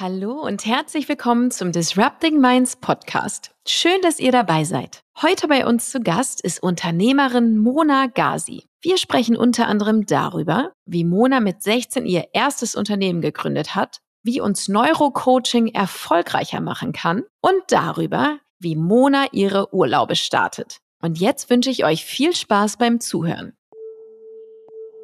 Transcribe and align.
Hallo 0.00 0.32
und 0.40 0.64
herzlich 0.64 1.10
willkommen 1.10 1.50
zum 1.50 1.72
Disrupting 1.72 2.40
Minds 2.40 2.76
Podcast. 2.76 3.50
Schön, 3.68 4.00
dass 4.00 4.18
ihr 4.18 4.32
dabei 4.32 4.64
seid. 4.64 5.02
Heute 5.20 5.46
bei 5.46 5.66
uns 5.66 5.90
zu 5.90 6.00
Gast 6.00 6.40
ist 6.40 6.62
Unternehmerin 6.62 7.58
Mona 7.58 8.06
Gazi. 8.06 8.64
Wir 8.80 8.96
sprechen 8.96 9.36
unter 9.36 9.66
anderem 9.68 10.06
darüber, 10.06 10.72
wie 10.86 11.04
Mona 11.04 11.40
mit 11.40 11.62
16 11.62 12.06
ihr 12.06 12.28
erstes 12.32 12.76
Unternehmen 12.76 13.20
gegründet 13.20 13.74
hat, 13.74 13.98
wie 14.22 14.40
uns 14.40 14.68
Neurocoaching 14.68 15.66
erfolgreicher 15.66 16.62
machen 16.62 16.92
kann 16.92 17.24
und 17.42 17.60
darüber, 17.68 18.38
wie 18.58 18.76
Mona 18.76 19.26
ihre 19.32 19.74
Urlaube 19.74 20.16
startet. 20.16 20.78
Und 21.02 21.20
jetzt 21.20 21.50
wünsche 21.50 21.68
ich 21.68 21.84
euch 21.84 22.06
viel 22.06 22.34
Spaß 22.34 22.78
beim 22.78 23.00
Zuhören. 23.00 23.52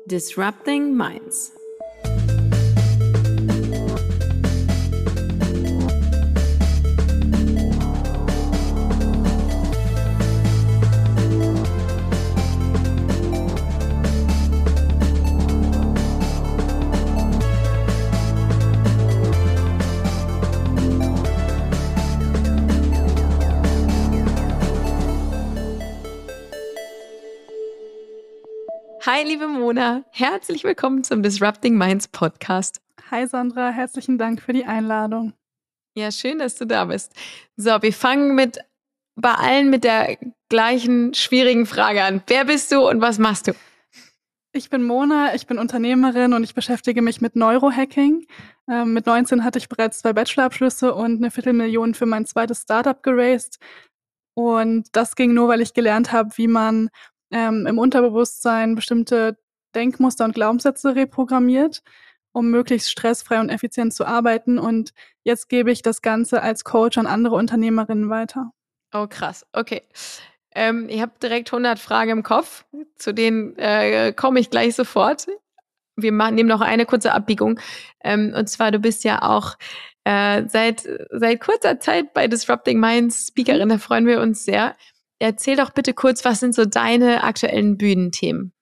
Disrupting 0.06 0.96
Minds 0.96 1.55
Hi, 29.06 29.22
liebe 29.22 29.46
Mona. 29.46 30.02
Herzlich 30.10 30.64
willkommen 30.64 31.04
zum 31.04 31.22
Disrupting 31.22 31.78
Minds 31.78 32.08
Podcast. 32.08 32.80
Hi, 33.08 33.24
Sandra. 33.28 33.70
Herzlichen 33.70 34.18
Dank 34.18 34.42
für 34.42 34.52
die 34.52 34.64
Einladung. 34.64 35.32
Ja, 35.94 36.10
schön, 36.10 36.40
dass 36.40 36.56
du 36.56 36.64
da 36.64 36.86
bist. 36.86 37.12
So, 37.56 37.80
wir 37.82 37.92
fangen 37.92 38.34
mit 38.34 38.58
bei 39.14 39.32
allen 39.32 39.70
mit 39.70 39.84
der 39.84 40.18
gleichen 40.48 41.14
schwierigen 41.14 41.66
Frage 41.66 42.02
an. 42.02 42.20
Wer 42.26 42.46
bist 42.46 42.72
du 42.72 42.80
und 42.80 43.00
was 43.00 43.20
machst 43.20 43.46
du? 43.46 43.52
Ich 44.50 44.70
bin 44.70 44.82
Mona, 44.82 45.36
ich 45.36 45.46
bin 45.46 45.58
Unternehmerin 45.58 46.32
und 46.32 46.42
ich 46.42 46.56
beschäftige 46.56 47.00
mich 47.00 47.20
mit 47.20 47.36
Neurohacking. 47.36 48.26
Ähm, 48.68 48.92
mit 48.92 49.06
19 49.06 49.44
hatte 49.44 49.60
ich 49.60 49.68
bereits 49.68 50.00
zwei 50.00 50.14
Bachelorabschlüsse 50.14 50.92
und 50.92 51.18
eine 51.18 51.30
Viertelmillion 51.30 51.94
für 51.94 52.06
mein 52.06 52.26
zweites 52.26 52.62
Startup 52.62 53.00
geraced. 53.04 53.60
Und 54.34 54.88
das 54.96 55.14
ging 55.14 55.32
nur, 55.32 55.46
weil 55.46 55.60
ich 55.60 55.74
gelernt 55.74 56.10
habe, 56.10 56.30
wie 56.34 56.48
man 56.48 56.90
ähm, 57.30 57.66
im 57.66 57.78
Unterbewusstsein 57.78 58.74
bestimmte 58.74 59.38
Denkmuster 59.74 60.24
und 60.24 60.34
Glaubenssätze 60.34 60.94
reprogrammiert, 60.94 61.82
um 62.32 62.50
möglichst 62.50 62.90
stressfrei 62.90 63.40
und 63.40 63.50
effizient 63.50 63.94
zu 63.94 64.04
arbeiten. 64.04 64.58
Und 64.58 64.92
jetzt 65.22 65.48
gebe 65.48 65.70
ich 65.70 65.82
das 65.82 66.02
Ganze 66.02 66.42
als 66.42 66.64
Coach 66.64 66.98
an 66.98 67.06
andere 67.06 67.34
Unternehmerinnen 67.34 68.10
weiter. 68.10 68.52
Oh, 68.92 69.06
krass. 69.06 69.46
Okay. 69.52 69.82
Ähm, 70.54 70.88
ich 70.88 71.00
habe 71.02 71.12
direkt 71.22 71.52
100 71.52 71.78
Fragen 71.78 72.10
im 72.10 72.22
Kopf, 72.22 72.64
zu 72.96 73.12
denen 73.12 73.56
äh, 73.58 74.12
komme 74.14 74.40
ich 74.40 74.50
gleich 74.50 74.74
sofort. 74.74 75.26
Wir 75.96 76.12
machen, 76.12 76.34
nehmen 76.34 76.48
noch 76.48 76.60
eine 76.62 76.86
kurze 76.86 77.12
Abbiegung. 77.12 77.60
Ähm, 78.02 78.34
und 78.36 78.48
zwar, 78.48 78.70
du 78.70 78.78
bist 78.78 79.04
ja 79.04 79.22
auch 79.22 79.56
äh, 80.04 80.44
seit, 80.48 80.88
seit 81.10 81.40
kurzer 81.40 81.80
Zeit 81.80 82.14
bei 82.14 82.28
Disrupting 82.28 82.78
Minds 82.78 83.28
Speakerin, 83.28 83.68
da 83.68 83.78
freuen 83.78 84.06
wir 84.06 84.20
uns 84.20 84.44
sehr. 84.44 84.76
Erzähl 85.18 85.56
doch 85.56 85.70
bitte 85.70 85.94
kurz, 85.94 86.24
was 86.24 86.40
sind 86.40 86.54
so 86.54 86.64
deine 86.64 87.24
aktuellen 87.24 87.78
Bühnenthemen? 87.78 88.52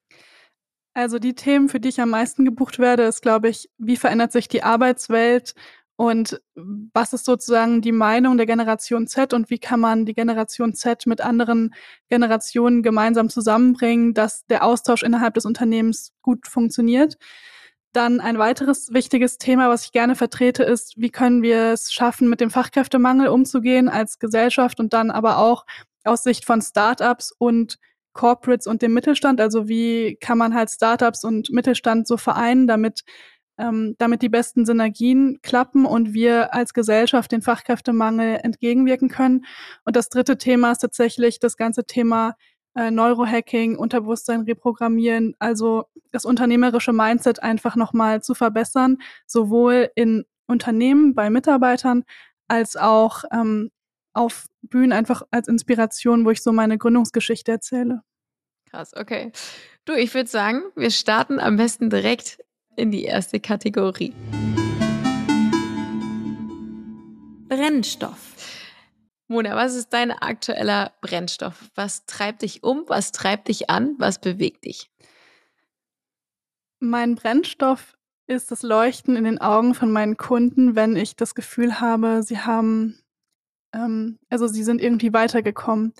Also 0.93 1.19
die 1.19 1.35
Themen, 1.35 1.67
für 1.67 1.81
die 1.81 1.89
ich 1.89 1.99
am 1.99 2.09
meisten 2.09 2.45
gebucht 2.45 2.79
werde, 2.79 3.03
ist, 3.03 3.21
glaube 3.21 3.49
ich, 3.49 3.69
wie 3.77 3.97
verändert 3.97 4.31
sich 4.31 4.47
die 4.47 4.63
Arbeitswelt 4.63 5.53
und 5.97 6.41
was 6.55 7.11
ist 7.11 7.25
sozusagen 7.25 7.81
die 7.81 7.91
Meinung 7.91 8.37
der 8.37 8.45
Generation 8.45 9.05
Z 9.07 9.33
und 9.33 9.49
wie 9.49 9.59
kann 9.59 9.81
man 9.81 10.05
die 10.05 10.13
Generation 10.13 10.73
Z 10.73 11.05
mit 11.05 11.19
anderen 11.19 11.73
Generationen 12.09 12.81
gemeinsam 12.81 13.29
zusammenbringen, 13.29 14.13
dass 14.13 14.45
der 14.45 14.63
Austausch 14.63 15.03
innerhalb 15.03 15.33
des 15.33 15.45
Unternehmens 15.45 16.13
gut 16.21 16.47
funktioniert. 16.47 17.17
Dann 17.91 18.21
ein 18.21 18.37
weiteres 18.37 18.93
wichtiges 18.93 19.37
Thema, 19.37 19.69
was 19.69 19.85
ich 19.85 19.91
gerne 19.93 20.15
vertrete, 20.15 20.63
ist, 20.63 20.95
wie 20.97 21.09
können 21.09 21.41
wir 21.41 21.71
es 21.73 21.93
schaffen, 21.93 22.29
mit 22.29 22.41
dem 22.41 22.49
Fachkräftemangel 22.49 23.27
umzugehen 23.27 23.89
als 23.89 24.19
Gesellschaft 24.19 24.79
und 24.81 24.93
dann 24.93 25.11
aber 25.11 25.37
auch 25.37 25.65
aus 26.07 26.23
Sicht 26.23 26.45
von 26.45 26.61
Startups 26.61 27.33
und 27.37 27.77
Corporates 28.13 28.67
und 28.67 28.81
dem 28.81 28.93
Mittelstand? 28.93 29.41
Also 29.41 29.67
wie 29.67 30.17
kann 30.21 30.37
man 30.37 30.53
halt 30.53 30.69
Startups 30.69 31.23
und 31.23 31.51
Mittelstand 31.51 32.07
so 32.07 32.17
vereinen, 32.17 32.67
damit 32.67 33.03
ähm, 33.57 33.95
damit 33.97 34.21
die 34.21 34.29
besten 34.29 34.65
Synergien 34.65 35.39
klappen 35.41 35.85
und 35.85 36.13
wir 36.13 36.53
als 36.53 36.73
Gesellschaft 36.73 37.31
den 37.31 37.41
Fachkräftemangel 37.41 38.39
entgegenwirken 38.43 39.09
können. 39.09 39.45
Und 39.85 39.95
das 39.95 40.09
dritte 40.09 40.37
Thema 40.37 40.71
ist 40.71 40.79
tatsächlich 40.79 41.39
das 41.39 41.57
ganze 41.57 41.85
Thema 41.85 42.35
äh, 42.75 42.91
Neurohacking, 42.91 43.77
Unterbewusstsein 43.77 44.41
reprogrammieren, 44.41 45.35
also 45.39 45.85
das 46.11 46.25
unternehmerische 46.25 46.93
Mindset 46.93 47.41
einfach 47.41 47.75
nochmal 47.75 48.21
zu 48.21 48.33
verbessern, 48.33 48.97
sowohl 49.25 49.89
in 49.95 50.25
Unternehmen, 50.47 51.15
bei 51.15 51.29
Mitarbeitern, 51.29 52.03
als 52.47 52.75
auch 52.75 53.23
ähm, 53.31 53.71
auf 54.15 54.47
Bühnen 54.61 54.93
einfach 54.93 55.23
als 55.31 55.47
Inspiration, 55.47 56.25
wo 56.25 56.31
ich 56.31 56.41
so 56.41 56.51
meine 56.51 56.77
Gründungsgeschichte 56.77 57.51
erzähle. 57.51 58.01
Krass, 58.69 58.93
okay. 58.95 59.31
Du, 59.85 59.93
ich 59.93 60.13
würde 60.13 60.29
sagen, 60.29 60.63
wir 60.75 60.91
starten 60.91 61.39
am 61.39 61.57
besten 61.57 61.89
direkt 61.89 62.43
in 62.75 62.91
die 62.91 63.03
erste 63.03 63.39
Kategorie. 63.39 64.13
Brennstoff. 67.47 68.35
Mona, 69.27 69.55
was 69.55 69.75
ist 69.75 69.93
dein 69.93 70.11
aktueller 70.11 70.91
Brennstoff? 71.01 71.71
Was 71.75 72.05
treibt 72.05 72.41
dich 72.41 72.63
um? 72.63 72.83
Was 72.87 73.11
treibt 73.11 73.47
dich 73.47 73.69
an? 73.69 73.95
Was 73.97 74.19
bewegt 74.19 74.65
dich? 74.65 74.91
Mein 76.79 77.15
Brennstoff 77.15 77.97
ist 78.27 78.51
das 78.51 78.61
Leuchten 78.61 79.15
in 79.15 79.23
den 79.23 79.39
Augen 79.39 79.73
von 79.73 79.91
meinen 79.91 80.17
Kunden, 80.17 80.75
wenn 80.75 80.95
ich 80.95 81.15
das 81.15 81.35
Gefühl 81.35 81.79
habe, 81.79 82.23
sie 82.23 82.39
haben 82.39 82.99
ähm, 83.75 84.19
also 84.29 84.47
sie 84.47 84.63
sind 84.63 84.81
irgendwie 84.81 85.13
weitergekommen. 85.13 85.93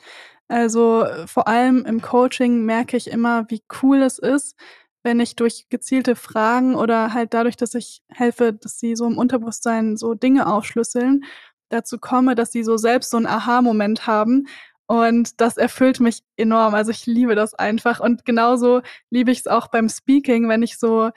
Also 0.47 1.03
äh, 1.03 1.27
vor 1.27 1.47
allem 1.47 1.85
im 1.85 2.01
Coaching 2.01 2.65
merke 2.65 2.97
ich 2.97 3.09
immer, 3.09 3.49
wie 3.49 3.63
cool 3.81 4.01
es 4.01 4.19
ist, 4.19 4.55
wenn 5.03 5.19
ich 5.19 5.35
durch 5.35 5.67
gezielte 5.69 6.15
Fragen 6.15 6.75
oder 6.75 7.13
halt 7.13 7.33
dadurch, 7.33 7.57
dass 7.57 7.75
ich 7.75 8.01
helfe, 8.09 8.53
dass 8.53 8.79
sie 8.79 8.95
so 8.95 9.05
im 9.05 9.17
Unterbewusstsein 9.17 9.97
so 9.97 10.15
Dinge 10.15 10.47
aufschlüsseln, 10.47 11.25
dazu 11.69 11.97
komme, 11.99 12.35
dass 12.35 12.51
sie 12.51 12.63
so 12.63 12.77
selbst 12.77 13.11
so 13.11 13.17
einen 13.17 13.27
Aha-Moment 13.27 14.07
haben. 14.07 14.47
Und 14.87 15.41
das 15.41 15.57
erfüllt 15.57 15.99
mich 15.99 16.23
enorm. 16.37 16.75
Also 16.75 16.91
ich 16.91 17.05
liebe 17.07 17.35
das 17.35 17.55
einfach. 17.55 17.99
Und 17.99 18.25
genauso 18.25 18.81
liebe 19.09 19.31
ich 19.31 19.39
es 19.39 19.47
auch 19.47 19.67
beim 19.67 19.89
Speaking, 19.89 20.47
wenn 20.47 20.63
ich 20.63 20.77
so 20.77 21.09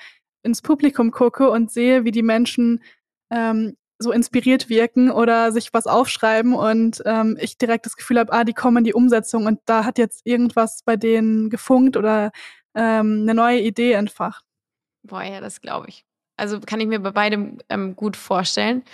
ins 0.42 0.62
Publikum 0.62 1.10
gucke 1.10 1.50
und 1.50 1.70
sehe, 1.70 2.04
wie 2.04 2.10
die 2.12 2.22
Menschen 2.22 2.82
ähm, 3.30 3.76
so 3.98 4.12
inspiriert 4.12 4.68
wirken 4.68 5.10
oder 5.10 5.50
sich 5.52 5.72
was 5.72 5.86
aufschreiben 5.86 6.54
und 6.54 7.02
ähm, 7.04 7.36
ich 7.40 7.58
direkt 7.58 7.86
das 7.86 7.96
Gefühl 7.96 8.18
habe, 8.18 8.32
ah, 8.32 8.44
die 8.44 8.54
kommen 8.54 8.78
in 8.78 8.84
die 8.84 8.94
Umsetzung 8.94 9.46
und 9.46 9.60
da 9.64 9.84
hat 9.84 9.98
jetzt 9.98 10.24
irgendwas 10.24 10.82
bei 10.84 10.96
denen 10.96 11.50
gefunkt 11.50 11.96
oder 11.96 12.30
ähm, 12.74 13.22
eine 13.22 13.34
neue 13.34 13.60
Idee 13.60 13.92
entfacht. 13.92 14.44
Boah, 15.02 15.22
ja, 15.22 15.40
das 15.40 15.60
glaube 15.60 15.88
ich. 15.88 16.04
Also 16.36 16.60
kann 16.60 16.80
ich 16.80 16.86
mir 16.86 17.00
bei 17.00 17.10
beidem 17.10 17.58
ähm, 17.68 17.96
gut 17.96 18.16
vorstellen, 18.16 18.84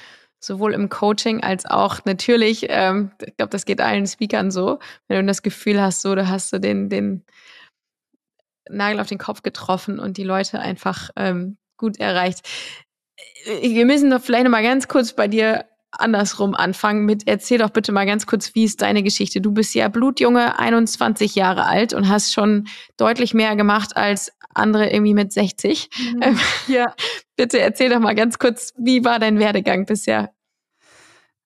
sowohl 0.40 0.72
im 0.72 0.88
Coaching 0.88 1.42
als 1.42 1.66
auch 1.66 2.04
natürlich, 2.06 2.66
ähm, 2.70 3.10
ich 3.20 3.36
glaube, 3.36 3.50
das 3.50 3.66
geht 3.66 3.82
allen 3.82 4.06
Speakern 4.06 4.50
so, 4.50 4.78
wenn 5.08 5.20
du 5.20 5.26
das 5.26 5.42
Gefühl 5.42 5.80
hast, 5.80 6.00
so, 6.00 6.14
du 6.14 6.28
hast 6.28 6.48
so 6.48 6.58
den, 6.58 6.88
den 6.88 7.24
Nagel 8.70 9.00
auf 9.00 9.08
den 9.08 9.18
Kopf 9.18 9.42
getroffen 9.42 9.98
und 9.98 10.16
die 10.16 10.24
Leute 10.24 10.60
einfach 10.60 11.10
ähm, 11.16 11.58
gut 11.76 11.98
erreicht. 11.98 12.48
Äh, 13.46 13.70
wir 13.70 13.86
müssen 13.86 14.10
doch 14.10 14.22
vielleicht 14.22 14.44
noch 14.44 14.50
mal 14.50 14.62
ganz 14.62 14.88
kurz 14.88 15.12
bei 15.12 15.28
dir 15.28 15.64
andersrum 15.98 16.54
anfangen 16.54 17.04
mit, 17.04 17.26
erzähl 17.26 17.58
doch 17.58 17.70
bitte 17.70 17.92
mal 17.92 18.06
ganz 18.06 18.26
kurz, 18.26 18.54
wie 18.54 18.64
ist 18.64 18.82
deine 18.82 19.02
Geschichte? 19.02 19.40
Du 19.40 19.52
bist 19.52 19.74
ja 19.74 19.88
blutjunge, 19.88 20.58
21 20.58 21.34
Jahre 21.34 21.66
alt 21.66 21.92
und 21.94 22.08
hast 22.08 22.32
schon 22.32 22.66
deutlich 22.96 23.34
mehr 23.34 23.56
gemacht 23.56 23.96
als 23.96 24.32
andere 24.54 24.90
irgendwie 24.90 25.14
mit 25.14 25.32
60. 25.32 25.88
Mhm. 26.14 26.22
Ähm, 26.22 26.40
ja. 26.68 26.94
bitte 27.36 27.60
erzähl 27.60 27.90
doch 27.90 28.00
mal 28.00 28.14
ganz 28.14 28.38
kurz, 28.38 28.72
wie 28.76 29.04
war 29.04 29.18
dein 29.18 29.38
Werdegang 29.38 29.86
bisher? 29.86 30.30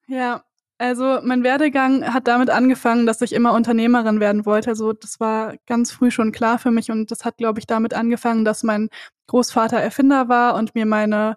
Ja, 0.06 0.42
also 0.78 1.18
mein 1.22 1.42
Werdegang 1.42 2.14
hat 2.14 2.28
damit 2.28 2.50
angefangen, 2.50 3.06
dass 3.06 3.20
ich 3.20 3.32
immer 3.32 3.52
Unternehmerin 3.52 4.20
werden 4.20 4.46
wollte. 4.46 4.70
Also 4.70 4.92
das 4.92 5.18
war 5.18 5.54
ganz 5.66 5.90
früh 5.90 6.10
schon 6.10 6.30
klar 6.30 6.58
für 6.58 6.70
mich 6.70 6.90
und 6.90 7.10
das 7.10 7.24
hat, 7.24 7.36
glaube 7.36 7.58
ich, 7.58 7.66
damit 7.66 7.94
angefangen, 7.94 8.44
dass 8.44 8.62
mein 8.62 8.88
Großvater 9.26 9.78
Erfinder 9.78 10.28
war 10.28 10.54
und 10.54 10.74
mir 10.74 10.86
meine 10.86 11.36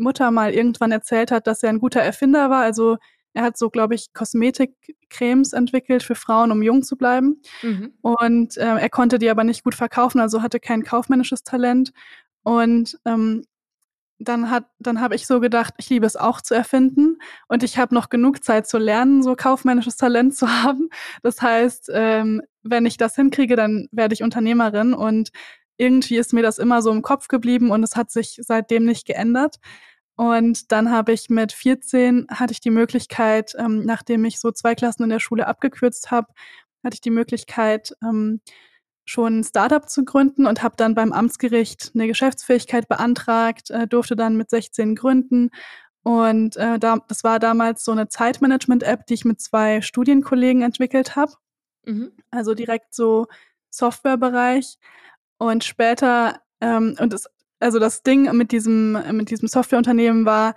Mutter 0.00 0.30
mal 0.30 0.52
irgendwann 0.52 0.92
erzählt 0.92 1.30
hat, 1.30 1.46
dass 1.46 1.62
er 1.62 1.70
ein 1.70 1.78
guter 1.78 2.00
Erfinder 2.00 2.50
war. 2.50 2.62
Also 2.62 2.96
er 3.32 3.42
hat 3.44 3.56
so, 3.56 3.70
glaube 3.70 3.94
ich, 3.94 4.12
Kosmetikcremes 4.12 5.52
entwickelt 5.52 6.02
für 6.02 6.14
Frauen, 6.14 6.50
um 6.50 6.62
jung 6.62 6.82
zu 6.82 6.96
bleiben. 6.96 7.40
Mhm. 7.62 7.92
Und 8.00 8.56
äh, 8.56 8.76
er 8.76 8.90
konnte 8.90 9.18
die 9.18 9.30
aber 9.30 9.44
nicht 9.44 9.62
gut 9.62 9.74
verkaufen, 9.74 10.20
also 10.20 10.42
hatte 10.42 10.58
kein 10.58 10.82
kaufmännisches 10.82 11.44
Talent. 11.44 11.92
Und 12.42 12.98
ähm, 13.04 13.44
dann 14.20 14.50
hat, 14.50 14.66
dann 14.78 15.00
habe 15.00 15.14
ich 15.14 15.26
so 15.26 15.40
gedacht, 15.40 15.74
ich 15.78 15.88
liebe 15.88 16.06
es 16.06 16.16
auch 16.16 16.40
zu 16.42 16.54
erfinden 16.54 17.18
und 17.48 17.62
ich 17.62 17.78
habe 17.78 17.94
noch 17.94 18.10
genug 18.10 18.44
Zeit 18.44 18.68
zu 18.68 18.76
lernen, 18.76 19.22
so 19.22 19.34
kaufmännisches 19.34 19.96
Talent 19.96 20.34
zu 20.36 20.48
haben. 20.48 20.90
Das 21.22 21.40
heißt, 21.40 21.90
ähm, 21.92 22.42
wenn 22.62 22.84
ich 22.84 22.98
das 22.98 23.16
hinkriege, 23.16 23.56
dann 23.56 23.88
werde 23.92 24.14
ich 24.14 24.22
Unternehmerin 24.22 24.92
und 24.92 25.30
irgendwie 25.78 26.18
ist 26.18 26.34
mir 26.34 26.42
das 26.42 26.58
immer 26.58 26.82
so 26.82 26.90
im 26.90 27.00
Kopf 27.00 27.28
geblieben 27.28 27.70
und 27.70 27.82
es 27.82 27.96
hat 27.96 28.10
sich 28.10 28.38
seitdem 28.42 28.84
nicht 28.84 29.06
geändert. 29.06 29.56
Und 30.20 30.70
dann 30.70 30.90
habe 30.90 31.12
ich 31.12 31.30
mit 31.30 31.50
14 31.50 32.26
hatte 32.28 32.52
ich 32.52 32.60
die 32.60 32.68
Möglichkeit, 32.68 33.54
ähm, 33.56 33.86
nachdem 33.86 34.26
ich 34.26 34.38
so 34.38 34.50
zwei 34.50 34.74
Klassen 34.74 35.04
in 35.04 35.08
der 35.08 35.18
Schule 35.18 35.46
abgekürzt 35.46 36.10
habe, 36.10 36.26
hatte 36.84 36.92
ich 36.92 37.00
die 37.00 37.08
Möglichkeit, 37.08 37.96
ähm, 38.02 38.42
schon 39.06 39.38
ein 39.38 39.44
Startup 39.44 39.88
zu 39.88 40.04
gründen 40.04 40.44
und 40.44 40.62
habe 40.62 40.74
dann 40.76 40.94
beim 40.94 41.14
Amtsgericht 41.14 41.92
eine 41.94 42.06
Geschäftsfähigkeit 42.06 42.86
beantragt, 42.86 43.70
äh, 43.70 43.88
durfte 43.88 44.14
dann 44.14 44.36
mit 44.36 44.50
16 44.50 44.94
gründen. 44.94 45.48
Und 46.02 46.54
äh, 46.58 46.78
da, 46.78 46.98
das 47.08 47.24
war 47.24 47.38
damals 47.38 47.82
so 47.82 47.92
eine 47.92 48.08
Zeitmanagement-App, 48.08 49.06
die 49.06 49.14
ich 49.14 49.24
mit 49.24 49.40
zwei 49.40 49.80
Studienkollegen 49.80 50.60
entwickelt 50.60 51.16
habe. 51.16 51.32
Mhm. 51.86 52.12
Also 52.30 52.52
direkt 52.52 52.94
so 52.94 53.26
Softwarebereich. 53.70 54.76
Und 55.38 55.64
später, 55.64 56.42
ähm, 56.60 56.94
und 57.00 57.14
das, 57.14 57.24
also 57.60 57.78
das 57.78 58.02
Ding 58.02 58.34
mit 58.36 58.52
diesem, 58.52 58.98
mit 59.16 59.30
diesem 59.30 59.48
Softwareunternehmen 59.48 60.24
war, 60.24 60.54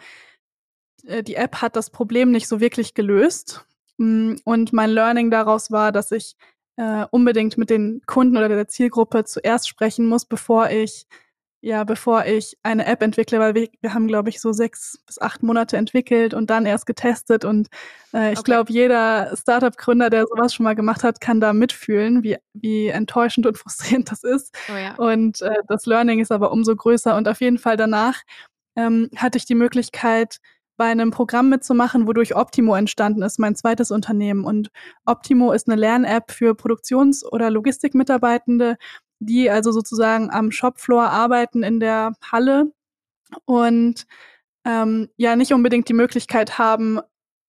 äh, 1.06 1.24
die 1.24 1.36
App 1.36 1.62
hat 1.62 1.76
das 1.76 1.90
Problem 1.90 2.32
nicht 2.32 2.48
so 2.48 2.60
wirklich 2.60 2.94
gelöst. 2.94 3.66
Mm, 3.98 4.36
und 4.44 4.74
mein 4.74 4.90
Learning 4.90 5.30
daraus 5.30 5.72
war, 5.72 5.92
dass 5.92 6.12
ich 6.12 6.36
äh, 6.78 7.06
unbedingt 7.12 7.58
mit 7.58 7.70
den 7.70 8.02
Kunden 8.06 8.38
oder 8.38 8.50
der 8.50 8.68
Zielgruppe 8.68 9.26
zuerst 9.26 9.68
sprechen 9.68 10.08
muss, 10.08 10.26
bevor 10.26 10.70
ich 10.72 11.06
ja, 11.66 11.86
bevor 11.86 12.26
ich 12.26 12.58
eine 12.62 12.86
App 12.86 13.02
entwickle, 13.02 13.40
weil 13.40 13.56
wir, 13.56 13.70
wir 13.80 13.94
haben, 13.94 14.10
glaube 14.10 14.28
ich, 14.28 14.42
so 14.42 14.52
sechs 14.52 15.02
bis 15.06 15.22
acht 15.22 15.44
Monate 15.44 15.78
entwickelt 15.78 16.34
und 16.34 16.50
dann 16.50 16.66
erst 16.66 16.86
getestet. 16.86 17.46
Und 17.46 17.70
äh, 18.14 18.34
ich 18.34 18.40
okay. 18.40 18.52
glaube, 18.52 18.74
jeder 18.74 19.34
Startup-Gründer, 19.34 20.10
der 20.10 20.26
sowas 20.28 20.54
schon 20.54 20.66
mal 20.66 20.76
gemacht 20.76 21.04
hat, 21.04 21.22
kann 21.22 21.40
da 21.40 21.54
mitfühlen, 21.54 22.22
wie, 22.22 22.36
wie 22.52 22.88
enttäuschend 22.88 23.48
und 23.48 23.58
frustrierend 23.58 24.12
das 24.12 24.26
ist. 24.26 24.54
Oh 24.70 24.76
ja. 24.76 24.96
Und 24.96 25.42
äh, 25.42 25.56
das 25.70 25.86
Learning 25.86 26.20
ist 26.20 26.34
aber 26.34 26.52
umso 26.52 26.76
größer. 26.76 27.16
Und 27.16 27.30
auf 27.30 27.40
jeden 27.40 27.58
Fall 27.58 27.78
danach 27.78 28.24
ähm, 28.76 29.10
hatte 29.16 29.38
ich 29.38 29.46
die 29.46 29.56
Möglichkeit, 29.56 30.40
bei 30.76 30.86
einem 30.86 31.12
Programm 31.12 31.50
mitzumachen, 31.50 32.08
wodurch 32.08 32.36
Optimo 32.36 32.76
entstanden 32.76 33.22
ist, 33.22 33.40
mein 33.40 33.56
zweites 33.56 33.92
Unternehmen. 33.92 34.44
Und 34.44 34.70
Optimo 35.06 35.52
ist 35.52 35.68
eine 35.68 35.80
Lern-App 35.80 36.32
für 36.32 36.56
Produktions- 36.56 37.24
oder 37.24 37.50
Logistikmitarbeitende, 37.52 38.78
die 39.26 39.50
also 39.50 39.72
sozusagen 39.72 40.30
am 40.32 40.52
Shopfloor 40.52 41.10
arbeiten 41.10 41.64
in 41.64 41.80
der 41.80 42.14
Halle 42.32 42.72
und 43.46 44.06
ähm, 44.66 45.10
ja 45.18 45.36
nicht 45.36 45.54
unbedingt 45.54 45.90
die 45.90 45.94
Möglichkeit 45.94 46.58
haben, 46.58 47.00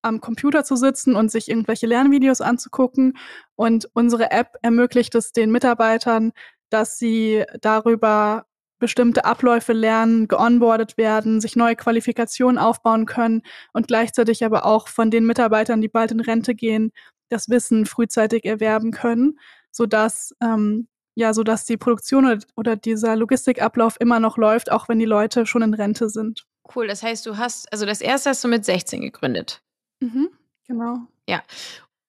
am 0.03 0.21
Computer 0.21 0.65
zu 0.65 0.76
sitzen 0.76 1.17
und 1.17 1.31
sich 1.31 1.49
irgendwelche 1.49 1.87
Lernvideos 1.87 2.41
anzugucken. 2.41 3.17
Und 3.56 3.88
unsere 3.94 4.31
App 4.31 4.56
ermöglicht 4.62 5.15
es 5.15 5.32
den 5.32 5.50
Mitarbeitern, 5.50 6.32
dass 6.71 6.99
sie 6.99 7.44
darüber 7.61 8.47
bestimmte 8.79 9.25
Abläufe 9.25 9.73
lernen, 9.73 10.29
geonboardet 10.29 10.99
werden, 10.99 11.41
sich 11.41 11.56
neue 11.56 11.77
Qualifikationen 11.77 12.59
aufbauen 12.59 13.06
können 13.06 13.43
und 13.73 13.87
gleichzeitig 13.87 14.44
aber 14.44 14.67
auch 14.67 14.88
von 14.88 15.11
den 15.11 15.25
Mitarbeitern, 15.25 15.81
die 15.81 15.88
bald 15.88 16.12
in 16.12 16.20
Rente 16.20 16.55
gehen, 16.55 16.93
das 17.31 17.49
Wissen 17.49 17.87
frühzeitig 17.87 18.44
erwerben 18.44 18.91
können, 18.91 19.38
sodass 19.70 20.35
ähm, 20.43 20.88
ja, 21.15 21.33
sodass 21.33 21.65
die 21.65 21.77
Produktion 21.77 22.27
oder, 22.27 22.39
oder 22.57 22.77
dieser 22.77 23.17
Logistikablauf 23.17 23.97
immer 24.01 24.21
noch 24.21 24.37
läuft, 24.37 24.71
auch 24.71 24.89
wenn 24.89 24.99
die 24.99 25.05
Leute 25.05 25.47
schon 25.47 25.63
in 25.63 25.75
Rente 25.75 26.09
sind. 26.09 26.47
Cool, 26.75 26.87
das 26.87 27.03
heißt, 27.03 27.27
du 27.27 27.37
hast, 27.37 27.71
also 27.73 27.87
das 27.87 28.01
erste 28.01 28.31
hast 28.31 28.43
du 28.43 28.49
mit 28.49 28.65
16 28.65 29.01
gegründet. 29.03 29.63
Mhm, 30.01 30.31
genau. 30.67 30.99
Ja. 31.29 31.43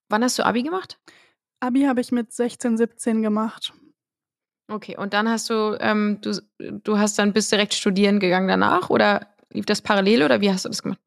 Wann 0.09 0.23
hast 0.23 0.39
du 0.39 0.45
Abi 0.45 0.63
gemacht? 0.63 0.99
Abi 1.59 1.83
habe 1.83 2.01
ich 2.01 2.11
mit 2.11 2.31
16, 2.31 2.77
17 2.77 3.21
gemacht. 3.21 3.73
Okay, 4.67 4.97
und 4.97 5.13
dann 5.13 5.29
hast 5.29 5.49
du, 5.49 5.77
ähm, 5.79 6.19
du, 6.21 6.41
du 6.59 6.97
hast 6.97 7.19
dann 7.19 7.33
bist 7.33 7.51
direkt 7.51 7.73
studieren 7.73 8.19
gegangen 8.19 8.47
danach 8.47 8.89
oder 8.89 9.27
lief 9.51 9.65
das 9.65 9.81
parallel 9.81 10.23
oder 10.23 10.41
wie 10.41 10.51
hast 10.51 10.65
du 10.65 10.69
das 10.69 10.81
gemacht? 10.81 10.99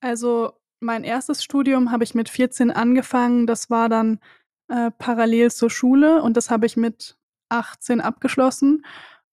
Also 0.00 0.52
mein 0.80 1.04
erstes 1.04 1.42
Studium 1.42 1.90
habe 1.90 2.04
ich 2.04 2.14
mit 2.14 2.28
14 2.28 2.70
angefangen. 2.70 3.46
Das 3.46 3.70
war 3.70 3.88
dann 3.88 4.20
äh, 4.70 4.90
parallel 4.92 5.50
zur 5.50 5.68
Schule 5.70 6.22
und 6.22 6.36
das 6.36 6.50
habe 6.50 6.64
ich 6.64 6.76
mit 6.76 7.16
18 7.48 8.00
abgeschlossen. 8.00 8.84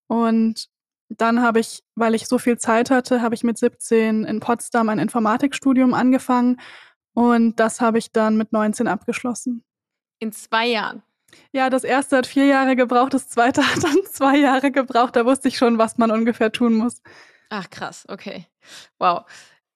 Und 0.07 0.69
dann 1.10 1.42
habe 1.42 1.60
ich, 1.60 1.84
weil 1.95 2.16
ich 2.16 2.28
so 2.28 2.38
viel 2.38 2.57
Zeit 2.57 2.89
hatte, 2.89 3.22
habe 3.22 3.36
ich 3.36 3.44
mit 3.44 3.57
17 3.57 4.25
in 4.25 4.39
Potsdam 4.39 4.89
ein 4.89 5.00
Informatikstudium 5.00 5.94
angefangen 5.94 6.60
und 7.13 7.60
das 7.60 7.81
habe 7.81 7.98
ich 7.98 8.12
dann 8.12 8.38
mit 8.38 8.51
19 8.51 8.88
abgeschlossen. 8.88 9.63
In 10.19 10.31
zwei 10.31 10.68
Jahren? 10.68 11.04
Ja, 11.51 11.69
das 11.69 11.83
erste 11.83 12.18
hat 12.18 12.28
vier 12.28 12.45
Jahre 12.45 12.75
gebraucht, 12.75 13.13
das 13.13 13.30
zweite 13.30 13.62
hat 13.68 13.83
dann 13.83 14.04
zwei 14.12 14.38
Jahre 14.38 14.72
gebraucht. 14.72 15.16
Da 15.16 15.25
wusste 15.25 15.48
ich 15.48 15.57
schon, 15.57 15.78
was 15.78 15.98
man 15.98 16.12
ungefähr 16.12 16.51
tun 16.51 16.74
muss. 16.74 17.01
Ach, 17.50 17.69
krass, 17.69 18.06
okay. 18.10 18.45
Wow. 18.98 19.25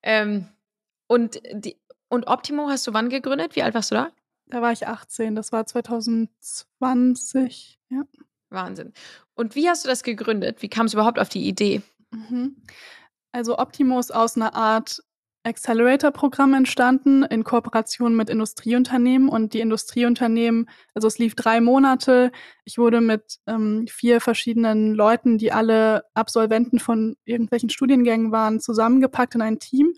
Ähm, 0.03 0.47
und, 1.07 1.41
die, 1.53 1.77
und 2.09 2.27
Optimo 2.27 2.69
hast 2.69 2.87
du 2.87 2.93
wann 2.93 3.09
gegründet? 3.09 3.55
Wie 3.55 3.63
alt 3.63 3.73
warst 3.73 3.91
du 3.91 3.95
da? 3.95 4.11
Da 4.51 4.61
war 4.61 4.71
ich 4.71 4.87
18, 4.87 5.35
das 5.35 5.51
war 5.51 5.65
2020, 5.65 7.79
ja. 7.89 8.03
Wahnsinn. 8.49 8.93
Und 9.33 9.55
wie 9.55 9.67
hast 9.69 9.85
du 9.85 9.89
das 9.89 10.03
gegründet? 10.03 10.61
Wie 10.61 10.67
kam 10.67 10.85
es 10.85 10.93
überhaupt 10.93 11.19
auf 11.19 11.29
die 11.29 11.47
Idee? 11.47 11.81
Mhm. 12.11 12.57
Also 13.31 13.57
Optimo 13.57 13.97
ist 13.99 14.13
aus 14.13 14.35
einer 14.35 14.53
Art 14.53 15.01
Accelerator-Programm 15.43 16.53
entstanden 16.53 17.23
in 17.23 17.43
Kooperation 17.43 18.15
mit 18.15 18.29
Industrieunternehmen 18.29 19.29
und 19.29 19.53
die 19.53 19.61
Industrieunternehmen, 19.61 20.69
also 20.93 21.07
es 21.07 21.17
lief 21.17 21.33
drei 21.33 21.61
Monate. 21.61 22.31
Ich 22.63 22.77
wurde 22.77 23.01
mit 23.01 23.39
ähm, 23.47 23.87
vier 23.87 24.21
verschiedenen 24.21 24.93
Leuten, 24.93 25.39
die 25.39 25.51
alle 25.51 26.03
Absolventen 26.13 26.79
von 26.79 27.15
irgendwelchen 27.25 27.69
Studiengängen 27.69 28.31
waren, 28.31 28.59
zusammengepackt 28.59 29.33
in 29.33 29.41
ein 29.41 29.59
Team 29.59 29.93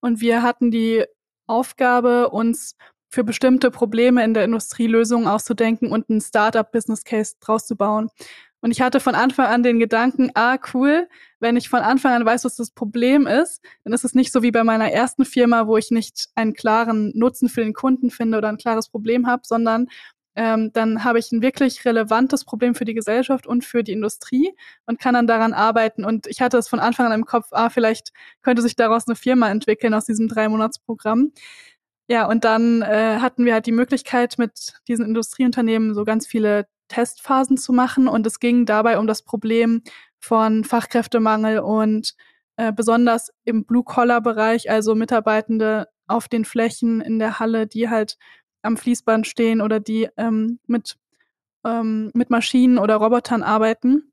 und 0.00 0.20
wir 0.20 0.42
hatten 0.42 0.70
die 0.70 1.04
Aufgabe, 1.46 2.30
uns 2.30 2.76
für 3.14 3.24
bestimmte 3.24 3.70
Probleme 3.70 4.24
in 4.24 4.34
der 4.34 4.44
Industrie 4.44 4.86
Lösungen 4.86 5.26
auszudenken 5.26 5.90
und 5.90 6.10
einen 6.10 6.20
Startup-Business-Case 6.20 7.36
draus 7.40 7.66
zu 7.66 7.76
bauen. 7.76 8.10
Und 8.60 8.70
ich 8.70 8.80
hatte 8.80 8.98
von 8.98 9.14
Anfang 9.14 9.46
an 9.46 9.62
den 9.62 9.78
Gedanken, 9.78 10.30
ah, 10.34 10.56
cool, 10.72 11.06
wenn 11.38 11.56
ich 11.56 11.68
von 11.68 11.80
Anfang 11.80 12.12
an 12.12 12.24
weiß, 12.24 12.44
was 12.44 12.56
das 12.56 12.70
Problem 12.70 13.26
ist, 13.26 13.62
dann 13.84 13.92
ist 13.92 14.04
es 14.04 14.14
nicht 14.14 14.32
so 14.32 14.42
wie 14.42 14.50
bei 14.50 14.64
meiner 14.64 14.90
ersten 14.90 15.24
Firma, 15.24 15.66
wo 15.66 15.76
ich 15.76 15.90
nicht 15.90 16.28
einen 16.34 16.54
klaren 16.54 17.12
Nutzen 17.14 17.48
für 17.48 17.62
den 17.62 17.74
Kunden 17.74 18.10
finde 18.10 18.38
oder 18.38 18.48
ein 18.48 18.56
klares 18.56 18.88
Problem 18.88 19.26
habe, 19.26 19.42
sondern 19.44 19.88
ähm, 20.36 20.72
dann 20.72 21.04
habe 21.04 21.18
ich 21.18 21.30
ein 21.30 21.42
wirklich 21.42 21.84
relevantes 21.84 22.44
Problem 22.44 22.74
für 22.74 22.84
die 22.84 22.94
Gesellschaft 22.94 23.46
und 23.46 23.64
für 23.64 23.84
die 23.84 23.92
Industrie 23.92 24.52
und 24.86 24.98
kann 24.98 25.14
dann 25.14 25.26
daran 25.26 25.52
arbeiten. 25.52 26.04
Und 26.04 26.26
ich 26.26 26.40
hatte 26.40 26.58
es 26.58 26.66
von 26.66 26.80
Anfang 26.80 27.06
an 27.06 27.12
im 27.12 27.26
Kopf, 27.26 27.48
ah, 27.52 27.70
vielleicht 27.70 28.12
könnte 28.42 28.62
sich 28.62 28.74
daraus 28.74 29.06
eine 29.06 29.14
Firma 29.14 29.50
entwickeln 29.50 29.94
aus 29.94 30.06
diesem 30.06 30.26
Drei-Monats-Programm. 30.26 31.32
Ja, 32.08 32.28
und 32.28 32.44
dann 32.44 32.82
äh, 32.82 33.18
hatten 33.20 33.46
wir 33.46 33.54
halt 33.54 33.66
die 33.66 33.72
Möglichkeit, 33.72 34.36
mit 34.38 34.74
diesen 34.88 35.06
Industrieunternehmen 35.06 35.94
so 35.94 36.04
ganz 36.04 36.26
viele 36.26 36.66
Testphasen 36.88 37.56
zu 37.56 37.72
machen. 37.72 38.08
Und 38.08 38.26
es 38.26 38.40
ging 38.40 38.66
dabei 38.66 38.98
um 38.98 39.06
das 39.06 39.22
Problem 39.22 39.82
von 40.18 40.64
Fachkräftemangel 40.64 41.60
und 41.60 42.14
äh, 42.56 42.72
besonders 42.72 43.30
im 43.44 43.64
Blue-Collar-Bereich, 43.64 44.70
also 44.70 44.94
Mitarbeitende 44.94 45.88
auf 46.06 46.28
den 46.28 46.44
Flächen 46.44 47.00
in 47.00 47.18
der 47.18 47.38
Halle, 47.40 47.66
die 47.66 47.88
halt 47.88 48.18
am 48.62 48.76
Fließband 48.76 49.26
stehen 49.26 49.60
oder 49.60 49.80
die 49.80 50.08
ähm, 50.16 50.58
mit, 50.66 50.96
ähm, 51.64 52.10
mit 52.14 52.30
Maschinen 52.30 52.78
oder 52.78 52.96
Robotern 52.96 53.42
arbeiten. 53.42 54.12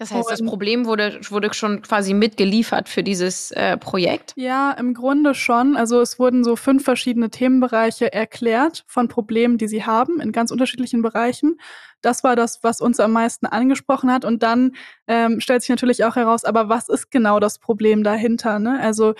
Das 0.00 0.12
heißt, 0.12 0.30
das 0.30 0.42
Problem 0.42 0.86
wurde, 0.86 1.20
wurde 1.28 1.52
schon 1.52 1.82
quasi 1.82 2.14
mitgeliefert 2.14 2.88
für 2.88 3.02
dieses 3.02 3.50
äh, 3.50 3.76
Projekt? 3.76 4.32
Ja, 4.34 4.72
im 4.72 4.94
Grunde 4.94 5.34
schon. 5.34 5.76
Also 5.76 6.00
es 6.00 6.18
wurden 6.18 6.42
so 6.42 6.56
fünf 6.56 6.84
verschiedene 6.84 7.28
Themenbereiche 7.28 8.10
erklärt 8.10 8.82
von 8.86 9.08
Problemen, 9.08 9.58
die 9.58 9.68
sie 9.68 9.84
haben 9.84 10.18
in 10.18 10.32
ganz 10.32 10.52
unterschiedlichen 10.52 11.02
Bereichen. 11.02 11.60
Das 12.00 12.24
war 12.24 12.34
das, 12.34 12.60
was 12.62 12.80
uns 12.80 12.98
am 12.98 13.12
meisten 13.12 13.44
angesprochen 13.44 14.10
hat. 14.10 14.24
Und 14.24 14.42
dann 14.42 14.72
ähm, 15.06 15.38
stellt 15.38 15.60
sich 15.60 15.68
natürlich 15.68 16.02
auch 16.02 16.16
heraus, 16.16 16.46
aber 16.46 16.70
was 16.70 16.88
ist 16.88 17.10
genau 17.10 17.38
das 17.38 17.58
Problem 17.58 18.02
dahinter? 18.02 18.58
Ne? 18.58 18.80
Also 18.80 19.12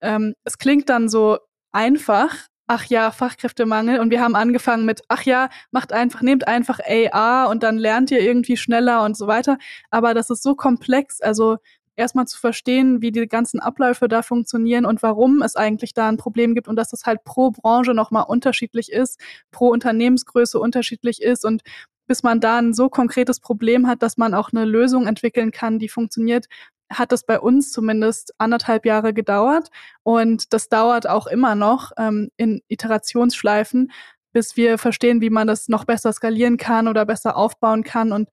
ähm, 0.00 0.32
es 0.44 0.56
klingt 0.56 0.88
dann 0.88 1.10
so 1.10 1.40
einfach, 1.72 2.34
ach 2.66 2.86
ja, 2.86 3.10
Fachkräftemangel. 3.10 4.00
Und 4.00 4.10
wir 4.10 4.20
haben 4.20 4.34
angefangen 4.36 4.84
mit, 4.84 5.02
ach 5.08 5.22
ja, 5.24 5.48
macht 5.70 5.92
einfach, 5.92 6.22
nehmt 6.22 6.46
einfach 6.48 6.80
AR 6.80 7.50
und 7.50 7.62
dann 7.62 7.78
lernt 7.78 8.10
ihr 8.10 8.20
irgendwie 8.20 8.56
schneller 8.56 9.04
und 9.04 9.16
so 9.16 9.26
weiter. 9.26 9.58
Aber 9.90 10.14
das 10.14 10.30
ist 10.30 10.42
so 10.42 10.54
komplex, 10.54 11.20
also 11.20 11.58
erstmal 11.96 12.26
zu 12.26 12.38
verstehen, 12.38 13.02
wie 13.02 13.12
die 13.12 13.26
ganzen 13.28 13.60
Abläufe 13.60 14.08
da 14.08 14.22
funktionieren 14.22 14.86
und 14.86 15.02
warum 15.02 15.42
es 15.42 15.56
eigentlich 15.56 15.94
da 15.94 16.08
ein 16.08 16.16
Problem 16.16 16.54
gibt 16.54 16.68
und 16.68 16.76
dass 16.76 16.88
das 16.90 17.04
halt 17.04 17.24
pro 17.24 17.50
Branche 17.50 17.94
nochmal 17.94 18.24
unterschiedlich 18.26 18.90
ist, 18.90 19.20
pro 19.50 19.68
Unternehmensgröße 19.68 20.58
unterschiedlich 20.58 21.22
ist 21.22 21.44
und 21.44 21.62
bis 22.06 22.22
man 22.22 22.40
da 22.40 22.58
ein 22.58 22.74
so 22.74 22.88
konkretes 22.88 23.40
Problem 23.40 23.86
hat, 23.86 24.02
dass 24.02 24.16
man 24.16 24.34
auch 24.34 24.50
eine 24.52 24.64
Lösung 24.64 25.06
entwickeln 25.06 25.50
kann, 25.50 25.78
die 25.78 25.88
funktioniert, 25.88 26.46
hat 26.92 27.12
das 27.12 27.24
bei 27.24 27.40
uns 27.40 27.72
zumindest 27.72 28.34
anderthalb 28.38 28.86
Jahre 28.86 29.12
gedauert 29.12 29.70
und 30.02 30.52
das 30.52 30.68
dauert 30.68 31.08
auch 31.08 31.26
immer 31.26 31.54
noch 31.54 31.92
ähm, 31.98 32.30
in 32.36 32.62
Iterationsschleifen, 32.68 33.92
bis 34.32 34.56
wir 34.56 34.78
verstehen, 34.78 35.20
wie 35.20 35.30
man 35.30 35.46
das 35.46 35.68
noch 35.68 35.84
besser 35.84 36.12
skalieren 36.12 36.56
kann 36.56 36.88
oder 36.88 37.04
besser 37.04 37.36
aufbauen 37.36 37.82
kann 37.84 38.12
und 38.12 38.28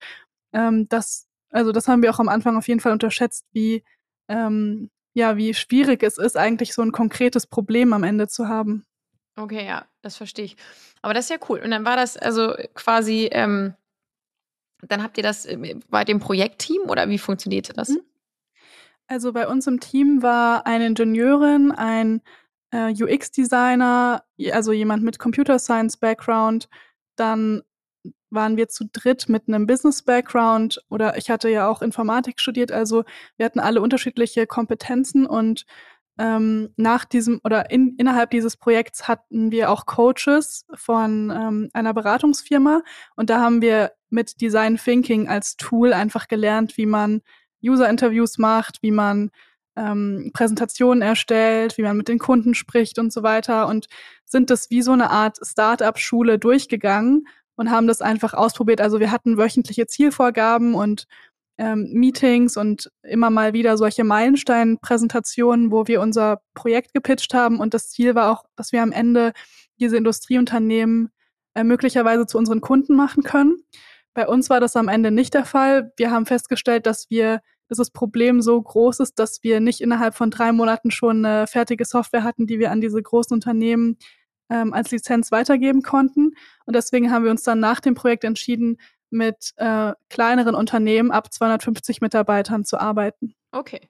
ähm, 0.54 0.88
das, 0.90 1.28
also 1.52 1.72
das 1.72 1.88
haben 1.88 2.02
wir 2.02 2.12
auch 2.12 2.20
am 2.20 2.30
Anfang 2.30 2.58
auf 2.58 2.68
jeden 2.68 2.80
Fall 2.80 2.94
unterschätzt, 2.94 3.46
wie 3.52 3.84
ähm, 4.28 4.90
ja, 5.14 5.38
wie 5.38 5.54
schwierig 5.54 6.04
es 6.04 6.18
ist, 6.18 6.38
eigentlich 6.38 6.74
so 6.74 6.82
ein 6.82 6.92
konkretes 6.92 7.48
Problem 7.48 7.94
am 7.94 8.04
Ende 8.04 8.28
zu 8.28 8.48
haben. 8.48 8.86
Okay, 9.36 9.66
ja, 9.66 9.86
das 10.02 10.18
verstehe 10.18 10.46
ich. 10.46 10.58
Aber 11.02 11.14
das 11.14 11.26
ist 11.26 11.32
ja 11.32 11.38
cool. 11.50 11.60
Und 11.60 11.72
dann 11.72 11.86
war 11.86 11.96
das 11.96 12.18
also 12.18 12.54
quasi, 12.74 13.30
ähm, 13.32 13.74
dann 14.82 15.04
habt 15.04 15.18
ihr 15.18 15.24
das 15.24 15.48
bei 15.90 16.04
dem 16.04 16.20
Projektteam 16.20 16.84
oder 16.84 17.10
wie 17.10 17.18
funktionierte 17.18 17.74
das? 17.74 17.90
Mhm. 17.90 18.02
Also 19.10 19.34
bei 19.34 19.48
uns 19.48 19.66
im 19.66 19.80
Team 19.80 20.22
war 20.22 20.68
eine 20.68 20.86
Ingenieurin, 20.86 21.72
ein 21.72 22.22
äh, 22.72 22.94
UX-Designer, 22.94 24.24
also 24.52 24.72
jemand 24.72 25.04
mit 25.04 25.18
Computer 25.18 25.58
Science 25.58 25.98
Background, 25.98 26.70
dann 27.16 27.64
waren 28.30 28.56
wir 28.56 28.68
zu 28.68 28.86
dritt 28.94 29.28
mit 29.28 29.48
einem 29.48 29.66
Business-Background 29.66 30.86
oder 30.90 31.18
ich 31.18 31.32
hatte 31.32 31.50
ja 31.50 31.68
auch 31.68 31.82
Informatik 31.82 32.40
studiert, 32.40 32.72
also 32.72 33.04
wir 33.38 33.48
hatten 33.48 33.60
alle 33.60 33.82
unterschiedliche 33.82 34.46
Kompetenzen 34.46 35.26
und 35.26 35.66
ähm, 36.20 36.72
nach 36.76 37.04
diesem 37.04 37.42
oder 37.44 37.72
in, 37.72 37.96
innerhalb 37.98 38.30
dieses 38.30 38.58
Projekts 38.58 39.08
hatten 39.08 39.50
wir 39.52 39.72
auch 39.72 39.88
Coaches 39.88 40.68
von 40.76 41.32
ähm, 41.32 41.70
einer 41.74 41.94
Beratungsfirma. 41.94 42.82
Und 43.16 43.30
da 43.30 43.40
haben 43.40 43.62
wir 43.62 43.94
mit 44.10 44.42
Design 44.42 44.76
Thinking 44.76 45.30
als 45.30 45.56
Tool 45.56 45.94
einfach 45.94 46.28
gelernt, 46.28 46.78
wie 46.78 46.86
man 46.86 47.22
User-Interviews 47.64 48.38
macht, 48.38 48.80
wie 48.82 48.92
man 48.92 49.32
ähm, 49.76 50.32
Präsentationen 50.34 51.02
erstellt, 51.02 51.78
wie 51.78 51.84
man 51.84 51.98
mit 51.98 52.08
den 52.08 52.20
Kunden 52.20 52.54
spricht 52.54 53.00
und 53.00 53.14
so 53.14 53.24
weiter 53.24 53.68
und 53.68 53.88
sind 54.26 54.50
das 54.50 54.70
wie 54.70 54.82
so 54.82 54.92
eine 54.92 55.10
Art 55.10 55.38
Start-up-Schule 55.42 56.40
durchgegangen 56.40 57.28
und 57.56 57.72
haben 57.72 57.88
das 57.88 58.02
einfach 58.02 58.34
ausprobiert. 58.34 58.82
Also 58.82 59.00
wir 59.00 59.12
hatten 59.12 59.38
wöchentliche 59.38 59.88
Zielvorgaben 59.88 60.76
und 60.76 61.06
ähm, 61.58 61.90
Meetings 61.92 62.56
und 62.56 62.90
immer 63.04 63.30
mal 63.30 63.54
wieder 63.54 63.78
solche 63.78 64.06
Meilenstein-Präsentationen, 64.06 65.72
wo 65.72 65.88
wir 65.88 66.00
unser 66.00 66.42
Projekt 66.54 66.94
gepitcht 66.94 67.34
haben. 67.34 67.60
Und 67.60 67.74
das 67.74 67.90
Ziel 67.90 68.16
war 68.16 68.32
auch, 68.32 68.46
dass 68.56 68.72
wir 68.72 68.82
am 68.82 68.94
Ende 68.94 69.34
diese 69.78 69.98
Industrieunternehmen 69.98 71.12
äh, 71.56 71.66
möglicherweise 71.66 72.26
zu 72.26 72.38
unseren 72.38 72.62
Kunden 72.62 72.96
machen 72.96 73.24
können. 73.24 73.58
Bei 74.14 74.28
uns 74.28 74.50
war 74.50 74.60
das 74.60 74.76
am 74.76 74.88
Ende 74.88 75.12
nicht 75.12 75.34
der 75.34 75.46
Fall. 75.46 75.94
Wir 75.98 76.12
haben 76.12 76.26
festgestellt, 76.26 76.86
dass 76.86 77.10
wir, 77.10 77.42
dass 77.68 77.78
das 77.78 77.92
Problem 77.92 78.42
so 78.42 78.62
groß 78.62 79.00
ist, 79.00 79.20
dass 79.20 79.44
wir 79.44 79.60
nicht 79.60 79.82
innerhalb 79.82 80.16
von 80.16 80.32
drei 80.32 80.52
Monaten 80.52 80.92
schon 80.92 81.26
eine 81.26 81.48
fertige 81.48 81.86
Software 81.86 82.24
hatten, 82.24 82.48
die 82.48 82.60
wir 82.60 82.72
an 82.72 82.82
diese 82.82 83.02
großen 83.02 83.34
Unternehmen 83.34 83.98
ähm, 84.50 84.74
als 84.74 84.92
Lizenz 84.92 85.32
weitergeben 85.32 85.84
konnten. 85.84 86.32
Und 86.66 86.76
deswegen 86.76 87.12
haben 87.12 87.24
wir 87.24 87.32
uns 87.32 87.44
dann 87.44 87.60
nach 87.60 87.80
dem 87.80 87.96
Projekt 87.96 88.24
entschieden, 88.24 88.78
mit 89.12 89.54
äh, 89.58 89.94
kleineren 90.10 90.56
Unternehmen 90.56 91.12
ab 91.12 91.34
250 91.34 92.02
Mitarbeitern 92.02 92.66
zu 92.66 92.80
arbeiten. 92.80 93.34
Okay. 93.52 93.90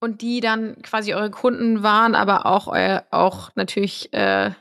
Und 0.00 0.22
die 0.22 0.40
dann 0.40 0.80
quasi 0.82 1.14
eure 1.14 1.30
Kunden 1.30 1.82
waren, 1.82 2.14
aber 2.14 2.46
auch, 2.46 2.66
euer, 2.66 3.04
auch 3.10 3.50
natürlich 3.54 4.12
äh, 4.12 4.52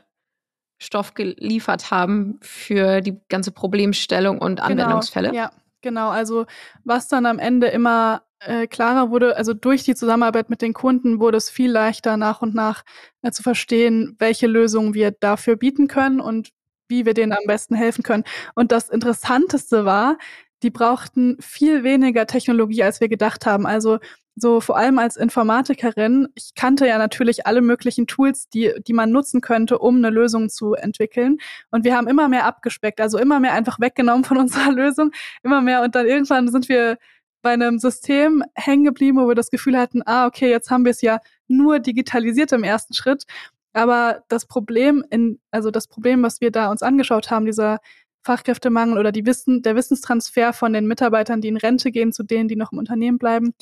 Stoff 0.84 1.14
geliefert 1.14 1.92
haben 1.92 2.40
für 2.42 3.02
die 3.02 3.20
ganze 3.30 3.52
Problemstellung 3.52 4.40
und 4.40 4.58
genau, 4.58 4.70
Anwendungsfälle. 4.70 5.30
Genau, 5.30 5.42
ja, 5.42 5.52
genau. 5.82 6.10
Also 6.10 6.46
was 6.84 7.08
dann 7.08 7.26
am 7.26 7.40
Ende 7.40 7.68
immer 7.68 8.24
äh, 8.40 8.68
klarer 8.68 9.10
wurde, 9.10 9.38
also 9.38 9.54
durch 9.54 9.84
die 9.84 9.96
Zusammenarbeit 9.96 10.50
mit 10.50 10.62
den 10.62 10.74
Kunden 10.74 11.20
wurde 11.20 11.38
es 11.38 11.50
viel 11.50 11.72
leichter 11.72 12.18
nach 12.18 12.42
und 12.42 12.54
nach 12.54 12.84
äh, 13.22 13.32
zu 13.32 13.44
verstehen, 13.44 14.16
welche 14.20 14.48
Lösungen 14.48 14.94
wir 14.94 15.12
dafür 15.12 15.56
bieten 15.56 15.88
können 15.88 16.20
und 16.20 16.50
wie 16.90 17.06
wir 17.06 17.14
denen 17.14 17.32
am 17.32 17.46
besten 17.48 17.76
helfen 17.76 18.04
können. 18.04 18.24
Und 18.54 18.72
das 18.72 18.90
Interessanteste 18.90 19.86
war, 19.86 20.18
die 20.62 20.70
brauchten 20.70 21.38
viel 21.42 21.84
weniger 21.84 22.28
Technologie, 22.28 22.84
als 22.84 23.02
wir 23.02 23.10
gedacht 23.10 23.46
haben. 23.46 23.66
Also 23.66 24.00
so 24.36 24.62
vor 24.62 24.78
allem 24.78 24.98
als 25.00 25.16
Informatikerin, 25.16 26.28
ich 26.36 26.56
kannte 26.56 26.88
ja 26.88 26.98
natürlich 26.98 27.46
alle 27.46 27.62
möglichen 27.62 28.08
Tools, 28.08 28.50
die, 28.50 28.74
die 28.86 28.94
man 28.94 29.12
nutzen 29.12 29.42
könnte, 29.42 29.78
um 29.78 29.98
eine 29.98 30.10
Lösung 30.10 30.50
zu 30.50 30.74
entwickeln. 30.74 31.38
Und 31.72 31.84
wir 31.84 31.96
haben 31.96 32.08
immer 32.08 32.28
mehr 32.30 32.46
abgespeckt, 32.46 33.00
also 33.00 33.20
immer 33.20 33.40
mehr 33.40 33.54
einfach 33.54 33.80
weggenommen 33.80 34.24
von 34.24 34.38
unserer 34.40 34.72
Lösung, 34.72 35.12
immer 35.44 35.62
mehr. 35.62 35.84
Und 35.84 35.96
dann 35.96 36.08
irgendwann 36.08 36.48
sind 36.50 36.68
wir 36.70 36.98
bei 37.44 37.52
einem 37.52 37.78
System 37.78 38.44
hängen 38.56 38.86
geblieben, 38.86 39.18
wo 39.18 39.28
wir 39.28 39.36
das 39.36 39.52
Gefühl 39.52 39.78
hatten, 39.78 40.02
ah, 40.06 40.26
okay, 40.26 40.50
jetzt 40.50 40.72
haben 40.72 40.86
wir 40.86 40.92
es 40.92 41.02
ja 41.02 41.20
nur 41.48 41.80
digitalisiert 41.80 42.52
im 42.54 42.64
ersten 42.64 42.94
Schritt. 42.94 43.26
Aber 43.74 44.24
das 44.30 44.46
Problem 44.46 45.04
in, 45.10 45.40
also 45.52 45.70
das 45.72 45.88
Problem, 45.88 46.24
was 46.24 46.42
wir 46.42 46.52
da 46.52 46.72
uns 46.72 46.82
angeschaut 46.82 47.32
haben, 47.32 47.46
dieser 47.46 47.80
Fachkräftemangel 48.24 48.98
oder 48.98 49.12
die 49.12 49.26
Wissen, 49.26 49.62
der 49.62 49.76
Wissenstransfer 49.76 50.54
von 50.54 50.74
den 50.74 50.88
Mitarbeitern, 50.88 51.42
die 51.42 51.50
in 51.50 51.58
Rente 51.58 51.92
gehen, 51.92 52.14
zu 52.14 52.24
denen, 52.24 52.48
die 52.48 52.56
noch 52.56 52.72
im 52.72 52.78
Unternehmen 52.78 53.18
bleiben, 53.18 53.54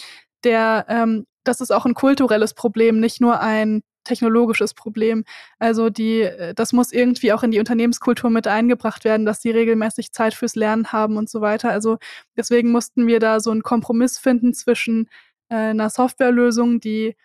der, 0.44 0.86
ähm, 0.90 1.26
das 1.44 1.62
ist 1.62 1.72
auch 1.72 1.86
ein 1.86 1.94
kulturelles 1.94 2.54
Problem, 2.54 3.00
nicht 3.00 3.22
nur 3.22 3.40
ein 3.40 3.84
technologisches 4.04 4.74
Problem. 4.74 5.24
Also 5.60 5.90
die, 5.90 6.22
äh, 6.22 6.54
das 6.54 6.74
muss 6.74 6.92
irgendwie 6.92 7.34
auch 7.34 7.44
in 7.44 7.52
die 7.52 7.60
Unternehmenskultur 7.60 8.30
mit 8.30 8.48
eingebracht 8.48 9.04
werden, 9.06 9.26
dass 9.26 9.40
die 9.40 9.52
regelmäßig 9.52 10.12
Zeit 10.12 10.34
fürs 10.34 10.56
Lernen 10.56 10.92
haben 10.92 11.18
und 11.18 11.30
so 11.30 11.42
weiter. 11.42 11.72
Also 11.72 11.98
deswegen 12.38 12.72
mussten 12.72 13.08
wir 13.08 13.20
da 13.20 13.40
so 13.40 13.52
einen 13.52 13.64
Kompromiss 13.64 14.18
finden 14.18 14.54
zwischen 14.54 15.10
äh, 15.50 15.56
einer 15.56 15.90
Softwarelösung, 15.90 16.80
die, 16.80 17.16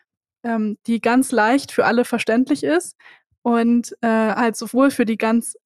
ähm, 0.44 0.78
die 0.86 1.00
ganz 1.00 1.32
leicht 1.32 1.72
für 1.72 1.86
alle 1.86 2.04
verständlich 2.04 2.64
ist 2.64 2.96
und 3.42 3.96
äh, 4.02 4.08
halt 4.08 4.56
sowohl 4.56 4.90
für 4.90 5.06
die 5.06 5.16
ganz, 5.18 5.56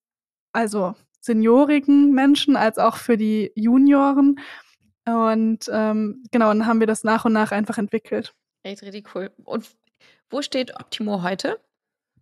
also 0.52 0.94
seniorigen 1.20 2.12
Menschen 2.12 2.56
als 2.56 2.78
auch 2.78 2.96
für 2.96 3.16
die 3.16 3.52
Junioren. 3.54 4.40
Und 5.06 5.70
ähm, 5.72 6.24
genau, 6.30 6.48
dann 6.48 6.66
haben 6.66 6.80
wir 6.80 6.86
das 6.86 7.04
nach 7.04 7.24
und 7.24 7.32
nach 7.32 7.52
einfach 7.52 7.78
entwickelt. 7.78 8.34
Echt 8.62 8.82
richtig 8.82 9.14
cool. 9.14 9.30
Und 9.44 9.70
wo 10.28 10.42
steht 10.42 10.78
Optimo 10.78 11.22
heute? 11.22 11.60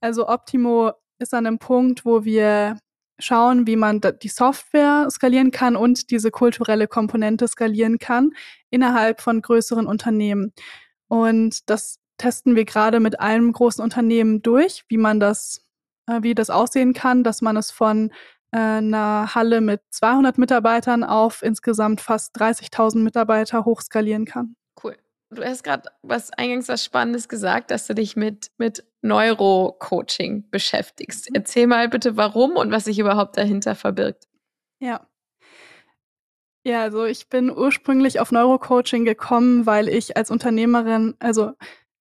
Also 0.00 0.28
Optimo 0.28 0.92
ist 1.18 1.34
an 1.34 1.46
einem 1.46 1.58
Punkt, 1.58 2.04
wo 2.04 2.24
wir 2.24 2.78
schauen, 3.18 3.66
wie 3.66 3.76
man 3.76 4.00
die 4.22 4.28
Software 4.28 5.08
skalieren 5.10 5.50
kann 5.50 5.76
und 5.76 6.10
diese 6.10 6.30
kulturelle 6.30 6.86
Komponente 6.86 7.48
skalieren 7.48 7.98
kann 7.98 8.32
innerhalb 8.70 9.20
von 9.20 9.42
größeren 9.42 9.86
Unternehmen. 9.86 10.52
Und 11.08 11.68
das 11.68 11.98
testen 12.16 12.54
wir 12.56 12.64
gerade 12.64 13.00
mit 13.00 13.20
einem 13.20 13.52
großen 13.52 13.82
Unternehmen 13.82 14.42
durch, 14.42 14.84
wie 14.88 14.98
man 14.98 15.20
das, 15.20 15.64
äh, 16.06 16.22
wie 16.22 16.34
das 16.34 16.50
aussehen 16.50 16.92
kann, 16.92 17.24
dass 17.24 17.42
man 17.42 17.56
es 17.56 17.70
von 17.70 18.12
einer 18.50 19.34
Halle 19.34 19.60
mit 19.60 19.82
200 19.90 20.38
Mitarbeitern 20.38 21.04
auf 21.04 21.42
insgesamt 21.42 22.00
fast 22.00 22.36
30.000 22.36 22.98
Mitarbeiter 22.98 23.64
hochskalieren 23.64 24.24
kann. 24.24 24.56
Du 25.30 25.44
hast 25.44 25.62
gerade 25.62 25.90
was 26.02 26.30
eingangs 26.32 26.68
was 26.68 26.84
Spannendes 26.84 27.28
gesagt, 27.28 27.70
dass 27.70 27.86
du 27.86 27.94
dich 27.94 28.16
mit, 28.16 28.50
mit 28.56 28.84
Neurocoaching 29.02 30.48
beschäftigst. 30.50 31.28
Mhm. 31.28 31.36
Erzähl 31.36 31.66
mal 31.66 31.88
bitte, 31.88 32.16
warum 32.16 32.52
und 32.56 32.70
was 32.70 32.84
sich 32.84 32.98
überhaupt 32.98 33.36
dahinter 33.36 33.74
verbirgt. 33.74 34.26
Ja. 34.80 35.06
Ja, 36.64 36.82
also 36.82 37.04
ich 37.04 37.28
bin 37.28 37.50
ursprünglich 37.50 38.20
auf 38.20 38.32
Neurocoaching 38.32 39.04
gekommen, 39.04 39.66
weil 39.66 39.88
ich 39.88 40.16
als 40.16 40.30
Unternehmerin, 40.30 41.14
also 41.18 41.52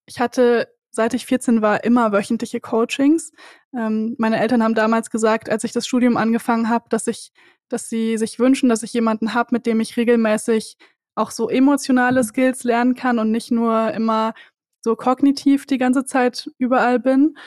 ich 0.05 0.19
hatte, 0.19 0.73
seit 0.97 1.13
ich 1.13 1.25
14 1.25 1.61
war, 1.61 1.85
immer 1.85 2.11
wöchentliche 2.11 2.59
Coachings. 2.59 3.31
Ähm, 3.73 4.15
meine 4.17 4.39
Eltern 4.39 4.61
haben 4.61 4.75
damals 4.75 5.09
gesagt, 5.09 5.49
als 5.49 5.63
ich 5.63 5.71
das 5.71 5.87
Studium 5.87 6.17
angefangen 6.17 6.67
habe, 6.67 6.85
dass 6.89 7.07
ich, 7.07 7.31
dass 7.69 7.87
sie 7.87 8.17
sich 8.17 8.39
wünschen, 8.39 8.67
dass 8.67 8.83
ich 8.83 8.91
jemanden 8.91 9.33
habe, 9.33 9.49
mit 9.53 9.65
dem 9.65 9.79
ich 9.79 9.95
regelmäßig 9.95 10.77
auch 11.15 11.31
so 11.31 11.49
emotionale 11.49 12.23
Skills 12.23 12.63
lernen 12.63 12.95
kann 12.95 13.19
und 13.19 13.31
nicht 13.31 13.51
nur 13.51 13.93
immer 13.93 14.33
so 14.81 14.95
kognitiv 14.95 15.65
die 15.65 15.77
ganze 15.77 16.03
Zeit 16.03 16.49
überall 16.57 16.99
bin. 16.99 17.37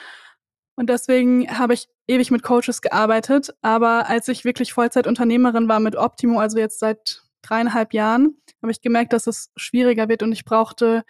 Und 0.76 0.88
deswegen 0.88 1.59
habe 1.59 1.75
ich 1.75 1.88
ewig 2.07 2.30
mit 2.30 2.42
Coaches 2.42 2.80
gearbeitet. 2.83 3.54
Aber 3.62 4.09
als 4.09 4.28
ich 4.28 4.45
wirklich 4.45 4.73
Vollzeitunternehmerin 4.73 5.69
war 5.69 5.80
mit 5.80 5.97
Optimo, 5.97 6.40
also 6.40 6.59
jetzt 6.59 6.78
seit 6.78 7.23
dreieinhalb 7.42 7.95
Jahren, 7.95 8.37
habe 8.62 8.73
ich 8.73 8.80
gemerkt, 8.80 9.12
dass 9.12 9.26
es 9.26 9.50
schwieriger 9.57 10.09
wird 10.09 10.23
und 10.23 10.33
ich 10.33 10.45
brauchte 10.45 11.02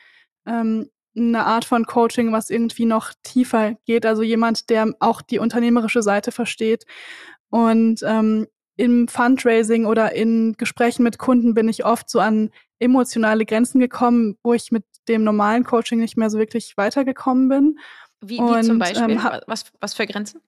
ähm, 0.46 0.90
eine 1.16 1.44
Art 1.44 1.64
von 1.64 1.86
Coaching, 1.86 2.32
was 2.32 2.50
irgendwie 2.50 2.84
noch 2.84 3.12
tiefer 3.22 3.74
geht. 3.84 4.06
Also 4.06 4.22
jemand, 4.22 4.70
der 4.70 4.92
auch 5.00 5.22
die 5.22 5.38
unternehmerische 5.38 6.02
Seite 6.02 6.32
versteht. 6.32 6.84
Und 7.50 8.02
ähm, 8.04 8.46
im 8.76 9.08
Fundraising 9.08 9.84
oder 9.84 10.14
in 10.14 10.54
Gesprächen 10.56 11.02
mit 11.02 11.18
Kunden 11.18 11.54
bin 11.54 11.68
ich 11.68 11.84
oft 11.84 12.08
so 12.08 12.20
an 12.20 12.50
emotionale 12.78 13.44
Grenzen 13.44 13.80
gekommen, 13.80 14.38
wo 14.42 14.54
ich 14.54 14.72
mit 14.72 14.84
dem 15.08 15.24
normalen 15.24 15.64
Coaching 15.64 15.98
nicht 15.98 16.16
mehr 16.16 16.30
so 16.30 16.38
wirklich 16.38 16.76
weitergekommen 16.76 17.48
bin. 17.48 17.78
Wie, 18.20 18.38
wie 18.38 18.40
Und, 18.40 18.64
zum 18.64 18.78
Beispiel? 18.78 19.10
Ähm, 19.10 19.22
was, 19.46 19.64
was 19.80 19.94
für 19.94 20.06
Grenzen? 20.06 20.40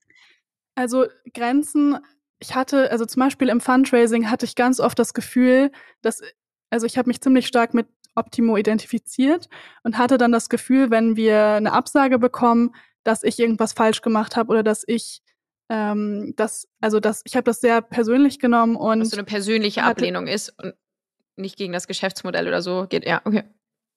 Also 0.75 1.07
Grenzen, 1.35 1.99
ich 2.39 2.55
hatte, 2.55 2.91
also 2.91 3.05
zum 3.05 3.21
Beispiel 3.21 3.49
im 3.49 3.61
Fundraising 3.61 4.31
hatte 4.31 4.47
ich 4.47 4.55
ganz 4.55 4.81
oft 4.81 4.99
das 4.99 5.13
Gefühl, 5.13 5.71
dass, 6.01 6.23
also 6.71 6.87
ich 6.87 6.97
habe 6.97 7.09
mich 7.09 7.21
ziemlich 7.21 7.47
stark 7.47 7.75
mit 7.75 7.87
Optimo 8.15 8.57
identifiziert 8.57 9.49
und 9.83 9.99
hatte 9.99 10.19
dann 10.19 10.33
das 10.33 10.49
Gefühl, 10.49 10.91
wenn 10.91 11.17
wir 11.17 11.47
eine 11.55 11.73
Absage 11.73 12.19
bekommen, 12.19 12.75
dass 13.05 13.23
ich 13.23 13.39
irgendwas 13.39 13.73
falsch 13.73 14.03
gemacht 14.03 14.37
habe 14.37 14.51
oder 14.51 14.63
dass 14.63 14.85
ich 14.87 15.23
ähm, 15.69 16.35
das, 16.37 16.69
also 16.81 17.01
das, 17.01 17.23
ich 17.25 17.35
habe 17.37 17.45
das 17.45 17.61
sehr 17.61 17.81
persönlich 17.81 18.39
genommen 18.39 18.77
und 18.77 19.01
dass 19.01 19.11
so 19.11 19.17
eine 19.17 19.25
persönliche 19.25 19.85
Ablehnung 19.85 20.27
ist 20.27 20.51
und 20.63 20.75
nicht 21.37 21.57
gegen 21.57 21.73
das 21.73 21.87
Geschäftsmodell 21.87 22.47
oder 22.47 22.63
so 22.63 22.87
geht. 22.89 23.07
Ja, 23.07 23.23
okay. 23.25 23.45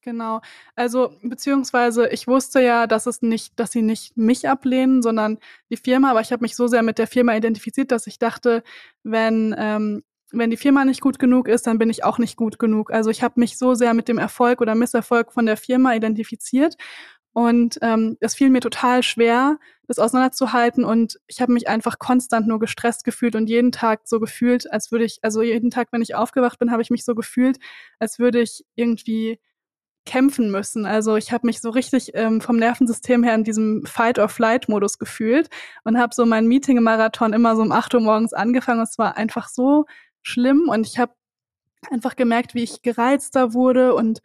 Genau. 0.01 0.41
Also, 0.75 1.17
beziehungsweise 1.23 2.07
ich 2.09 2.27
wusste 2.27 2.61
ja, 2.61 2.85
dass 2.85 3.07
es 3.07 3.23
nicht, 3.23 3.59
dass 3.59 3.71
sie 3.71 3.81
nicht 3.81 4.15
mich 4.15 4.47
ablehnen, 4.47 5.01
sondern 5.01 5.39
die 5.71 5.77
Firma, 5.77 6.11
aber 6.11 6.21
ich 6.21 6.31
habe 6.31 6.43
mich 6.43 6.55
so 6.55 6.67
sehr 6.67 6.83
mit 6.83 6.99
der 6.99 7.07
Firma 7.07 7.35
identifiziert, 7.35 7.91
dass 7.91 8.05
ich 8.05 8.19
dachte, 8.19 8.63
wenn, 9.01 9.55
ähm, 9.57 10.03
wenn 10.37 10.49
die 10.49 10.57
Firma 10.57 10.85
nicht 10.85 11.01
gut 11.01 11.19
genug 11.19 11.47
ist, 11.47 11.67
dann 11.67 11.77
bin 11.77 11.89
ich 11.89 12.03
auch 12.03 12.17
nicht 12.17 12.35
gut 12.35 12.59
genug. 12.59 12.91
Also 12.91 13.09
ich 13.09 13.23
habe 13.23 13.39
mich 13.39 13.57
so 13.57 13.73
sehr 13.73 13.93
mit 13.93 14.07
dem 14.07 14.17
Erfolg 14.17 14.61
oder 14.61 14.75
Misserfolg 14.75 15.33
von 15.33 15.45
der 15.45 15.57
Firma 15.57 15.93
identifiziert. 15.95 16.75
Und 17.33 17.79
ähm, 17.81 18.15
es 18.21 18.33
fiel 18.33 18.49
mir 18.49 18.61
total 18.61 19.03
schwer, 19.03 19.57
das 19.87 19.99
auseinanderzuhalten. 19.99 20.85
Und 20.85 21.19
ich 21.27 21.41
habe 21.41 21.51
mich 21.51 21.67
einfach 21.67 21.99
konstant 21.99 22.47
nur 22.47 22.59
gestresst 22.59 23.03
gefühlt 23.03 23.35
und 23.35 23.49
jeden 23.49 23.73
Tag 23.73 24.01
so 24.05 24.21
gefühlt, 24.21 24.71
als 24.71 24.91
würde 24.91 25.03
ich, 25.03 25.19
also 25.21 25.41
jeden 25.41 25.69
Tag, 25.69 25.89
wenn 25.91 26.01
ich 26.01 26.15
aufgewacht 26.15 26.59
bin, 26.59 26.71
habe 26.71 26.81
ich 26.81 26.91
mich 26.91 27.03
so 27.03 27.13
gefühlt, 27.13 27.57
als 27.99 28.19
würde 28.19 28.41
ich 28.41 28.63
irgendwie 28.75 29.39
kämpfen 30.05 30.51
müssen. 30.51 30.85
Also 30.85 31.17
ich 31.17 31.31
habe 31.31 31.47
mich 31.47 31.59
so 31.61 31.71
richtig 31.71 32.11
ähm, 32.13 32.39
vom 32.39 32.57
Nervensystem 32.57 33.23
her 33.23 33.35
in 33.35 33.43
diesem 33.43 33.85
Fight-or-Flight-Modus 33.85 34.99
gefühlt 34.99 35.49
und 35.83 35.99
habe 35.99 36.15
so 36.15 36.25
mein 36.25 36.47
Meeting 36.47 36.77
im 36.77 36.83
Marathon 36.83 37.33
immer 37.33 37.55
so 37.55 37.63
um 37.63 37.71
8 37.71 37.95
Uhr 37.95 38.01
morgens 38.01 38.33
angefangen. 38.33 38.81
Es 38.81 38.97
war 38.97 39.17
einfach 39.17 39.49
so 39.49 39.85
schlimm 40.25 40.69
und 40.69 40.87
ich 40.87 40.97
habe 40.99 41.13
einfach 41.91 42.15
gemerkt, 42.15 42.55
wie 42.55 42.63
ich 42.63 42.81
gereizter 42.81 43.53
wurde 43.53 43.93
und 43.93 44.21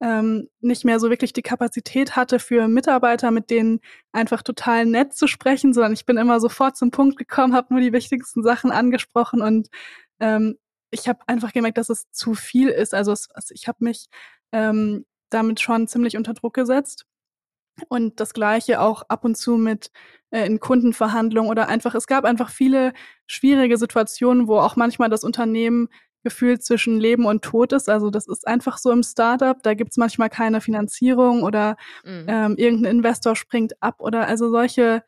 ähm, 0.00 0.48
nicht 0.60 0.84
mehr 0.84 1.00
so 1.00 1.10
wirklich 1.10 1.32
die 1.32 1.42
Kapazität 1.42 2.14
hatte 2.14 2.38
für 2.38 2.68
Mitarbeiter, 2.68 3.30
mit 3.30 3.50
denen 3.50 3.80
einfach 4.12 4.42
total 4.42 4.86
nett 4.86 5.14
zu 5.14 5.26
sprechen, 5.26 5.72
sondern 5.72 5.92
ich 5.92 6.06
bin 6.06 6.18
immer 6.18 6.38
sofort 6.38 6.76
zum 6.76 6.90
Punkt 6.90 7.16
gekommen, 7.16 7.54
habe 7.54 7.74
nur 7.74 7.80
die 7.80 7.92
wichtigsten 7.92 8.42
Sachen 8.42 8.70
angesprochen 8.70 9.42
und 9.42 9.68
ähm, 10.20 10.56
ich 10.90 11.08
habe 11.08 11.20
einfach 11.26 11.52
gemerkt, 11.52 11.78
dass 11.78 11.90
es 11.90 12.10
zu 12.12 12.34
viel 12.34 12.68
ist. 12.68 12.94
Also 12.94 13.12
es, 13.12 13.28
also 13.30 13.52
ich 13.54 13.68
habe 13.68 13.78
mich 13.84 14.06
ähm, 14.52 15.04
damit 15.30 15.60
schon 15.60 15.88
ziemlich 15.88 16.16
unter 16.16 16.34
Druck 16.34 16.54
gesetzt. 16.54 17.04
Und 17.88 18.20
das 18.20 18.34
Gleiche 18.34 18.80
auch 18.80 19.02
ab 19.08 19.24
und 19.24 19.36
zu 19.36 19.56
mit 19.56 19.90
äh, 20.30 20.46
in 20.46 20.60
Kundenverhandlungen 20.60 21.50
oder 21.50 21.68
einfach, 21.68 21.94
es 21.94 22.06
gab 22.06 22.24
einfach 22.24 22.50
viele 22.50 22.92
schwierige 23.26 23.78
Situationen, 23.78 24.48
wo 24.48 24.58
auch 24.58 24.76
manchmal 24.76 25.10
das 25.10 25.24
Unternehmen 25.24 25.88
gefühlt 26.24 26.64
zwischen 26.64 26.98
Leben 26.98 27.26
und 27.26 27.42
Tod 27.42 27.72
ist. 27.72 27.88
Also 27.88 28.10
das 28.10 28.26
ist 28.26 28.46
einfach 28.46 28.78
so 28.78 28.90
im 28.90 29.02
Startup. 29.02 29.62
Da 29.62 29.74
gibt's 29.74 29.96
manchmal 29.96 30.28
keine 30.28 30.60
Finanzierung 30.60 31.42
oder 31.42 31.76
mhm. 32.04 32.26
ähm, 32.28 32.56
irgendein 32.56 32.96
Investor 32.96 33.36
springt 33.36 33.80
ab 33.82 33.96
oder 34.00 34.26
also 34.26 34.50
solche 34.50 35.04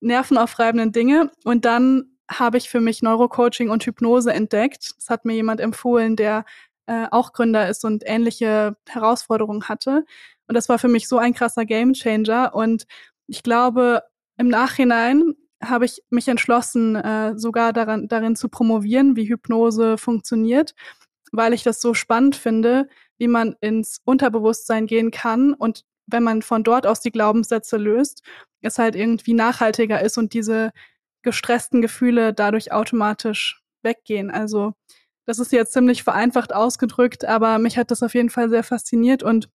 nervenaufreibenden 0.00 0.92
Dinge. 0.92 1.30
Und 1.44 1.64
dann 1.64 2.16
habe 2.30 2.58
ich 2.58 2.70
für 2.70 2.80
mich 2.80 3.02
Neurocoaching 3.02 3.70
und 3.70 3.84
Hypnose 3.84 4.32
entdeckt. 4.32 4.92
Das 4.96 5.08
hat 5.08 5.24
mir 5.24 5.34
jemand 5.34 5.60
empfohlen, 5.60 6.14
der 6.14 6.44
äh, 6.86 7.06
auch 7.10 7.32
Gründer 7.32 7.68
ist 7.68 7.84
und 7.84 8.02
ähnliche 8.06 8.76
Herausforderungen 8.88 9.68
hatte. 9.68 10.04
Und 10.50 10.54
das 10.56 10.68
war 10.68 10.80
für 10.80 10.88
mich 10.88 11.06
so 11.06 11.16
ein 11.18 11.32
krasser 11.32 11.64
Gamechanger. 11.64 12.56
Und 12.56 12.86
ich 13.28 13.44
glaube, 13.44 14.02
im 14.36 14.48
Nachhinein 14.48 15.36
habe 15.62 15.84
ich 15.84 16.02
mich 16.10 16.26
entschlossen, 16.26 16.96
äh, 16.96 17.38
sogar 17.38 17.72
daran, 17.72 18.08
darin 18.08 18.34
zu 18.34 18.48
promovieren, 18.48 19.14
wie 19.14 19.28
Hypnose 19.28 19.96
funktioniert, 19.96 20.74
weil 21.30 21.52
ich 21.52 21.62
das 21.62 21.80
so 21.80 21.94
spannend 21.94 22.34
finde, 22.34 22.88
wie 23.16 23.28
man 23.28 23.54
ins 23.60 24.00
Unterbewusstsein 24.04 24.88
gehen 24.88 25.12
kann 25.12 25.54
und 25.54 25.84
wenn 26.08 26.24
man 26.24 26.42
von 26.42 26.64
dort 26.64 26.84
aus 26.84 26.98
die 26.98 27.12
Glaubenssätze 27.12 27.76
löst, 27.76 28.24
es 28.60 28.76
halt 28.76 28.96
irgendwie 28.96 29.34
nachhaltiger 29.34 30.02
ist 30.02 30.18
und 30.18 30.34
diese 30.34 30.72
gestressten 31.22 31.80
Gefühle 31.80 32.34
dadurch 32.34 32.72
automatisch 32.72 33.62
weggehen. 33.84 34.32
Also 34.32 34.72
das 35.26 35.38
ist 35.38 35.52
jetzt 35.52 35.74
ziemlich 35.74 36.02
vereinfacht 36.02 36.52
ausgedrückt, 36.52 37.24
aber 37.24 37.60
mich 37.60 37.78
hat 37.78 37.92
das 37.92 38.02
auf 38.02 38.14
jeden 38.14 38.30
Fall 38.30 38.48
sehr 38.48 38.64
fasziniert 38.64 39.22
und 39.22 39.48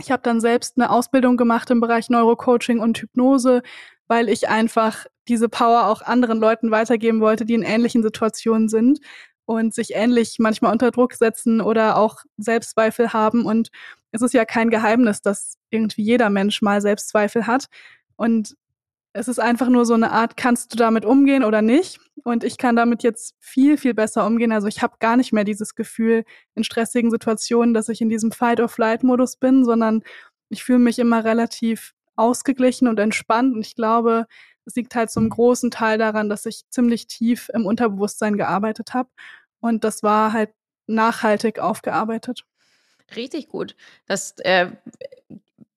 ich 0.00 0.10
habe 0.10 0.22
dann 0.22 0.40
selbst 0.40 0.76
eine 0.76 0.90
Ausbildung 0.90 1.36
gemacht 1.36 1.70
im 1.70 1.80
Bereich 1.80 2.10
Neurocoaching 2.10 2.80
und 2.80 2.98
Hypnose, 2.98 3.62
weil 4.08 4.28
ich 4.28 4.48
einfach 4.48 5.06
diese 5.28 5.48
Power 5.48 5.86
auch 5.86 6.02
anderen 6.02 6.38
Leuten 6.38 6.70
weitergeben 6.70 7.20
wollte, 7.20 7.44
die 7.44 7.54
in 7.54 7.62
ähnlichen 7.62 8.02
Situationen 8.02 8.68
sind 8.68 9.00
und 9.46 9.74
sich 9.74 9.94
ähnlich 9.94 10.36
manchmal 10.38 10.72
unter 10.72 10.90
Druck 10.90 11.14
setzen 11.14 11.60
oder 11.60 11.96
auch 11.96 12.18
Selbstzweifel 12.36 13.12
haben. 13.12 13.46
Und 13.46 13.70
es 14.12 14.22
ist 14.22 14.34
ja 14.34 14.44
kein 14.44 14.70
Geheimnis, 14.70 15.22
dass 15.22 15.56
irgendwie 15.70 16.02
jeder 16.02 16.30
Mensch 16.30 16.62
mal 16.62 16.80
Selbstzweifel 16.80 17.46
hat. 17.46 17.66
Und 18.16 18.56
es 19.16 19.28
ist 19.28 19.38
einfach 19.38 19.68
nur 19.68 19.86
so 19.86 19.94
eine 19.94 20.10
Art, 20.10 20.36
kannst 20.36 20.72
du 20.72 20.76
damit 20.76 21.06
umgehen 21.06 21.42
oder 21.42 21.62
nicht? 21.62 21.98
Und 22.22 22.44
ich 22.44 22.58
kann 22.58 22.76
damit 22.76 23.02
jetzt 23.02 23.34
viel, 23.38 23.78
viel 23.78 23.94
besser 23.94 24.26
umgehen. 24.26 24.52
Also 24.52 24.68
ich 24.68 24.82
habe 24.82 24.96
gar 25.00 25.16
nicht 25.16 25.32
mehr 25.32 25.44
dieses 25.44 25.74
Gefühl 25.74 26.24
in 26.54 26.64
stressigen 26.64 27.10
Situationen, 27.10 27.72
dass 27.72 27.88
ich 27.88 28.02
in 28.02 28.10
diesem 28.10 28.30
Fight-or-Flight-Modus 28.30 29.36
bin, 29.36 29.64
sondern 29.64 30.02
ich 30.50 30.62
fühle 30.62 30.80
mich 30.80 30.98
immer 30.98 31.24
relativ 31.24 31.94
ausgeglichen 32.14 32.88
und 32.88 32.98
entspannt. 32.98 33.54
Und 33.54 33.66
ich 33.66 33.74
glaube, 33.74 34.26
es 34.66 34.74
liegt 34.74 34.94
halt 34.94 35.10
zum 35.10 35.30
großen 35.30 35.70
Teil 35.70 35.96
daran, 35.96 36.28
dass 36.28 36.44
ich 36.44 36.68
ziemlich 36.68 37.06
tief 37.06 37.48
im 37.54 37.64
Unterbewusstsein 37.64 38.36
gearbeitet 38.36 38.92
habe. 38.92 39.08
Und 39.60 39.82
das 39.84 40.02
war 40.02 40.34
halt 40.34 40.50
nachhaltig 40.86 41.58
aufgearbeitet. 41.58 42.44
Richtig 43.14 43.48
gut. 43.48 43.76
Das 44.06 44.34
äh, 44.40 44.72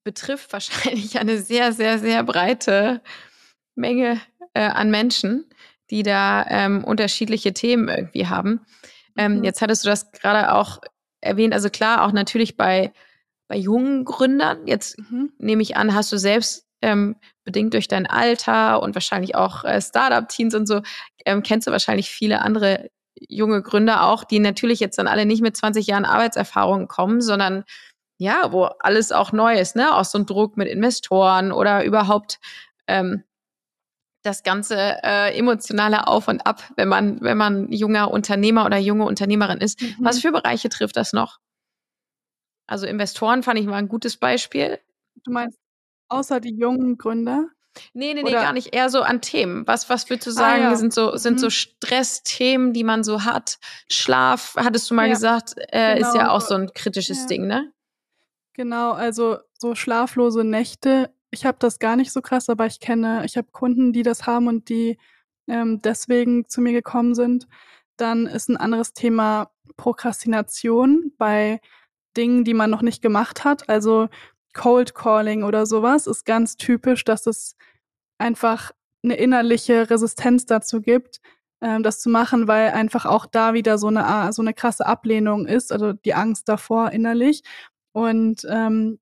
betrifft 0.10 0.52
wahrscheinlich 0.54 1.19
eine 1.19 1.38
sehr, 1.38 1.72
sehr, 1.72 2.00
sehr 2.00 2.24
breite 2.24 3.02
Menge 3.76 4.19
äh, 4.56 4.63
an 4.63 4.89
Menschen, 4.89 5.45
die 5.91 6.02
da 6.02 6.45
ähm, 6.50 6.84
unterschiedliche 6.84 7.54
Themen 7.54 7.88
irgendwie 7.89 8.26
haben. 8.26 8.62
Ähm, 9.15 9.38
mhm. 9.38 9.43
Jetzt 9.43 9.62
hattest 9.62 9.86
du 9.86 9.89
das 9.89 10.12
gerade 10.12 10.54
auch 10.56 10.80
erwähnt, 11.22 11.54
also 11.54 11.69
klar, 11.69 12.04
auch 12.04 12.12
natürlich 12.12 12.58
bei, 12.58 12.91
bei 13.48 13.56
jungen 13.56 14.04
Gründern. 14.04 14.65
Jetzt 14.65 14.98
mhm. 14.98 15.32
nehme 15.38 15.62
ich 15.62 15.78
an, 15.78 15.93
hast 15.93 16.12
du 16.12 16.17
selbst 16.17 16.65
ähm, 16.82 17.15
bedingt 17.43 17.76
durch 17.76 17.88
dein 17.88 18.08
Alter 18.08 18.82
und 18.82 18.95
wahrscheinlich 18.95 19.36
auch 19.36 19.63
äh, 19.63 19.80
Startup-Teams 19.80 20.56
und 20.56 20.65
so, 20.65 20.82
ähm, 21.26 21.43
kennst 21.43 21.67
du 21.67 21.72
wahrscheinlich 21.72 22.10
viele 22.10 22.41
andere 22.41 22.89
junge 23.28 23.62
Gründer 23.62 24.06
auch, 24.06 24.24
die 24.24 24.39
natürlich 24.39 24.80
jetzt 24.80 24.98
dann 24.98 25.08
alle 25.08 25.26
nicht 25.26 25.41
mit 25.41 25.56
20 25.56 25.86
Jahren 25.86 26.06
Arbeitserfahrung 26.06 26.88
kommen, 26.88 27.22
sondern 27.22 27.63
ja, 28.20 28.52
wo 28.52 28.66
alles 28.66 29.12
auch 29.12 29.32
neu 29.32 29.58
ist, 29.58 29.76
ne? 29.76 29.96
Auch 29.96 30.04
so 30.04 30.18
ein 30.18 30.26
Druck 30.26 30.58
mit 30.58 30.68
Investoren 30.68 31.54
oder 31.54 31.86
überhaupt 31.86 32.40
ähm, 32.86 33.24
das 34.24 34.44
ganze 34.44 34.76
äh, 35.04 35.38
emotionale 35.38 36.06
Auf 36.08 36.28
und 36.28 36.46
Ab, 36.46 36.62
wenn 36.76 36.90
man, 36.90 37.22
wenn 37.22 37.38
man 37.38 37.72
junger 37.72 38.12
Unternehmer 38.12 38.66
oder 38.66 38.78
junge 38.78 39.06
Unternehmerin 39.06 39.60
ist. 39.60 39.82
Mhm. 39.82 39.96
Was 40.00 40.20
für 40.20 40.34
Bereiche 40.34 40.68
trifft 40.68 40.98
das 40.98 41.14
noch? 41.14 41.40
Also 42.68 42.86
Investoren 42.86 43.42
fand 43.42 43.58
ich 43.58 43.66
mal 43.66 43.78
ein 43.78 43.88
gutes 43.88 44.18
Beispiel. 44.18 44.80
Du 45.24 45.32
meinst 45.32 45.58
außer 46.10 46.42
die 46.42 46.54
jungen 46.54 46.98
Gründer? 46.98 47.48
Nee, 47.94 48.14
nee, 48.14 48.24
nee, 48.24 48.32
Oder? 48.32 48.42
gar 48.42 48.54
nicht. 48.54 48.76
Eher 48.76 48.90
so 48.90 49.02
an 49.02 49.22
Themen. 49.22 49.66
Was, 49.66 49.90
was 49.90 50.10
würdest 50.10 50.28
du 50.28 50.32
ah, 50.32 50.34
sagen, 50.34 50.64
ah, 50.64 50.72
ja. 50.72 50.76
sind 50.76 50.94
so, 50.94 51.16
sind 51.16 51.36
mhm. 51.36 51.40
so 51.40 51.50
Stressthemen, 51.50 52.74
die 52.74 52.84
man 52.84 53.06
so 53.06 53.24
hat? 53.24 53.60
Schlaf, 53.90 54.56
hattest 54.58 54.92
du 54.92 54.96
mal 54.96 55.08
ja. 55.08 55.14
gesagt, 55.14 55.54
äh, 55.70 55.96
genau. 55.96 56.08
ist 56.10 56.16
ja 56.16 56.32
auch 56.32 56.42
so 56.42 56.56
ein 56.56 56.74
kritisches 56.74 57.22
ja. 57.22 57.28
Ding, 57.28 57.48
ne? 57.48 57.72
Genau, 58.60 58.91
also 58.91 59.38
so 59.58 59.74
schlaflose 59.74 60.43
Nächte. 60.43 61.13
Ich 61.32 61.45
habe 61.45 61.58
das 61.62 61.80
gar 61.80 61.95
nicht 61.95 62.12
so 62.12 62.19
krass, 62.22 62.50
aber 62.50 62.65
ich 62.65 62.82
kenne, 62.82 63.24
ich 63.24 63.38
habe 63.38 63.48
Kunden, 63.54 63.93
die 63.93 64.04
das 64.04 64.28
haben 64.28 64.50
und 64.50 64.67
die 64.67 64.98
ähm, 65.48 65.82
deswegen 65.82 66.45
zu 66.50 66.60
mir 66.60 66.74
gekommen 66.74 67.15
sind. 67.15 67.48
Dann 67.95 68.28
ist 68.28 68.50
ein 68.50 68.58
anderes 68.58 68.91
Thema 68.91 69.50
Prokrastination 69.78 71.13
bei 71.17 71.62
Dingen, 72.17 72.43
die 72.43 72.54
man 72.54 72.69
noch 72.69 72.82
nicht 72.82 73.02
gemacht 73.02 73.45
hat. 73.45 73.69
Also 73.69 74.10
Cold 74.54 74.93
Calling 74.93 75.43
oder 75.43 75.65
sowas 75.65 76.06
ist 76.06 76.26
ganz 76.26 76.58
typisch, 76.58 77.06
dass 77.06 77.28
es 77.28 77.56
einfach 78.17 78.74
eine 79.06 79.15
innerliche 79.15 79.89
Resistenz 79.89 80.45
dazu 80.45 80.82
gibt, 80.82 81.22
ähm, 81.62 81.82
das 81.82 82.02
zu 82.02 82.10
machen, 82.10 82.50
weil 82.50 82.72
einfach 82.72 83.06
auch 83.06 83.26
da 83.26 83.54
wieder 83.54 83.78
so 83.78 83.88
eine 83.88 84.34
so 84.34 84.41
eine 84.41 84.54
krasse 84.54 84.86
Ablehnung 84.86 85.48
ist, 85.48 85.72
also 85.72 85.93
die 85.93 86.13
Angst 86.13 86.50
davor 86.50 86.91
innerlich. 86.91 87.43
Und 87.91 88.45
ähm, 88.49 88.99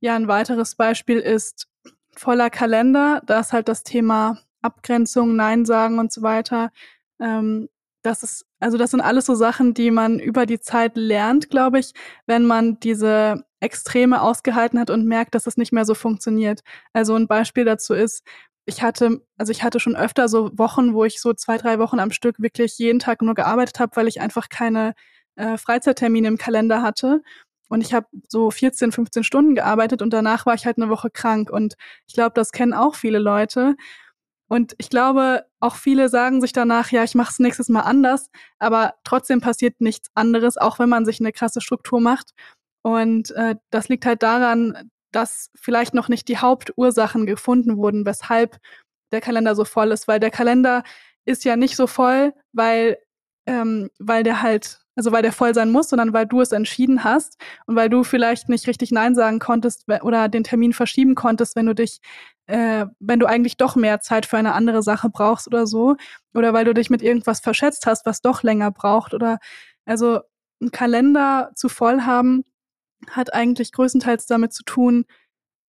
ja, 0.00 0.16
ein 0.16 0.28
weiteres 0.28 0.74
Beispiel 0.74 1.18
ist 1.18 1.68
voller 2.16 2.50
Kalender. 2.50 3.22
Da 3.26 3.40
ist 3.40 3.52
halt 3.52 3.68
das 3.68 3.82
Thema 3.84 4.38
Abgrenzung, 4.62 5.36
Nein 5.36 5.64
sagen 5.64 5.98
und 5.98 6.12
so 6.12 6.22
weiter. 6.22 6.70
Ähm, 7.20 7.68
das 8.02 8.22
ist, 8.22 8.46
also 8.60 8.78
das 8.78 8.90
sind 8.90 9.00
alles 9.00 9.26
so 9.26 9.34
Sachen, 9.34 9.74
die 9.74 9.90
man 9.90 10.18
über 10.18 10.44
die 10.46 10.60
Zeit 10.60 10.96
lernt, 10.96 11.50
glaube 11.50 11.78
ich, 11.78 11.92
wenn 12.26 12.44
man 12.46 12.80
diese 12.80 13.44
Extreme 13.60 14.20
ausgehalten 14.20 14.78
hat 14.80 14.90
und 14.90 15.06
merkt, 15.06 15.34
dass 15.34 15.46
es 15.46 15.56
nicht 15.56 15.72
mehr 15.72 15.84
so 15.84 15.94
funktioniert. 15.94 16.62
Also 16.92 17.14
ein 17.14 17.28
Beispiel 17.28 17.64
dazu 17.64 17.94
ist, 17.94 18.24
ich 18.64 18.82
hatte, 18.82 19.20
also 19.38 19.52
ich 19.52 19.62
hatte 19.62 19.80
schon 19.80 19.96
öfter 19.96 20.28
so 20.28 20.50
Wochen, 20.58 20.94
wo 20.94 21.04
ich 21.04 21.20
so 21.20 21.32
zwei, 21.32 21.58
drei 21.58 21.78
Wochen 21.78 22.00
am 22.00 22.10
Stück 22.12 22.40
wirklich 22.40 22.78
jeden 22.78 22.98
Tag 22.98 23.22
nur 23.22 23.34
gearbeitet 23.34 23.80
habe, 23.80 23.96
weil 23.96 24.08
ich 24.08 24.20
einfach 24.20 24.48
keine 24.48 24.94
äh, 25.36 25.56
Freizeittermine 25.58 26.28
im 26.28 26.38
Kalender 26.38 26.82
hatte. 26.82 27.22
Und 27.72 27.80
ich 27.80 27.94
habe 27.94 28.06
so 28.28 28.50
14, 28.50 28.92
15 28.92 29.24
Stunden 29.24 29.54
gearbeitet 29.54 30.02
und 30.02 30.12
danach 30.12 30.44
war 30.44 30.52
ich 30.52 30.66
halt 30.66 30.76
eine 30.76 30.90
Woche 30.90 31.08
krank. 31.08 31.48
Und 31.48 31.76
ich 32.06 32.12
glaube, 32.12 32.32
das 32.34 32.52
kennen 32.52 32.74
auch 32.74 32.94
viele 32.94 33.18
Leute. 33.18 33.76
Und 34.46 34.74
ich 34.76 34.90
glaube, 34.90 35.46
auch 35.58 35.76
viele 35.76 36.10
sagen 36.10 36.42
sich 36.42 36.52
danach, 36.52 36.90
ja, 36.90 37.02
ich 37.02 37.14
mache 37.14 37.30
es 37.30 37.38
nächstes 37.38 37.70
Mal 37.70 37.80
anders, 37.80 38.28
aber 38.58 38.96
trotzdem 39.04 39.40
passiert 39.40 39.80
nichts 39.80 40.10
anderes, 40.14 40.58
auch 40.58 40.78
wenn 40.80 40.90
man 40.90 41.06
sich 41.06 41.18
eine 41.20 41.32
krasse 41.32 41.62
Struktur 41.62 41.98
macht. 41.98 42.32
Und 42.82 43.30
äh, 43.30 43.54
das 43.70 43.88
liegt 43.88 44.04
halt 44.04 44.22
daran, 44.22 44.90
dass 45.10 45.48
vielleicht 45.54 45.94
noch 45.94 46.10
nicht 46.10 46.28
die 46.28 46.36
Hauptursachen 46.36 47.24
gefunden 47.24 47.78
wurden, 47.78 48.04
weshalb 48.04 48.58
der 49.12 49.22
Kalender 49.22 49.54
so 49.54 49.64
voll 49.64 49.92
ist, 49.92 50.08
weil 50.08 50.20
der 50.20 50.30
Kalender 50.30 50.82
ist 51.24 51.46
ja 51.46 51.56
nicht 51.56 51.76
so 51.76 51.86
voll, 51.86 52.34
weil, 52.52 52.98
ähm, 53.46 53.88
weil 53.98 54.24
der 54.24 54.42
halt 54.42 54.81
also 54.94 55.12
weil 55.12 55.22
der 55.22 55.32
voll 55.32 55.54
sein 55.54 55.70
muss, 55.70 55.88
sondern 55.88 56.12
weil 56.12 56.26
du 56.26 56.40
es 56.40 56.52
entschieden 56.52 57.04
hast 57.04 57.38
und 57.66 57.76
weil 57.76 57.88
du 57.88 58.04
vielleicht 58.04 58.48
nicht 58.48 58.66
richtig 58.66 58.90
Nein 58.90 59.14
sagen 59.14 59.38
konntest 59.38 59.86
oder 60.02 60.28
den 60.28 60.44
Termin 60.44 60.72
verschieben 60.72 61.14
konntest, 61.14 61.56
wenn 61.56 61.66
du 61.66 61.74
dich, 61.74 62.00
äh, 62.46 62.86
wenn 63.00 63.18
du 63.18 63.26
eigentlich 63.26 63.56
doch 63.56 63.74
mehr 63.74 64.00
Zeit 64.00 64.26
für 64.26 64.36
eine 64.36 64.52
andere 64.52 64.82
Sache 64.82 65.08
brauchst 65.08 65.46
oder 65.46 65.66
so. 65.66 65.96
Oder 66.34 66.52
weil 66.52 66.64
du 66.64 66.74
dich 66.74 66.90
mit 66.90 67.02
irgendwas 67.02 67.40
verschätzt 67.40 67.86
hast, 67.86 68.04
was 68.04 68.20
doch 68.20 68.42
länger 68.42 68.70
braucht. 68.70 69.14
Oder 69.14 69.38
also 69.86 70.20
ein 70.60 70.70
Kalender 70.70 71.52
zu 71.54 71.68
voll 71.68 72.02
haben, 72.02 72.44
hat 73.10 73.32
eigentlich 73.32 73.72
größtenteils 73.72 74.26
damit 74.26 74.52
zu 74.52 74.62
tun, 74.62 75.06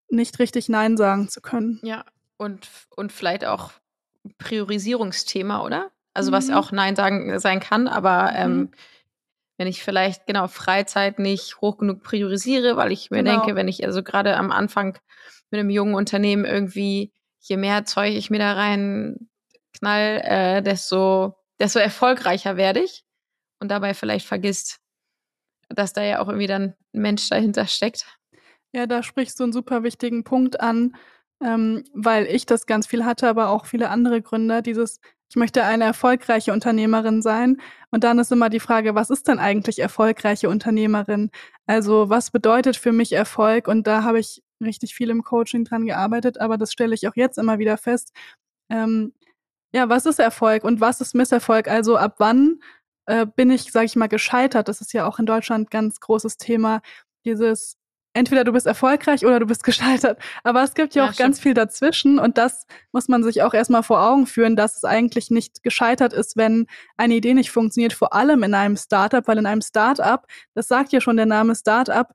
nicht 0.08 0.38
richtig 0.38 0.68
Nein 0.68 0.96
sagen 0.96 1.28
zu 1.28 1.40
können. 1.40 1.80
Ja, 1.82 2.04
und, 2.36 2.68
und 2.94 3.10
vielleicht 3.10 3.44
auch 3.44 3.72
Priorisierungsthema, 4.38 5.62
oder? 5.64 5.90
Also 6.12 6.30
was 6.30 6.48
mhm. 6.48 6.54
auch 6.54 6.72
Nein 6.72 6.94
sagen 6.94 7.38
sein 7.40 7.58
kann, 7.58 7.88
aber 7.88 8.32
ähm, 8.34 8.56
mhm 8.56 8.70
wenn 9.56 9.68
ich 9.68 9.82
vielleicht 9.82 10.26
genau 10.26 10.48
Freizeit 10.48 11.18
nicht 11.18 11.60
hoch 11.60 11.78
genug 11.78 12.02
priorisiere, 12.02 12.76
weil 12.76 12.92
ich 12.92 13.10
mir 13.10 13.22
genau. 13.22 13.40
denke, 13.40 13.54
wenn 13.54 13.68
ich 13.68 13.84
also 13.84 14.02
gerade 14.02 14.36
am 14.36 14.50
Anfang 14.50 14.98
mit 15.50 15.60
einem 15.60 15.70
jungen 15.70 15.94
Unternehmen 15.94 16.44
irgendwie, 16.44 17.12
je 17.40 17.56
mehr 17.56 17.84
Zeug 17.84 18.14
ich 18.14 18.30
mir 18.30 18.38
da 18.38 18.54
rein 18.54 19.28
knall, 19.78 20.20
äh, 20.24 20.62
desto, 20.62 21.36
desto 21.60 21.78
erfolgreicher 21.78 22.56
werde 22.56 22.80
ich 22.80 23.04
und 23.60 23.68
dabei 23.68 23.94
vielleicht 23.94 24.26
vergisst, 24.26 24.80
dass 25.68 25.92
da 25.92 26.02
ja 26.02 26.20
auch 26.20 26.28
irgendwie 26.28 26.46
dann 26.46 26.74
ein 26.92 27.00
Mensch 27.00 27.28
dahinter 27.28 27.66
steckt. 27.66 28.06
Ja, 28.72 28.86
da 28.86 29.02
sprichst 29.02 29.38
du 29.38 29.44
einen 29.44 29.52
super 29.52 29.84
wichtigen 29.84 30.24
Punkt 30.24 30.60
an, 30.60 30.96
ähm, 31.40 31.84
weil 31.92 32.26
ich 32.26 32.46
das 32.46 32.66
ganz 32.66 32.86
viel 32.86 33.04
hatte, 33.04 33.28
aber 33.28 33.50
auch 33.50 33.66
viele 33.66 33.88
andere 33.90 34.20
Gründer, 34.20 34.62
dieses 34.62 35.00
ich 35.30 35.36
möchte 35.36 35.64
eine 35.64 35.84
erfolgreiche 35.84 36.52
Unternehmerin 36.52 37.22
sein. 37.22 37.60
Und 37.90 38.04
dann 38.04 38.18
ist 38.18 38.32
immer 38.32 38.50
die 38.50 38.60
Frage, 38.60 38.94
was 38.94 39.10
ist 39.10 39.28
denn 39.28 39.38
eigentlich 39.38 39.78
erfolgreiche 39.80 40.48
Unternehmerin? 40.48 41.30
Also 41.66 42.08
was 42.08 42.30
bedeutet 42.30 42.76
für 42.76 42.92
mich 42.92 43.12
Erfolg? 43.12 43.68
Und 43.68 43.86
da 43.86 44.02
habe 44.02 44.18
ich 44.18 44.42
richtig 44.62 44.94
viel 44.94 45.10
im 45.10 45.22
Coaching 45.24 45.64
dran 45.64 45.86
gearbeitet, 45.86 46.40
aber 46.40 46.58
das 46.58 46.72
stelle 46.72 46.94
ich 46.94 47.08
auch 47.08 47.16
jetzt 47.16 47.38
immer 47.38 47.58
wieder 47.58 47.76
fest. 47.76 48.12
Ähm, 48.70 49.12
ja, 49.72 49.88
was 49.88 50.06
ist 50.06 50.20
Erfolg 50.20 50.64
und 50.64 50.80
was 50.80 51.00
ist 51.00 51.14
Misserfolg? 51.14 51.68
Also 51.68 51.96
ab 51.96 52.16
wann 52.18 52.60
äh, 53.06 53.26
bin 53.26 53.50
ich, 53.50 53.72
sage 53.72 53.86
ich 53.86 53.96
mal, 53.96 54.08
gescheitert? 54.08 54.68
Das 54.68 54.80
ist 54.80 54.92
ja 54.92 55.06
auch 55.06 55.18
in 55.18 55.26
Deutschland 55.26 55.70
ganz 55.70 56.00
großes 56.00 56.36
Thema. 56.38 56.80
Dieses 57.24 57.76
entweder 58.14 58.44
du 58.44 58.52
bist 58.52 58.66
erfolgreich 58.66 59.26
oder 59.26 59.40
du 59.40 59.46
bist 59.46 59.64
gescheitert. 59.64 60.18
Aber 60.42 60.62
es 60.62 60.74
gibt 60.74 60.94
ja, 60.94 61.02
ja 61.02 61.08
auch 61.08 61.12
stimmt. 61.12 61.26
ganz 61.26 61.40
viel 61.40 61.54
dazwischen 61.54 62.18
und 62.18 62.38
das 62.38 62.66
muss 62.92 63.08
man 63.08 63.22
sich 63.22 63.42
auch 63.42 63.52
erstmal 63.52 63.82
vor 63.82 64.02
Augen 64.02 64.26
führen, 64.26 64.56
dass 64.56 64.76
es 64.76 64.84
eigentlich 64.84 65.30
nicht 65.30 65.62
gescheitert 65.62 66.12
ist, 66.12 66.36
wenn 66.36 66.66
eine 66.96 67.14
Idee 67.14 67.34
nicht 67.34 67.50
funktioniert, 67.50 67.92
vor 67.92 68.14
allem 68.14 68.42
in 68.42 68.54
einem 68.54 68.76
Startup, 68.76 69.26
weil 69.28 69.38
in 69.38 69.46
einem 69.46 69.62
Startup, 69.62 70.24
das 70.54 70.68
sagt 70.68 70.92
ja 70.92 71.00
schon 71.00 71.16
der 71.16 71.26
Name 71.26 71.54
Startup, 71.54 72.08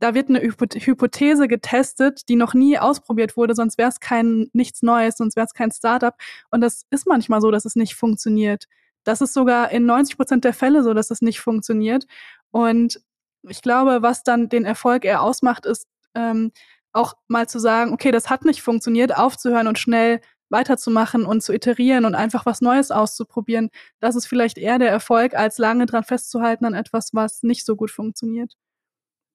da 0.00 0.14
wird 0.14 0.30
eine 0.30 0.40
Hypothese 0.40 1.46
getestet, 1.46 2.28
die 2.28 2.36
noch 2.36 2.54
nie 2.54 2.78
ausprobiert 2.78 3.36
wurde, 3.36 3.54
sonst 3.54 3.76
wäre 3.76 3.90
es 3.90 4.00
kein 4.00 4.48
nichts 4.54 4.82
Neues, 4.82 5.18
sonst 5.18 5.36
wäre 5.36 5.46
es 5.46 5.52
kein 5.52 5.70
Startup. 5.70 6.14
Und 6.50 6.62
das 6.62 6.86
ist 6.88 7.06
manchmal 7.06 7.42
so, 7.42 7.50
dass 7.50 7.66
es 7.66 7.76
nicht 7.76 7.94
funktioniert. 7.94 8.64
Das 9.04 9.20
ist 9.20 9.34
sogar 9.34 9.70
in 9.70 9.84
90 9.84 10.16
Prozent 10.16 10.44
der 10.44 10.54
Fälle 10.54 10.82
so, 10.82 10.94
dass 10.94 11.10
es 11.10 11.20
nicht 11.20 11.40
funktioniert. 11.40 12.06
Und 12.50 13.00
ich 13.48 13.62
glaube, 13.62 14.02
was 14.02 14.22
dann 14.22 14.48
den 14.48 14.64
Erfolg 14.64 15.04
eher 15.04 15.22
ausmacht, 15.22 15.66
ist 15.66 15.88
ähm, 16.14 16.52
auch 16.92 17.14
mal 17.28 17.48
zu 17.48 17.58
sagen, 17.58 17.92
okay, 17.92 18.10
das 18.10 18.30
hat 18.30 18.44
nicht 18.44 18.62
funktioniert, 18.62 19.16
aufzuhören 19.16 19.68
und 19.68 19.78
schnell 19.78 20.20
weiterzumachen 20.50 21.24
und 21.24 21.42
zu 21.42 21.52
iterieren 21.52 22.04
und 22.04 22.14
einfach 22.14 22.44
was 22.44 22.60
Neues 22.60 22.90
auszuprobieren. 22.90 23.70
Das 24.00 24.16
ist 24.16 24.26
vielleicht 24.26 24.58
eher 24.58 24.78
der 24.78 24.90
Erfolg, 24.90 25.34
als 25.34 25.58
lange 25.58 25.86
dran 25.86 26.02
festzuhalten 26.02 26.64
an 26.64 26.74
etwas, 26.74 27.14
was 27.14 27.42
nicht 27.42 27.64
so 27.64 27.76
gut 27.76 27.90
funktioniert. 27.90 28.56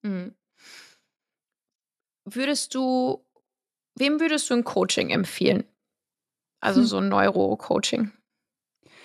Mhm. 0.03 0.35
Würdest 2.25 2.75
du, 2.75 3.23
wem 3.95 4.19
würdest 4.19 4.49
du 4.49 4.55
ein 4.55 4.63
Coaching 4.63 5.09
empfehlen? 5.09 5.63
Also 6.59 6.81
hm. 6.81 6.87
so 6.87 6.97
ein 6.97 7.09
Neuro-Coaching? 7.09 8.11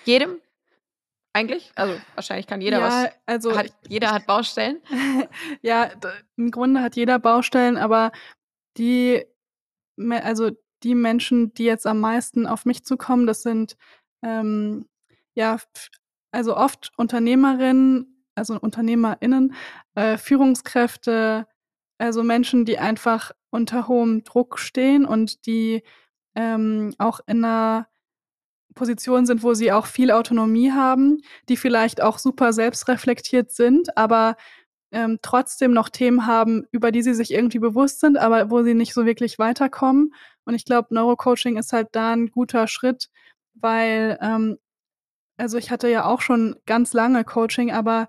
Jedem? 0.05 0.41
Eigentlich? 1.33 1.71
Also 1.75 1.95
wahrscheinlich 2.15 2.47
kann 2.47 2.61
jeder 2.61 2.79
ja, 2.79 2.85
was. 2.85 3.11
Also 3.25 3.57
hat, 3.57 3.73
jeder 3.87 4.11
hat 4.11 4.25
Baustellen. 4.25 4.81
ja, 5.61 5.89
im 6.35 6.51
Grunde 6.51 6.81
hat 6.81 6.95
jeder 6.95 7.19
Baustellen, 7.19 7.77
aber 7.77 8.11
die, 8.77 9.25
also 9.97 10.51
die 10.83 10.95
Menschen, 10.95 11.53
die 11.53 11.63
jetzt 11.65 11.87
am 11.87 11.99
meisten 11.99 12.47
auf 12.47 12.65
mich 12.65 12.83
zukommen, 12.83 13.27
das 13.27 13.43
sind 13.43 13.77
ähm, 14.23 14.87
ja 15.33 15.57
also 16.31 16.55
oft 16.57 16.91
Unternehmerinnen, 16.97 18.25
also 18.35 18.59
UnternehmerInnen, 18.59 19.53
äh, 19.95 20.17
Führungskräfte, 20.17 21.47
also 21.97 22.23
Menschen, 22.23 22.65
die 22.65 22.79
einfach 22.79 23.31
unter 23.51 23.87
hohem 23.87 24.23
Druck 24.23 24.59
stehen 24.59 25.05
und 25.05 25.45
die 25.45 25.83
ähm, 26.35 26.93
auch 26.97 27.19
in 27.27 27.43
einer 27.43 27.87
Positionen 28.75 29.25
sind, 29.25 29.43
wo 29.43 29.53
sie 29.53 29.71
auch 29.71 29.85
viel 29.85 30.11
Autonomie 30.11 30.71
haben, 30.71 31.21
die 31.49 31.57
vielleicht 31.57 32.01
auch 32.01 32.19
super 32.19 32.53
selbstreflektiert 32.53 33.51
sind, 33.51 33.97
aber 33.97 34.35
ähm, 34.91 35.19
trotzdem 35.21 35.73
noch 35.73 35.89
Themen 35.89 36.25
haben, 36.27 36.65
über 36.71 36.91
die 36.91 37.01
sie 37.01 37.13
sich 37.13 37.31
irgendwie 37.31 37.59
bewusst 37.59 38.01
sind, 38.01 38.17
aber 38.17 38.49
wo 38.51 38.61
sie 38.63 38.73
nicht 38.73 38.93
so 38.93 39.05
wirklich 39.05 39.39
weiterkommen. 39.39 40.13
Und 40.45 40.53
ich 40.55 40.65
glaube, 40.65 40.93
Neurocoaching 40.93 41.57
ist 41.57 41.73
halt 41.73 41.89
da 41.93 42.11
ein 42.13 42.27
guter 42.27 42.67
Schritt, 42.67 43.09
weil, 43.53 44.17
ähm, 44.21 44.57
also 45.37 45.57
ich 45.57 45.71
hatte 45.71 45.89
ja 45.89 46.05
auch 46.05 46.21
schon 46.21 46.55
ganz 46.65 46.93
lange 46.93 47.23
Coaching, 47.23 47.71
aber 47.71 48.07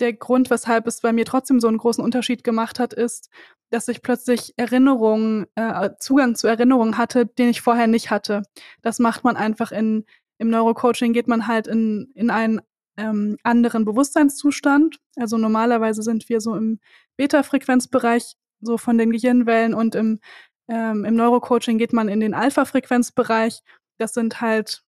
der 0.00 0.12
Grund, 0.12 0.50
weshalb 0.50 0.86
es 0.86 1.00
bei 1.00 1.12
mir 1.12 1.24
trotzdem 1.24 1.60
so 1.60 1.68
einen 1.68 1.78
großen 1.78 2.04
Unterschied 2.04 2.44
gemacht 2.44 2.78
hat, 2.80 2.92
ist, 2.92 3.30
dass 3.70 3.88
ich 3.88 4.02
plötzlich 4.02 4.54
Erinnerungen, 4.56 5.46
äh, 5.54 5.90
Zugang 5.98 6.34
zu 6.34 6.46
Erinnerungen 6.46 6.98
hatte, 6.98 7.26
den 7.26 7.48
ich 7.48 7.60
vorher 7.60 7.86
nicht 7.86 8.10
hatte. 8.10 8.42
Das 8.82 8.98
macht 8.98 9.24
man 9.24 9.36
einfach 9.36 9.72
in, 9.72 10.04
im 10.38 10.50
Neurocoaching 10.50 11.12
geht 11.12 11.28
man 11.28 11.46
halt 11.46 11.66
in, 11.66 12.10
in 12.14 12.30
einen 12.30 12.60
ähm, 12.96 13.36
anderen 13.42 13.84
Bewusstseinszustand. 13.84 14.98
Also 15.16 15.36
normalerweise 15.36 16.02
sind 16.02 16.28
wir 16.28 16.40
so 16.40 16.54
im 16.54 16.80
Beta-Frequenzbereich, 17.16 18.36
so 18.60 18.78
von 18.78 18.98
den 18.98 19.10
Gehirnwellen 19.10 19.74
und 19.74 19.94
im, 19.94 20.20
ähm, 20.68 21.04
im 21.04 21.14
Neurocoaching 21.14 21.78
geht 21.78 21.92
man 21.92 22.08
in 22.08 22.20
den 22.20 22.34
Alpha-Frequenzbereich. 22.34 23.62
Das 23.98 24.14
sind 24.14 24.40
halt 24.40 24.82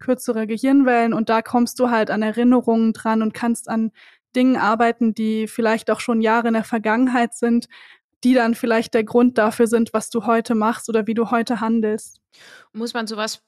kürzere 0.00 0.46
Gehirnwellen 0.46 1.12
und 1.12 1.28
da 1.28 1.42
kommst 1.42 1.80
du 1.80 1.90
halt 1.90 2.10
an 2.10 2.22
Erinnerungen 2.22 2.92
dran 2.92 3.22
und 3.22 3.34
kannst 3.34 3.68
an 3.68 3.90
Dingen 4.36 4.56
arbeiten, 4.56 5.14
die 5.14 5.48
vielleicht 5.48 5.90
auch 5.90 6.00
schon 6.00 6.20
Jahre 6.20 6.48
in 6.48 6.54
der 6.54 6.64
Vergangenheit 6.64 7.34
sind, 7.34 7.68
die 8.24 8.34
dann 8.34 8.54
vielleicht 8.54 8.94
der 8.94 9.04
Grund 9.04 9.38
dafür 9.38 9.66
sind, 9.66 9.92
was 9.92 10.10
du 10.10 10.26
heute 10.26 10.54
machst 10.54 10.88
oder 10.88 11.06
wie 11.06 11.14
du 11.14 11.30
heute 11.30 11.60
handelst. 11.60 12.20
Muss 12.72 12.94
man 12.94 13.06
sowas, 13.06 13.42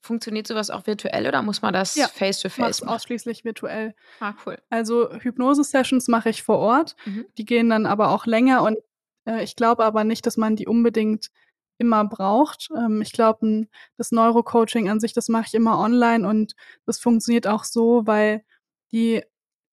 funktioniert 0.00 0.46
sowas 0.46 0.70
auch 0.70 0.86
virtuell 0.86 1.26
oder 1.26 1.42
muss 1.42 1.62
man 1.62 1.72
das 1.72 1.92
face-to-face 1.92 2.80
ja, 2.80 2.86
machen? 2.86 2.96
ausschließlich 2.96 3.44
virtuell. 3.44 3.94
Ah, 4.20 4.34
cool. 4.44 4.58
Also 4.70 5.12
Hypnose-Sessions 5.12 6.08
mache 6.08 6.30
ich 6.30 6.42
vor 6.42 6.58
Ort. 6.58 6.96
Mhm. 7.04 7.26
Die 7.36 7.44
gehen 7.44 7.70
dann 7.70 7.86
aber 7.86 8.10
auch 8.10 8.26
länger 8.26 8.62
und 8.62 8.78
äh, 9.26 9.42
ich 9.44 9.56
glaube 9.56 9.84
aber 9.84 10.04
nicht, 10.04 10.26
dass 10.26 10.36
man 10.36 10.56
die 10.56 10.66
unbedingt 10.66 11.30
immer 11.78 12.04
braucht. 12.04 12.68
Ähm, 12.76 13.00
ich 13.00 13.12
glaube, 13.12 13.68
das 13.96 14.10
Neurocoaching 14.10 14.88
an 14.88 14.98
sich, 14.98 15.12
das 15.12 15.28
mache 15.28 15.44
ich 15.46 15.54
immer 15.54 15.78
online 15.78 16.26
und 16.26 16.54
das 16.84 16.98
funktioniert 16.98 17.46
auch 17.46 17.64
so, 17.64 18.06
weil 18.06 18.42
die 18.90 19.22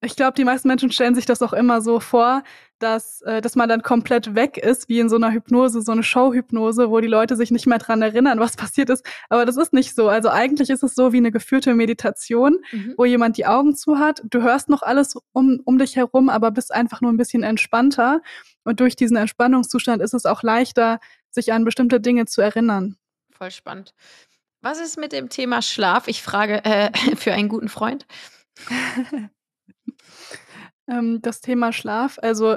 ich 0.02 0.14
glaube, 0.14 0.34
die 0.34 0.44
meisten 0.44 0.68
Menschen 0.68 0.92
stellen 0.92 1.14
sich 1.14 1.26
das 1.26 1.42
auch 1.42 1.52
immer 1.52 1.80
so 1.80 2.00
vor, 2.00 2.42
dass, 2.78 3.22
äh, 3.22 3.40
dass 3.40 3.56
man 3.56 3.68
dann 3.68 3.82
komplett 3.82 4.34
weg 4.34 4.58
ist, 4.58 4.88
wie 4.88 5.00
in 5.00 5.08
so 5.08 5.16
einer 5.16 5.32
Hypnose, 5.32 5.82
so 5.82 5.92
eine 5.92 6.02
Showhypnose, 6.02 6.90
wo 6.90 7.00
die 7.00 7.06
Leute 7.06 7.36
sich 7.36 7.50
nicht 7.50 7.66
mehr 7.66 7.78
dran 7.78 8.02
erinnern, 8.02 8.38
was 8.40 8.56
passiert 8.56 8.90
ist. 8.90 9.04
Aber 9.28 9.44
das 9.44 9.56
ist 9.56 9.72
nicht 9.72 9.94
so. 9.94 10.08
Also 10.08 10.28
eigentlich 10.28 10.70
ist 10.70 10.82
es 10.82 10.94
so 10.94 11.12
wie 11.12 11.18
eine 11.18 11.32
geführte 11.32 11.74
Meditation, 11.74 12.58
mhm. 12.72 12.94
wo 12.96 13.04
jemand 13.04 13.36
die 13.36 13.46
Augen 13.46 13.74
zu 13.74 13.98
hat. 13.98 14.22
Du 14.24 14.42
hörst 14.42 14.68
noch 14.68 14.82
alles 14.82 15.16
um, 15.32 15.60
um 15.64 15.78
dich 15.78 15.96
herum, 15.96 16.28
aber 16.28 16.50
bist 16.50 16.72
einfach 16.72 17.00
nur 17.00 17.12
ein 17.12 17.16
bisschen 17.16 17.42
entspannter. 17.42 18.20
Und 18.64 18.80
durch 18.80 18.96
diesen 18.96 19.16
Entspannungszustand 19.16 20.02
ist 20.02 20.14
es 20.14 20.26
auch 20.26 20.42
leichter, 20.42 20.98
sich 21.30 21.52
an 21.52 21.64
bestimmte 21.64 22.00
Dinge 22.00 22.26
zu 22.26 22.40
erinnern. 22.40 22.96
Voll 23.30 23.50
spannend. 23.50 23.94
Was 24.62 24.80
ist 24.80 24.98
mit 24.98 25.12
dem 25.12 25.28
Thema 25.28 25.62
Schlaf? 25.62 26.08
Ich 26.08 26.22
frage 26.22 26.64
äh, 26.64 26.90
für 27.16 27.32
einen 27.32 27.48
guten 27.48 27.68
Freund. 27.68 28.06
Ähm, 30.88 31.20
das 31.22 31.40
Thema 31.40 31.72
Schlaf, 31.72 32.18
also 32.22 32.56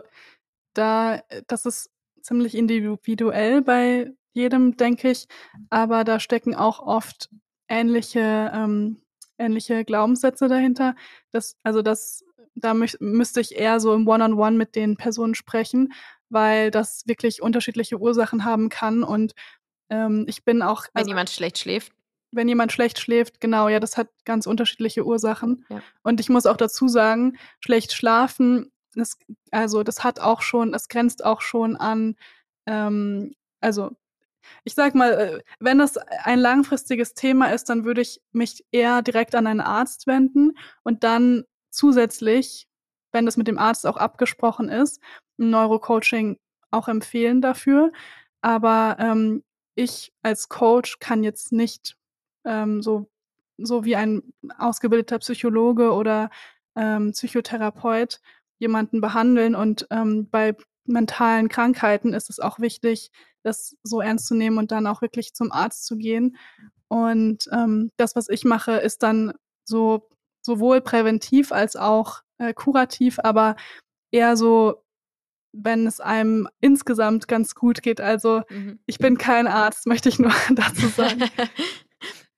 da, 0.73 1.21
das 1.47 1.65
ist 1.65 1.91
ziemlich 2.21 2.55
individuell 2.55 3.61
bei 3.61 4.13
jedem, 4.33 4.77
denke 4.77 5.11
ich, 5.11 5.27
aber 5.69 6.03
da 6.03 6.19
stecken 6.19 6.55
auch 6.55 6.79
oft 6.79 7.29
ähnliche, 7.67 8.51
ähm, 8.53 9.01
ähnliche 9.37 9.83
Glaubenssätze 9.85 10.47
dahinter. 10.47 10.95
Das, 11.31 11.57
also 11.63 11.81
das, 11.81 12.23
da 12.55 12.73
mü 12.73 12.87
müsste 12.99 13.41
ich 13.41 13.55
eher 13.55 13.79
so 13.79 13.93
im 13.93 14.07
One-on-One 14.07 14.33
-on 14.33 14.53
-One 14.53 14.57
mit 14.57 14.75
den 14.75 14.97
Personen 14.97 15.35
sprechen, 15.35 15.93
weil 16.29 16.71
das 16.71 17.03
wirklich 17.07 17.41
unterschiedliche 17.41 17.99
Ursachen 17.99 18.45
haben 18.45 18.69
kann 18.69 19.03
und 19.03 19.33
ähm, 19.89 20.25
ich 20.27 20.43
bin 20.45 20.61
auch. 20.61 20.83
Wenn 20.93 21.01
also, 21.01 21.09
jemand 21.09 21.29
schlecht 21.29 21.57
schläft. 21.57 21.91
Wenn 22.31 22.47
jemand 22.47 22.71
schlecht 22.71 22.99
schläft, 22.99 23.39
genau, 23.41 23.69
ja, 23.69 23.79
das 23.79 23.97
hat 23.97 24.09
ganz 24.25 24.45
unterschiedliche 24.45 25.05
Ursachen. 25.05 25.65
Ja. 25.69 25.81
Und 26.03 26.19
ich 26.19 26.29
muss 26.29 26.45
auch 26.45 26.57
dazu 26.57 26.87
sagen, 26.87 27.37
schlecht 27.59 27.93
schlafen, 27.93 28.71
das, 28.95 29.17
also 29.51 29.83
das 29.83 30.03
hat 30.03 30.19
auch 30.19 30.41
schon, 30.41 30.73
es 30.73 30.87
grenzt 30.87 31.23
auch 31.23 31.41
schon 31.41 31.75
an, 31.75 32.15
ähm, 32.65 33.33
also 33.61 33.91
ich 34.63 34.73
sag 34.73 34.95
mal, 34.95 35.11
äh, 35.13 35.43
wenn 35.59 35.79
das 35.79 35.97
ein 35.97 36.39
langfristiges 36.39 37.13
Thema 37.13 37.51
ist, 37.51 37.69
dann 37.69 37.83
würde 37.83 38.01
ich 38.01 38.21
mich 38.31 38.65
eher 38.71 39.01
direkt 39.01 39.35
an 39.35 39.47
einen 39.47 39.61
Arzt 39.61 40.07
wenden 40.07 40.57
und 40.83 41.03
dann 41.03 41.43
zusätzlich, 41.69 42.67
wenn 43.11 43.25
das 43.25 43.37
mit 43.37 43.47
dem 43.47 43.57
Arzt 43.57 43.85
auch 43.85 43.97
abgesprochen 43.97 44.69
ist, 44.69 45.01
ein 45.39 45.49
Neurocoaching 45.49 46.37
auch 46.71 46.87
empfehlen 46.87 47.41
dafür. 47.41 47.91
Aber 48.41 48.97
ähm, 48.99 49.43
ich 49.75 50.11
als 50.21 50.49
Coach 50.49 50.99
kann 50.99 51.23
jetzt 51.23 51.51
nicht 51.51 51.95
ähm, 52.45 52.81
so, 52.81 53.09
so 53.57 53.85
wie 53.85 53.95
ein 53.95 54.33
ausgebildeter 54.57 55.19
Psychologe 55.19 55.93
oder 55.93 56.29
ähm, 56.75 57.11
Psychotherapeut 57.11 58.19
jemanden 58.57 59.01
behandeln. 59.01 59.55
Und 59.55 59.87
ähm, 59.91 60.29
bei 60.29 60.55
mentalen 60.85 61.49
Krankheiten 61.49 62.13
ist 62.13 62.29
es 62.29 62.39
auch 62.39 62.59
wichtig, 62.59 63.11
das 63.43 63.77
so 63.83 64.01
ernst 64.01 64.27
zu 64.27 64.35
nehmen 64.35 64.57
und 64.57 64.71
dann 64.71 64.87
auch 64.87 65.01
wirklich 65.01 65.33
zum 65.33 65.51
Arzt 65.51 65.85
zu 65.85 65.97
gehen. 65.97 66.37
Und 66.87 67.49
ähm, 67.51 67.91
das, 67.97 68.15
was 68.15 68.29
ich 68.29 68.43
mache, 68.43 68.73
ist 68.73 69.03
dann 69.03 69.33
so 69.63 70.09
sowohl 70.41 70.81
präventiv 70.81 71.51
als 71.51 71.75
auch 71.75 72.21
äh, 72.37 72.53
kurativ, 72.53 73.19
aber 73.21 73.55
eher 74.11 74.35
so 74.35 74.83
wenn 75.51 75.87
es 75.87 75.99
einem 75.99 76.47
insgesamt 76.61 77.27
ganz 77.27 77.55
gut 77.55 77.81
geht. 77.81 78.01
Also 78.01 78.43
mhm. 78.49 78.79
ich 78.85 78.99
bin 78.99 79.17
kein 79.17 79.47
Arzt, 79.47 79.87
möchte 79.87 80.09
ich 80.09 80.19
nur 80.19 80.31
dazu 80.51 80.87
sagen. 80.87 81.23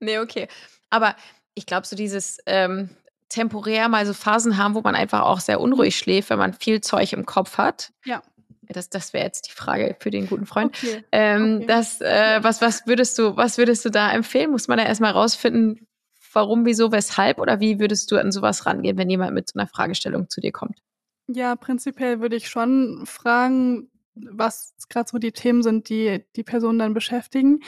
nee, 0.02 0.20
okay. 0.20 0.48
Aber 0.90 1.16
ich 1.54 1.66
glaube, 1.66 1.88
so 1.88 1.96
dieses 1.96 2.40
ähm, 2.46 2.90
temporär 3.30 3.88
mal 3.88 4.06
so 4.06 4.14
Phasen 4.14 4.58
haben, 4.58 4.76
wo 4.76 4.82
man 4.82 4.96
einfach 4.96 5.22
auch 5.22 5.40
sehr 5.40 5.62
unruhig 5.62 5.98
schläft, 5.98 6.30
wenn 6.30 6.40
man 6.40 6.54
viel 6.54 6.82
Zeug 6.82 7.14
im 7.14 7.26
Kopf 7.26 7.58
hat. 7.58 7.92
Ja. 8.06 8.22
Das, 8.62 8.90
das 8.90 9.14
wäre 9.14 9.26
jetzt 9.26 9.48
die 9.48 9.52
Frage 9.52 9.96
für 10.00 10.12
den 10.12 10.28
guten 10.28 10.46
Freund. 10.46 10.76
Okay. 10.78 11.04
Ähm, 11.12 11.58
okay. 11.58 11.66
Das, 11.68 12.02
äh, 12.02 12.40
was, 12.42 12.62
was 12.62 12.88
würdest 12.88 13.18
du, 13.18 13.36
was 13.36 13.58
würdest 13.58 13.84
du 13.86 13.90
da 13.90 14.12
empfehlen? 14.12 14.52
Muss 14.52 14.68
man 14.68 14.78
da 14.78 14.86
erstmal 14.86 15.12
rausfinden, 15.12 15.88
warum, 16.34 16.66
wieso, 16.66 16.92
weshalb? 16.92 17.40
Oder 17.40 17.60
wie 17.60 17.80
würdest 17.80 18.12
du 18.12 18.18
an 18.18 18.32
sowas 18.32 18.66
rangehen, 18.66 18.98
wenn 18.98 19.10
jemand 19.10 19.34
mit 19.34 19.50
so 19.50 19.60
einer 19.60 19.68
Fragestellung 19.68 20.30
zu 20.30 20.40
dir 20.42 20.52
kommt? 20.52 20.82
Ja, 21.28 21.56
prinzipiell 21.56 22.22
würde 22.22 22.36
ich 22.36 22.50
schon 22.50 23.06
fragen, 23.06 23.90
was 24.16 24.74
gerade 24.90 25.10
so 25.10 25.18
die 25.18 25.32
Themen 25.32 25.64
sind, 25.64 25.90
die 25.90 26.26
die 26.36 26.44
Person 26.44 26.80
dann 26.80 26.94
beschäftigen. 26.94 27.62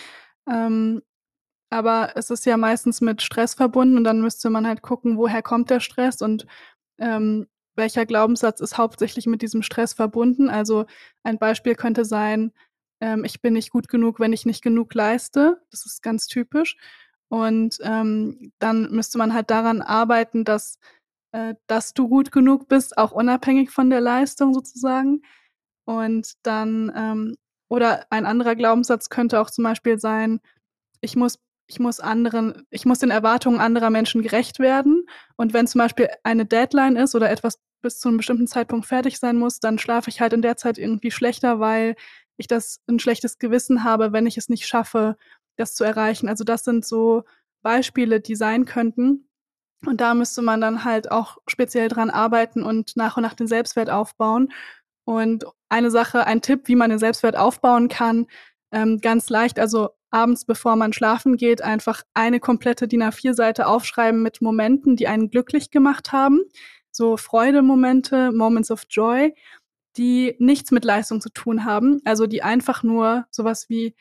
Ähm, 0.50 1.02
aber 1.74 2.14
es 2.16 2.30
ist 2.30 2.46
ja 2.46 2.58
meistens 2.58 3.02
mit 3.02 3.22
Stress 3.22 3.56
verbunden 3.56 3.98
und 3.98 4.04
dann 4.04 4.22
müsste 4.22 4.50
man 4.50 4.68
halt 4.68 4.82
gucken, 4.82 5.18
woher 5.18 5.42
kommt 5.42 5.70
der 5.70 5.80
Stress 5.80 6.22
und 6.22 6.46
ähm, 7.00 7.48
welcher 7.76 8.06
Glaubenssatz 8.06 8.62
ist 8.62 8.78
hauptsächlich 8.78 9.26
mit 9.26 9.42
diesem 9.42 9.64
Stress 9.64 9.94
verbunden. 9.94 10.50
Also 10.50 10.86
ein 11.24 11.40
Beispiel 11.40 11.76
könnte 11.76 12.06
sein, 12.06 12.52
ähm, 13.02 13.26
ich 13.26 13.42
bin 13.42 13.54
nicht 13.54 13.72
gut 13.72 13.88
genug, 13.90 14.20
wenn 14.20 14.34
ich 14.34 14.46
nicht 14.46 14.64
genug 14.64 14.94
leiste. 14.94 15.62
Das 15.72 15.86
ist 15.86 16.04
ganz 16.04 16.28
typisch. 16.28 16.78
Und 17.30 17.80
ähm, 17.82 18.52
dann 18.60 18.92
müsste 18.92 19.18
man 19.18 19.34
halt 19.34 19.50
daran 19.50 19.82
arbeiten, 19.82 20.46
dass 20.46 20.78
äh, 21.34 21.56
dass 21.68 21.94
du 21.94 22.08
gut 22.08 22.32
genug 22.32 22.68
bist, 22.70 22.98
auch 22.98 23.12
unabhängig 23.12 23.72
von 23.72 23.90
der 23.90 24.02
Leistung 24.02 24.54
sozusagen. 24.54 25.24
Und 25.86 26.34
dann, 26.44 26.92
ähm, 26.96 27.36
oder 27.70 28.06
ein 28.12 28.26
anderer 28.26 28.56
Glaubenssatz 28.56 29.10
könnte 29.10 29.42
auch 29.42 29.50
zum 29.50 29.64
Beispiel 29.66 30.00
sein, 30.00 30.40
ich 31.02 31.16
muss, 31.16 31.40
ich 31.74 31.80
muss 31.80 32.00
anderen, 32.00 32.68
ich 32.70 32.86
muss 32.86 33.00
den 33.00 33.10
Erwartungen 33.10 33.60
anderer 33.60 33.90
Menschen 33.90 34.22
gerecht 34.22 34.60
werden. 34.60 35.08
Und 35.38 35.54
wenn 35.54 35.66
zum 35.66 35.80
Beispiel 35.80 36.08
eine 36.24 36.46
Deadline 36.46 36.96
ist 36.98 37.16
oder 37.16 37.32
etwas 37.32 37.60
bis 37.82 38.00
zu 38.00 38.10
einem 38.10 38.18
bestimmten 38.18 38.46
Zeitpunkt 38.46 38.86
fertig 38.86 39.18
sein 39.18 39.38
muss, 39.38 39.60
dann 39.60 39.80
schlafe 39.80 40.12
ich 40.12 40.22
halt 40.22 40.34
in 40.34 40.44
der 40.44 40.56
Zeit 40.56 40.78
irgendwie 40.78 41.10
schlechter, 41.10 41.60
weil 41.60 41.96
ich 42.38 42.46
das 42.46 42.80
ein 42.88 43.00
schlechtes 43.00 43.40
Gewissen 43.40 43.84
habe, 43.84 44.14
wenn 44.14 44.28
ich 44.28 44.38
es 44.38 44.50
nicht 44.50 44.68
schaffe, 44.68 45.18
das 45.58 45.74
zu 45.74 45.84
erreichen. 45.84 46.28
Also 46.30 46.44
das 46.44 46.64
sind 46.64 46.86
so 46.86 47.24
Beispiele, 47.64 48.20
die 48.22 48.36
sein 48.36 48.66
könnten. 48.66 49.28
Und 49.84 50.00
da 50.00 50.14
müsste 50.14 50.44
man 50.44 50.62
dann 50.62 50.86
halt 50.86 51.12
auch 51.12 51.40
speziell 51.48 51.88
dran 51.90 52.12
arbeiten 52.12 52.62
und 52.62 52.96
nach 52.96 53.18
und 53.18 53.24
nach 53.24 53.34
den 53.34 53.48
Selbstwert 53.48 53.90
aufbauen. 53.90 54.54
Und 55.06 55.46
eine 55.70 55.90
Sache, 55.90 56.28
ein 56.28 56.42
Tipp, 56.44 56.68
wie 56.68 56.76
man 56.76 56.92
den 56.92 57.00
Selbstwert 57.00 57.36
aufbauen 57.36 57.88
kann, 57.90 58.28
ähm, 58.72 59.02
ganz 59.02 59.30
leicht, 59.30 59.60
also 59.60 59.90
abends, 60.14 60.46
bevor 60.46 60.76
man 60.76 60.94
schlafen 60.94 61.38
geht, 61.38 61.62
einfach 61.62 62.04
eine 62.14 62.40
komplette 62.40 62.88
DIN 62.88 63.04
A4-Seite 63.04 63.68
aufschreiben 63.68 64.22
mit 64.22 64.42
Momenten, 64.42 64.96
die 64.96 65.08
einen 65.08 65.30
glücklich 65.30 65.72
gemacht 65.72 66.12
haben. 66.12 66.42
So 66.92 67.18
Freudemomente, 67.18 68.32
Moments 68.32 68.72
of 68.72 68.84
Joy, 68.90 69.34
die 69.98 70.36
nichts 70.40 70.72
mit 70.72 70.86
Leistung 70.86 71.22
zu 71.22 71.30
tun 71.30 71.66
haben. 71.66 72.02
Also 72.06 72.28
die 72.28 72.44
einfach 72.44 72.84
nur 72.84 73.26
sowas 73.32 73.70
wie, 73.70 73.96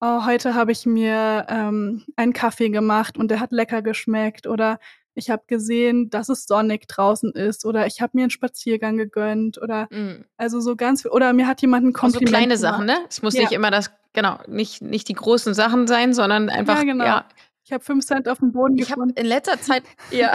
oh, 0.00 0.24
heute 0.24 0.54
habe 0.54 0.72
ich 0.72 0.86
mir 0.86 1.46
ähm, 1.48 2.04
einen 2.16 2.32
Kaffee 2.32 2.70
gemacht 2.70 3.18
und 3.18 3.30
der 3.30 3.40
hat 3.40 3.52
lecker 3.52 3.82
geschmeckt 3.82 4.46
oder 4.46 4.78
ich 5.14 5.28
habe 5.28 5.42
gesehen, 5.46 6.08
dass 6.08 6.28
es 6.28 6.46
sonnig 6.46 6.86
draußen 6.88 7.32
ist 7.32 7.66
oder 7.66 7.86
ich 7.86 8.00
habe 8.00 8.12
mir 8.14 8.22
einen 8.22 8.30
Spaziergang 8.30 8.96
gegönnt 8.96 9.60
oder 9.60 9.88
mm. 9.90 10.24
also 10.36 10.60
so 10.60 10.76
ganz 10.76 11.04
oder 11.04 11.32
mir 11.32 11.46
hat 11.46 11.60
jemand 11.60 11.84
ein 11.84 11.92
Kompliment 11.92 12.28
So 12.28 12.32
kleine 12.32 12.54
gemacht. 12.54 12.60
Sachen, 12.60 12.86
ne? 12.86 12.96
Es 13.08 13.20
muss 13.20 13.34
ja. 13.34 13.42
nicht 13.42 13.52
immer 13.52 13.70
das 13.70 13.90
genau, 14.12 14.38
nicht 14.46 14.82
nicht 14.82 15.08
die 15.08 15.14
großen 15.14 15.54
Sachen 15.54 15.86
sein, 15.86 16.14
sondern 16.14 16.48
einfach 16.48 16.78
ja, 16.78 16.84
genau. 16.84 17.04
ja. 17.04 17.28
Ich 17.64 17.72
habe 17.72 17.84
fünf 17.84 18.04
Cent 18.04 18.28
auf 18.28 18.38
dem 18.38 18.52
Boden 18.52 18.76
ich 18.76 18.88
gefunden. 18.88 19.10
Ich 19.10 19.16
habe 19.16 19.20
in 19.20 19.26
letzter 19.26 19.60
Zeit 19.60 19.84
ja 20.10 20.34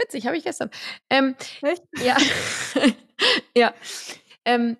witzig, 0.00 0.26
habe 0.26 0.36
ich 0.36 0.44
gestern. 0.44 0.70
Ähm, 1.08 1.34
Echt? 1.62 1.82
Ja. 2.02 2.16
ja. 3.56 3.74
Ähm, 4.44 4.76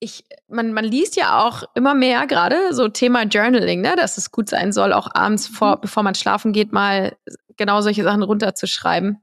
ich, 0.00 0.24
man, 0.46 0.72
man 0.72 0.84
liest 0.84 1.16
ja 1.16 1.44
auch 1.44 1.64
immer 1.74 1.94
mehr 1.94 2.26
gerade 2.26 2.72
so 2.72 2.88
Thema 2.88 3.24
Journaling, 3.24 3.80
ne, 3.80 3.96
dass 3.96 4.16
es 4.16 4.30
gut 4.30 4.48
sein 4.48 4.72
soll, 4.72 4.92
auch 4.92 5.08
abends 5.12 5.48
vor, 5.48 5.76
mhm. 5.76 5.80
bevor 5.82 6.02
man 6.02 6.14
schlafen 6.14 6.52
geht, 6.52 6.72
mal 6.72 7.16
genau 7.56 7.80
solche 7.80 8.04
Sachen 8.04 8.22
runterzuschreiben, 8.22 9.20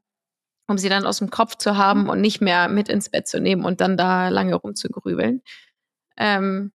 um 0.67 0.78
sie 0.78 0.89
dann 0.89 1.06
aus 1.06 1.19
dem 1.19 1.30
Kopf 1.30 1.56
zu 1.56 1.78
haben 1.78 2.04
mhm. 2.04 2.10
und 2.10 2.21
nicht 2.21 2.41
mehr 2.41 2.67
mit 2.67 2.89
ins 2.89 3.10
Bett 3.10 3.28
zu 3.28 3.39
nehmen 3.39 3.63
und 3.63 3.80
dann 3.80 3.95
da 3.95 4.28
lange 4.30 4.56
rumzugrübeln. 4.56 5.41
Ähm, 6.17 6.71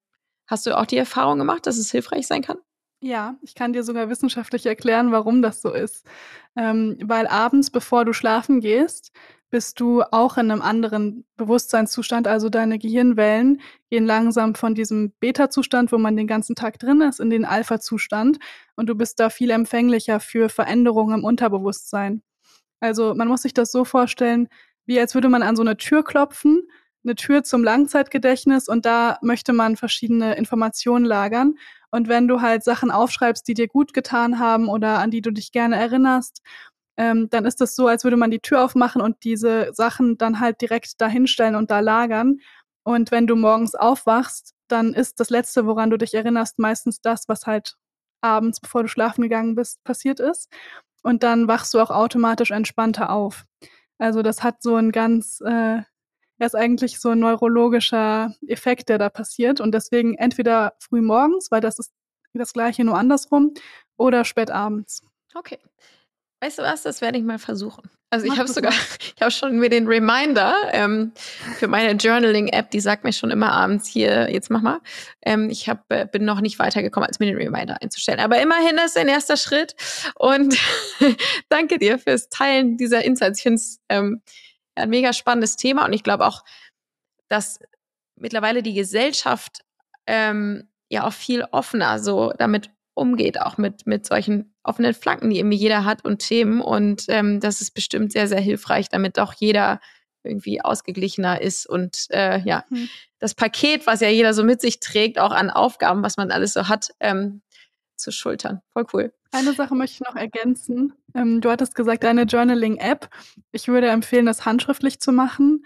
hast 0.50 0.66
du 0.66 0.76
auch 0.76 0.86
die 0.86 0.96
Erfahrung 0.96 1.38
gemacht, 1.38 1.66
dass 1.66 1.78
es 1.78 1.90
hilfreich 1.90 2.26
sein 2.26 2.42
kann? 2.42 2.58
Ja, 3.02 3.36
ich 3.40 3.54
kann 3.54 3.72
dir 3.72 3.82
sogar 3.82 4.10
wissenschaftlich 4.10 4.66
erklären, 4.66 5.10
warum 5.10 5.40
das 5.40 5.62
so 5.62 5.72
ist. 5.72 6.04
Ähm, 6.54 6.98
weil 7.02 7.26
abends, 7.28 7.70
bevor 7.70 8.04
du 8.04 8.12
schlafen 8.12 8.60
gehst, 8.60 9.12
bist 9.48 9.80
du 9.80 10.02
auch 10.02 10.36
in 10.36 10.50
einem 10.50 10.60
anderen 10.60 11.24
Bewusstseinszustand. 11.36 12.28
Also 12.28 12.50
deine 12.50 12.78
Gehirnwellen 12.78 13.60
gehen 13.88 14.04
langsam 14.06 14.54
von 14.54 14.74
diesem 14.74 15.12
Beta-Zustand, 15.18 15.92
wo 15.92 15.98
man 15.98 16.16
den 16.16 16.26
ganzen 16.26 16.54
Tag 16.54 16.78
drin 16.78 17.00
ist, 17.00 17.20
in 17.20 17.30
den 17.30 17.44
Alpha-Zustand. 17.44 18.38
Und 18.76 18.88
du 18.88 18.94
bist 18.94 19.18
da 19.18 19.30
viel 19.30 19.50
empfänglicher 19.50 20.20
für 20.20 20.48
Veränderungen 20.48 21.20
im 21.20 21.24
Unterbewusstsein. 21.24 22.22
Also 22.80 23.14
man 23.14 23.28
muss 23.28 23.42
sich 23.42 23.54
das 23.54 23.72
so 23.72 23.84
vorstellen, 23.84 24.48
wie 24.86 25.00
als 25.00 25.14
würde 25.14 25.28
man 25.28 25.42
an 25.42 25.56
so 25.56 25.62
eine 25.62 25.76
Tür 25.76 26.04
klopfen, 26.04 26.68
eine 27.04 27.14
Tür 27.14 27.42
zum 27.42 27.64
Langzeitgedächtnis 27.64 28.68
und 28.68 28.84
da 28.86 29.18
möchte 29.22 29.52
man 29.52 29.76
verschiedene 29.76 30.34
Informationen 30.36 31.04
lagern. 31.04 31.54
Und 31.90 32.08
wenn 32.08 32.28
du 32.28 32.40
halt 32.40 32.62
Sachen 32.62 32.90
aufschreibst, 32.90 33.48
die 33.48 33.54
dir 33.54 33.66
gut 33.68 33.94
getan 33.94 34.38
haben 34.38 34.68
oder 34.68 34.98
an 34.98 35.10
die 35.10 35.22
du 35.22 35.30
dich 35.32 35.50
gerne 35.52 35.76
erinnerst 35.76 36.42
ähm, 37.00 37.30
dann 37.30 37.46
ist 37.46 37.62
das 37.62 37.74
so, 37.76 37.86
als 37.86 38.04
würde 38.04 38.18
man 38.18 38.30
die 38.30 38.40
Tür 38.40 38.62
aufmachen 38.62 39.00
und 39.00 39.24
diese 39.24 39.72
Sachen 39.72 40.18
dann 40.18 40.38
halt 40.38 40.60
direkt 40.60 41.00
dahinstellen 41.00 41.54
und 41.54 41.70
da 41.70 41.80
lagern. 41.80 42.40
Und 42.84 43.10
wenn 43.10 43.26
du 43.26 43.36
morgens 43.36 43.74
aufwachst, 43.74 44.52
dann 44.68 44.92
ist 44.92 45.18
das 45.18 45.30
Letzte, 45.30 45.64
woran 45.66 45.88
du 45.88 45.96
dich 45.96 46.12
erinnerst, 46.12 46.58
meistens 46.58 47.00
das, 47.00 47.26
was 47.26 47.46
halt 47.46 47.76
abends, 48.20 48.60
bevor 48.60 48.82
du 48.82 48.88
schlafen 48.88 49.22
gegangen 49.22 49.54
bist, 49.54 49.82
passiert 49.82 50.20
ist. 50.20 50.52
Und 51.02 51.22
dann 51.22 51.48
wachst 51.48 51.72
du 51.72 51.80
auch 51.80 51.90
automatisch 51.90 52.50
entspannter 52.50 53.08
auf. 53.10 53.46
Also 53.98 54.20
das 54.20 54.42
hat 54.42 54.62
so 54.62 54.76
ein 54.76 54.92
ganz, 54.92 55.40
äh, 55.40 55.80
ist 56.46 56.55
eigentlich 56.55 57.00
so 57.00 57.11
ein 57.11 57.18
neurologischer 57.18 58.35
Effekt, 58.46 58.88
der 58.88 58.98
da 58.98 59.09
passiert. 59.09 59.61
Und 59.61 59.72
deswegen 59.72 60.14
entweder 60.14 60.74
früh 60.79 61.00
morgens, 61.00 61.50
weil 61.50 61.61
das 61.61 61.79
ist 61.79 61.92
das 62.33 62.53
gleiche 62.53 62.85
nur 62.85 62.96
andersrum, 62.96 63.55
oder 63.96 64.24
spät 64.24 64.50
abends. 64.50 65.03
Okay. 65.35 65.59
Weißt 66.40 66.59
du 66.59 66.62
was? 66.62 66.83
Das 66.83 67.03
werde 67.03 67.18
ich 67.18 67.24
mal 67.24 67.38
versuchen. 67.38 67.90
Also 68.09 68.26
ich 68.26 68.38
habe 68.38 68.48
sogar, 68.48 68.72
ich 69.16 69.20
habe 69.20 69.31
schon 69.31 69.59
mir 69.59 69.68
den 69.68 69.87
Reminder 69.87 70.55
ähm, 70.72 71.12
für 71.59 71.68
meine 71.68 71.92
Journaling-App, 71.92 72.70
die 72.70 72.81
sagt 72.81 73.05
mir 73.05 73.12
schon 73.12 73.31
immer 73.31 73.53
abends 73.53 73.87
hier, 73.87 74.31
jetzt 74.33 74.50
mach 74.50 74.62
mal. 74.62 74.81
Ähm, 75.22 75.48
ich 75.50 75.68
hab, 75.68 75.85
äh, 75.92 76.09
bin 76.11 76.24
noch 76.24 76.40
nicht 76.40 76.59
weitergekommen, 76.59 77.07
als 77.07 77.20
mir 77.20 77.26
den 77.26 77.37
Reminder 77.37 77.81
einzustellen. 77.81 78.18
Aber 78.18 78.40
immerhin 78.40 78.79
ist 78.85 78.96
ein 78.96 79.07
erster 79.07 79.37
Schritt. 79.37 79.76
Und 80.16 80.59
danke 81.50 81.79
dir 81.79 81.98
fürs 81.98 82.29
Teilen 82.31 82.79
dieser 82.79 83.05
Insights. 83.05 83.38
Ich 83.38 83.42
finde 83.42 83.57
es 83.57 83.79
ähm, 83.88 84.22
ein 84.74 84.90
mega 84.90 85.12
spannendes 85.12 85.56
Thema 85.56 85.85
und 85.85 85.92
ich 85.92 86.02
glaube 86.02 86.26
auch, 86.26 86.44
dass 87.28 87.59
mittlerweile 88.16 88.62
die 88.62 88.74
Gesellschaft 88.74 89.62
ähm, 90.06 90.68
ja 90.88 91.06
auch 91.06 91.12
viel 91.12 91.44
offener 91.50 91.98
so 91.98 92.33
damit 92.38 92.70
umgeht, 92.94 93.40
auch 93.40 93.56
mit, 93.56 93.87
mit 93.87 94.06
solchen 94.06 94.54
offenen 94.62 94.94
Flanken, 94.94 95.30
die 95.30 95.38
irgendwie 95.38 95.56
jeder 95.56 95.85
hat 95.85 96.04
und 96.04 96.18
Themen. 96.18 96.61
Und 96.61 97.04
ähm, 97.09 97.40
das 97.40 97.61
ist 97.61 97.72
bestimmt 97.72 98.12
sehr, 98.12 98.28
sehr 98.28 98.40
hilfreich, 98.40 98.88
damit 98.88 99.18
auch 99.18 99.33
jeder 99.33 99.80
irgendwie 100.22 100.61
ausgeglichener 100.61 101.40
ist 101.40 101.66
und 101.66 102.06
äh, 102.11 102.40
ja, 102.40 102.64
mhm. 102.68 102.90
das 103.20 103.35
Paket, 103.35 103.87
was 103.87 104.00
ja 104.00 104.09
jeder 104.09 104.35
so 104.35 104.44
mit 104.44 104.61
sich 104.61 104.78
trägt, 104.80 105.18
auch 105.18 105.30
an 105.30 105.48
Aufgaben, 105.48 106.02
was 106.02 106.18
man 106.18 106.30
alles 106.30 106.52
so 106.52 106.68
hat, 106.68 106.90
ähm, 107.00 107.40
zu 107.96 108.11
schultern. 108.12 108.61
Voll 108.74 108.85
cool. 108.92 109.14
Eine 109.32 109.52
Sache 109.54 109.74
möchte 109.74 109.94
ich 109.94 110.08
noch 110.08 110.16
ergänzen. 110.16 110.92
Ähm, 111.14 111.40
du 111.40 111.50
hattest 111.50 111.74
gesagt, 111.74 112.04
eine 112.04 112.22
Journaling-App. 112.22 113.08
Ich 113.52 113.68
würde 113.68 113.88
empfehlen, 113.88 114.26
das 114.26 114.44
handschriftlich 114.44 115.00
zu 115.00 115.12
machen, 115.12 115.64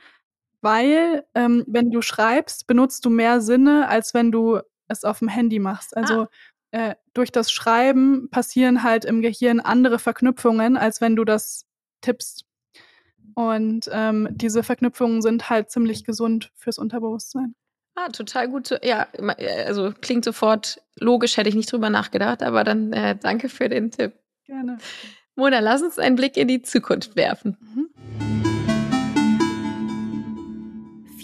weil 0.60 1.24
ähm, 1.34 1.64
wenn 1.66 1.90
du 1.90 2.02
schreibst, 2.02 2.66
benutzt 2.66 3.04
du 3.04 3.10
mehr 3.10 3.40
Sinne, 3.40 3.88
als 3.88 4.12
wenn 4.14 4.30
du 4.30 4.60
es 4.88 5.04
auf 5.04 5.20
dem 5.20 5.28
Handy 5.28 5.58
machst. 5.58 5.96
Also 5.96 6.22
ah 6.22 6.28
äh, 6.74 6.96
durch 7.12 7.30
das 7.30 7.52
Schreiben 7.52 8.28
passieren 8.30 8.82
halt 8.82 9.04
im 9.04 9.22
Gehirn 9.22 9.60
andere 9.60 10.00
Verknüpfungen, 10.00 10.76
als 10.76 11.00
wenn 11.00 11.14
du 11.14 11.24
das 11.24 11.66
tippst. 12.00 12.46
Und 13.34 13.88
ähm, 13.92 14.28
diese 14.32 14.64
Verknüpfungen 14.64 15.22
sind 15.22 15.48
halt 15.50 15.70
ziemlich 15.70 16.02
gesund 16.02 16.50
fürs 16.56 16.78
Unterbewusstsein. 16.78 17.54
Ah, 17.96 18.08
total 18.08 18.48
gut. 18.48 18.66
Zu, 18.66 18.80
ja, 18.82 19.06
äh, 19.12 19.64
also 19.64 19.92
klingt 20.00 20.24
sofort 20.24 20.80
logisch, 20.98 21.36
hätte 21.36 21.48
ich 21.48 21.54
nicht 21.54 21.70
drüber 21.70 21.90
nachgedacht, 21.90 22.42
aber 22.42 22.64
dann 22.64 22.92
äh, 22.92 23.16
danke 23.16 23.48
für 23.48 23.68
den 23.68 23.90
Tipp. 23.90 24.12
Gerne. 24.46 24.78
Mona, 25.36 25.60
lass 25.60 25.82
uns 25.82 25.98
einen 25.98 26.16
Blick 26.16 26.36
in 26.36 26.48
die 26.48 26.62
Zukunft 26.62 27.16
werfen. 27.16 27.56
Mhm. 27.60 27.88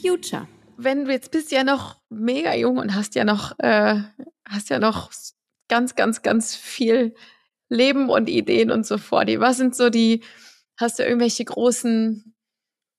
Future. 0.01 0.49
Wenn 0.77 1.05
du 1.05 1.13
jetzt 1.13 1.31
bist 1.31 1.53
ja 1.53 1.65
noch 1.65 1.97
mega 2.09 2.55
jung 2.55 2.79
und 2.79 2.95
hast 2.95 3.15
ja 3.15 3.25
noch, 3.25 3.59
äh, 3.59 4.01
hast 4.49 4.71
ja 4.71 4.79
noch 4.79 5.11
ganz, 5.69 5.95
ganz, 5.95 6.23
ganz 6.23 6.55
viel 6.57 7.15
Leben 7.69 8.09
und 8.11 8.29
Ideen 8.29 8.71
und 8.71 8.87
so 8.87 8.99
vor 8.99 9.25
dir? 9.25 9.41
Was 9.41 9.57
sind 9.57 9.77
so 9.77 9.91
die, 9.91 10.23
hast 10.77 10.99
du 10.99 11.05
irgendwelche 11.05 11.45
großen 11.45 12.35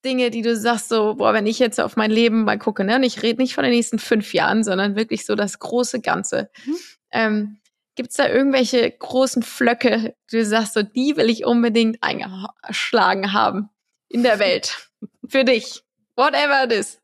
Dinge, 0.04 0.32
die 0.32 0.42
du 0.42 0.56
sagst, 0.56 0.90
so, 0.90 1.16
boah, 1.16 1.34
wenn 1.34 1.46
ich 1.46 1.60
jetzt 1.60 1.80
auf 1.80 1.96
mein 1.96 2.12
Leben 2.12 2.44
mal 2.44 2.58
gucke, 2.58 2.84
ne, 2.84 2.96
und 2.96 3.04
ich 3.04 3.22
rede 3.22 3.42
nicht 3.42 3.56
von 3.56 3.64
den 3.64 3.74
nächsten 3.74 4.00
fünf 4.00 4.34
Jahren, 4.34 4.64
sondern 4.64 4.96
wirklich 4.96 5.26
so 5.26 5.36
das 5.36 5.60
große 5.60 6.02
Ganze. 6.02 6.50
Mhm. 6.66 6.76
Ähm, 7.12 7.58
Gibt 7.96 8.12
es 8.12 8.18
da 8.18 8.28
irgendwelche 8.30 8.90
großen 8.90 9.44
Flöcke, 9.44 10.16
die 10.32 10.38
du 10.38 10.46
sagst, 10.46 10.74
so, 10.74 10.82
die 10.82 11.18
will 11.18 11.30
ich 11.30 11.46
unbedingt 11.46 12.02
eingeschlagen 12.02 13.34
haben 13.34 13.70
in 14.08 14.24
der 14.24 14.40
Welt? 14.40 14.90
Für 15.28 15.44
dich. 15.44 15.84
Whatever 16.16 16.64
it 16.66 16.72
is. 16.72 17.00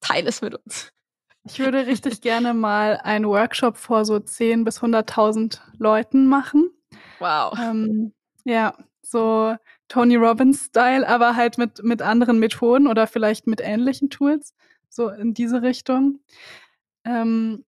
Teile 0.00 0.28
es 0.28 0.42
mit 0.42 0.54
uns. 0.54 0.92
Ich 1.44 1.58
würde 1.58 1.86
richtig 1.86 2.20
gerne 2.20 2.52
mal 2.52 3.00
einen 3.02 3.26
Workshop 3.26 3.78
vor 3.78 4.04
so 4.04 4.16
10.000 4.16 4.64
bis 4.64 4.80
100.000 4.80 5.60
Leuten 5.78 6.26
machen. 6.26 6.70
Wow. 7.20 7.58
Ähm, 7.58 8.12
ja, 8.44 8.74
so 9.02 9.56
Tony 9.88 10.16
Robbins-Style, 10.16 11.08
aber 11.08 11.36
halt 11.36 11.58
mit, 11.58 11.82
mit 11.82 12.02
anderen 12.02 12.38
Methoden 12.38 12.86
oder 12.86 13.06
vielleicht 13.06 13.46
mit 13.46 13.60
ähnlichen 13.60 14.10
Tools. 14.10 14.54
So 14.88 15.08
in 15.08 15.34
diese 15.34 15.62
Richtung. 15.62 16.20
Ähm, 17.04 17.64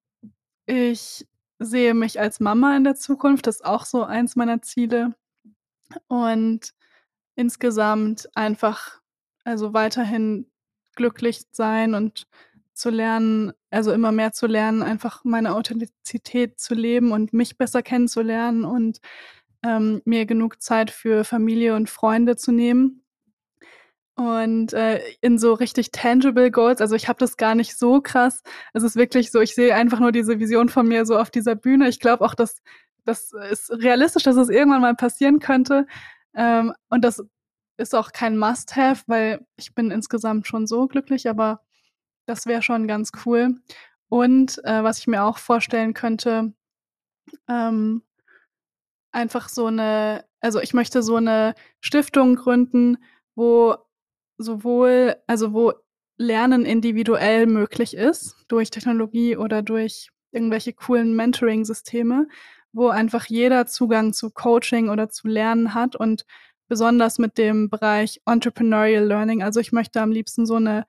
ich 0.65 1.25
sehe 1.59 1.93
mich 1.93 2.19
als 2.19 2.39
Mama 2.39 2.75
in 2.77 2.83
der 2.83 2.95
Zukunft. 2.95 3.47
Das 3.47 3.57
ist 3.57 3.65
auch 3.65 3.85
so 3.85 4.03
eins 4.03 4.35
meiner 4.35 4.61
Ziele. 4.61 5.15
Und 6.07 6.73
insgesamt 7.35 8.29
einfach, 8.35 8.99
also 9.43 9.73
weiterhin 9.73 10.49
glücklich 10.95 11.43
sein 11.51 11.93
und 11.95 12.27
zu 12.73 12.89
lernen, 12.89 13.53
also 13.69 13.91
immer 13.91 14.11
mehr 14.11 14.31
zu 14.31 14.47
lernen, 14.47 14.83
einfach 14.83 15.23
meine 15.23 15.53
Authentizität 15.53 16.59
zu 16.59 16.73
leben 16.73 17.11
und 17.11 17.33
mich 17.33 17.57
besser 17.57 17.81
kennenzulernen 17.83 18.63
und 18.63 18.99
ähm, 19.63 20.01
mir 20.05 20.25
genug 20.25 20.61
Zeit 20.61 20.91
für 20.91 21.23
Familie 21.23 21.75
und 21.75 21.89
Freunde 21.89 22.35
zu 22.35 22.51
nehmen. 22.51 23.03
Und 24.15 24.73
äh, 24.73 25.01
in 25.21 25.37
so 25.37 25.53
richtig 25.53 25.91
tangible 25.91 26.51
Goals, 26.51 26.81
also 26.81 26.93
ich 26.95 27.07
habe 27.07 27.19
das 27.19 27.37
gar 27.37 27.55
nicht 27.55 27.77
so 27.77 28.01
krass. 28.01 28.43
Es 28.73 28.83
ist 28.83 28.97
wirklich 28.97 29.31
so, 29.31 29.39
ich 29.39 29.55
sehe 29.55 29.73
einfach 29.73 29.99
nur 30.01 30.11
diese 30.11 30.39
Vision 30.39 30.67
von 30.67 30.87
mir 30.87 31.05
so 31.05 31.17
auf 31.17 31.31
dieser 31.31 31.55
Bühne. 31.55 31.87
Ich 31.87 32.01
glaube 32.01 32.25
auch, 32.25 32.35
dass 32.35 32.61
das 33.05 33.31
ist 33.49 33.71
realistisch, 33.71 34.23
dass 34.23 34.35
es 34.35 34.49
irgendwann 34.49 34.81
mal 34.81 34.95
passieren 34.95 35.39
könnte. 35.39 35.87
Ähm, 36.35 36.73
und 36.89 37.03
das 37.03 37.23
ist 37.77 37.95
auch 37.95 38.11
kein 38.11 38.37
Must-have, 38.37 39.03
weil 39.07 39.45
ich 39.55 39.73
bin 39.73 39.89
insgesamt 39.89 40.47
schon 40.47 40.67
so 40.67 40.87
glücklich, 40.87 41.29
aber 41.29 41.61
das 42.25 42.45
wäre 42.45 42.61
schon 42.61 42.87
ganz 42.87 43.11
cool. 43.25 43.55
Und 44.09 44.63
äh, 44.65 44.83
was 44.83 44.99
ich 44.99 45.07
mir 45.07 45.23
auch 45.23 45.37
vorstellen 45.37 45.93
könnte, 45.93 46.53
ähm, 47.47 48.03
einfach 49.11 49.49
so 49.49 49.67
eine, 49.67 50.25
also 50.39 50.59
ich 50.61 50.73
möchte 50.73 51.03
so 51.03 51.15
eine 51.15 51.55
Stiftung 51.81 52.35
gründen, 52.35 52.97
wo 53.35 53.75
sowohl, 54.37 55.15
also 55.27 55.53
wo 55.53 55.73
Lernen 56.17 56.65
individuell 56.65 57.45
möglich 57.47 57.95
ist, 57.95 58.35
durch 58.47 58.71
Technologie 58.71 59.37
oder 59.37 59.61
durch 59.61 60.09
irgendwelche 60.31 60.73
coolen 60.73 61.15
Mentoring-Systeme, 61.15 62.27
wo 62.71 62.89
einfach 62.89 63.25
jeder 63.25 63.65
Zugang 63.65 64.13
zu 64.13 64.29
Coaching 64.29 64.89
oder 64.89 65.09
zu 65.09 65.27
Lernen 65.27 65.73
hat 65.73 65.95
und 65.95 66.25
besonders 66.67 67.17
mit 67.17 67.37
dem 67.37 67.69
Bereich 67.69 68.21
Entrepreneurial 68.25 69.05
Learning. 69.05 69.41
Also 69.41 69.59
ich 69.59 69.71
möchte 69.71 70.01
am 70.01 70.11
liebsten 70.11 70.45
so 70.45 70.55
eine 70.55 70.85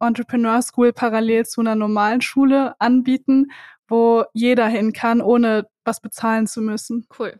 Entrepreneur 0.00 0.60
School 0.62 0.92
parallel 0.92 1.46
zu 1.46 1.60
einer 1.60 1.76
normalen 1.76 2.20
Schule 2.20 2.74
anbieten, 2.80 3.52
wo 3.86 4.24
jeder 4.32 4.66
hin 4.66 4.92
kann, 4.92 5.20
ohne 5.20 5.68
was 5.84 6.00
bezahlen 6.00 6.46
zu 6.46 6.60
müssen. 6.62 7.06
Cool. 7.16 7.38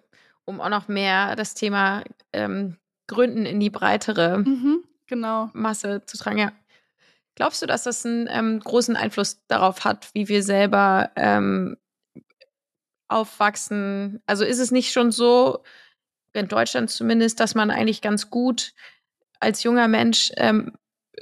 Um 0.50 0.60
auch 0.60 0.68
noch 0.68 0.88
mehr 0.88 1.36
das 1.36 1.54
Thema 1.54 2.04
ähm, 2.32 2.76
Gründen 3.06 3.46
in 3.46 3.60
die 3.60 3.70
breitere 3.70 4.38
mhm, 4.38 4.84
genau. 5.06 5.50
Masse 5.52 6.02
zu 6.06 6.18
tragen. 6.18 6.38
Ja. 6.38 6.52
Glaubst 7.36 7.62
du, 7.62 7.66
dass 7.66 7.84
das 7.84 8.04
einen 8.04 8.28
ähm, 8.30 8.60
großen 8.60 8.96
Einfluss 8.96 9.40
darauf 9.46 9.84
hat, 9.84 10.10
wie 10.12 10.28
wir 10.28 10.42
selber 10.42 11.10
ähm, 11.16 11.76
aufwachsen? 13.08 14.20
Also 14.26 14.44
ist 14.44 14.58
es 14.58 14.70
nicht 14.70 14.92
schon 14.92 15.10
so, 15.12 15.62
in 16.32 16.48
Deutschland 16.48 16.90
zumindest, 16.90 17.40
dass 17.40 17.54
man 17.54 17.70
eigentlich 17.70 18.02
ganz 18.02 18.30
gut 18.30 18.72
als 19.40 19.62
junger 19.62 19.88
Mensch 19.88 20.32
ähm, 20.36 20.72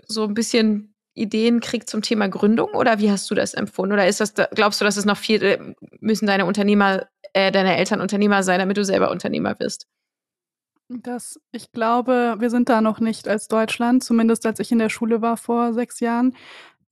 so 0.06 0.24
ein 0.24 0.34
bisschen 0.34 0.94
Ideen 1.14 1.60
kriegt 1.60 1.90
zum 1.90 2.02
Thema 2.02 2.28
Gründung 2.28 2.70
oder 2.74 2.98
wie 2.98 3.10
hast 3.10 3.30
du 3.30 3.34
das 3.34 3.54
empfunden? 3.54 3.92
Oder 3.92 4.06
ist 4.06 4.20
das, 4.20 4.34
glaubst 4.34 4.80
du, 4.80 4.84
dass 4.84 4.96
es 4.96 5.04
noch 5.04 5.16
viel, 5.16 5.42
äh, 5.42 5.74
müssen 6.00 6.26
deine 6.26 6.46
Unternehmer, 6.46 7.08
äh, 7.32 7.52
deine 7.52 7.76
Eltern 7.76 8.00
Unternehmer 8.00 8.42
sein, 8.42 8.58
damit 8.58 8.76
du 8.76 8.84
selber 8.84 9.10
Unternehmer 9.10 9.58
wirst? 9.58 9.86
Das, 10.88 11.38
ich 11.52 11.70
glaube, 11.72 12.36
wir 12.38 12.48
sind 12.48 12.68
da 12.70 12.80
noch 12.80 12.98
nicht 13.00 13.28
als 13.28 13.48
Deutschland, 13.48 14.02
zumindest 14.02 14.46
als 14.46 14.58
ich 14.58 14.72
in 14.72 14.78
der 14.78 14.88
Schule 14.88 15.20
war 15.20 15.36
vor 15.36 15.74
sechs 15.74 16.00
Jahren. 16.00 16.34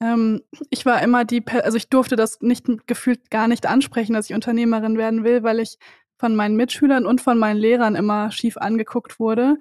Ähm, 0.00 0.42
ich 0.68 0.84
war 0.84 1.02
immer 1.02 1.24
die, 1.24 1.42
also 1.46 1.78
ich 1.78 1.88
durfte 1.88 2.16
das 2.16 2.40
nicht 2.42 2.66
gefühlt 2.86 3.30
gar 3.30 3.48
nicht 3.48 3.66
ansprechen, 3.66 4.12
dass 4.12 4.28
ich 4.28 4.34
Unternehmerin 4.34 4.98
werden 4.98 5.24
will, 5.24 5.42
weil 5.42 5.60
ich 5.60 5.78
von 6.18 6.36
meinen 6.36 6.56
Mitschülern 6.56 7.06
und 7.06 7.20
von 7.22 7.38
meinen 7.38 7.58
Lehrern 7.58 7.94
immer 7.94 8.30
schief 8.30 8.58
angeguckt 8.58 9.18
wurde. 9.18 9.56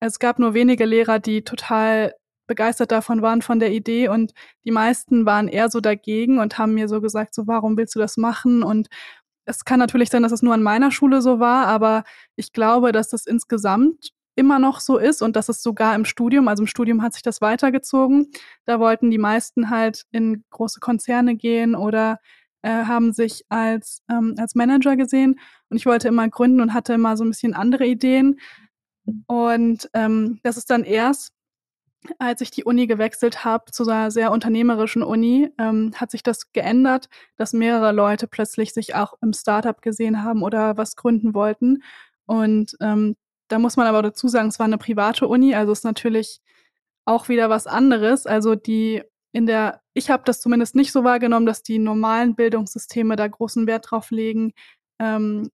Es 0.00 0.18
gab 0.18 0.38
nur 0.38 0.54
wenige 0.54 0.84
Lehrer, 0.84 1.18
die 1.20 1.42
total 1.42 2.14
begeistert 2.48 2.90
davon 2.92 3.22
waren 3.22 3.42
von 3.42 3.60
der 3.60 3.72
Idee 3.72 4.08
und 4.08 4.32
die 4.64 4.70
meisten 4.70 5.26
waren 5.26 5.48
eher 5.48 5.70
so 5.70 5.80
dagegen 5.80 6.38
und 6.40 6.58
haben 6.58 6.74
mir 6.74 6.88
so 6.88 7.00
gesagt, 7.00 7.34
so 7.34 7.46
warum 7.46 7.76
willst 7.76 7.94
du 7.94 8.00
das 8.00 8.16
machen? 8.16 8.62
Und 8.62 8.88
es 9.48 9.64
kann 9.64 9.78
natürlich 9.78 10.10
sein, 10.10 10.22
dass 10.22 10.32
es 10.32 10.42
nur 10.42 10.54
an 10.54 10.62
meiner 10.62 10.90
Schule 10.90 11.22
so 11.22 11.40
war, 11.40 11.66
aber 11.66 12.04
ich 12.36 12.52
glaube, 12.52 12.92
dass 12.92 13.08
das 13.08 13.26
insgesamt 13.26 14.12
immer 14.36 14.58
noch 14.58 14.80
so 14.80 14.98
ist 14.98 15.22
und 15.22 15.34
dass 15.36 15.48
es 15.48 15.62
sogar 15.62 15.94
im 15.94 16.04
Studium, 16.04 16.46
also 16.48 16.62
im 16.62 16.66
Studium 16.68 17.02
hat 17.02 17.14
sich 17.14 17.22
das 17.22 17.40
weitergezogen. 17.40 18.30
Da 18.66 18.78
wollten 18.78 19.10
die 19.10 19.18
meisten 19.18 19.70
halt 19.70 20.04
in 20.12 20.44
große 20.50 20.80
Konzerne 20.80 21.34
gehen 21.34 21.74
oder 21.74 22.20
äh, 22.62 22.84
haben 22.84 23.12
sich 23.12 23.44
als, 23.48 24.02
ähm, 24.10 24.34
als 24.38 24.54
Manager 24.54 24.96
gesehen. 24.96 25.40
Und 25.70 25.76
ich 25.78 25.86
wollte 25.86 26.08
immer 26.08 26.28
gründen 26.28 26.60
und 26.60 26.74
hatte 26.74 26.92
immer 26.92 27.16
so 27.16 27.24
ein 27.24 27.30
bisschen 27.30 27.54
andere 27.54 27.86
Ideen. 27.86 28.38
Und 29.26 29.88
ähm, 29.94 30.38
das 30.42 30.56
ist 30.56 30.70
dann 30.70 30.84
erst 30.84 31.32
als 32.18 32.40
ich 32.40 32.50
die 32.50 32.64
Uni 32.64 32.86
gewechselt 32.86 33.44
habe 33.44 33.70
zu 33.72 33.84
einer 33.84 34.10
sehr 34.10 34.32
unternehmerischen 34.32 35.02
Uni, 35.02 35.50
ähm, 35.58 35.92
hat 35.96 36.10
sich 36.10 36.22
das 36.22 36.52
geändert, 36.52 37.08
dass 37.36 37.52
mehrere 37.52 37.92
Leute 37.92 38.26
plötzlich 38.26 38.72
sich 38.72 38.94
auch 38.94 39.14
im 39.20 39.32
Startup 39.32 39.80
gesehen 39.82 40.22
haben 40.22 40.42
oder 40.42 40.76
was 40.76 40.96
gründen 40.96 41.34
wollten. 41.34 41.82
Und 42.26 42.76
ähm, 42.80 43.16
da 43.48 43.58
muss 43.58 43.76
man 43.76 43.86
aber 43.86 44.02
dazu 44.02 44.28
sagen, 44.28 44.48
es 44.48 44.58
war 44.58 44.66
eine 44.66 44.78
private 44.78 45.26
Uni, 45.26 45.54
also 45.54 45.72
ist 45.72 45.84
natürlich 45.84 46.40
auch 47.04 47.28
wieder 47.28 47.50
was 47.50 47.66
anderes. 47.66 48.26
Also 48.26 48.54
die 48.54 49.02
in 49.32 49.46
der, 49.46 49.82
ich 49.94 50.10
habe 50.10 50.22
das 50.24 50.40
zumindest 50.40 50.74
nicht 50.74 50.92
so 50.92 51.04
wahrgenommen, 51.04 51.46
dass 51.46 51.62
die 51.62 51.78
normalen 51.78 52.34
Bildungssysteme 52.34 53.16
da 53.16 53.28
großen 53.28 53.66
Wert 53.66 53.90
drauf 53.90 54.10
legen, 54.10 54.52
ähm, 54.98 55.50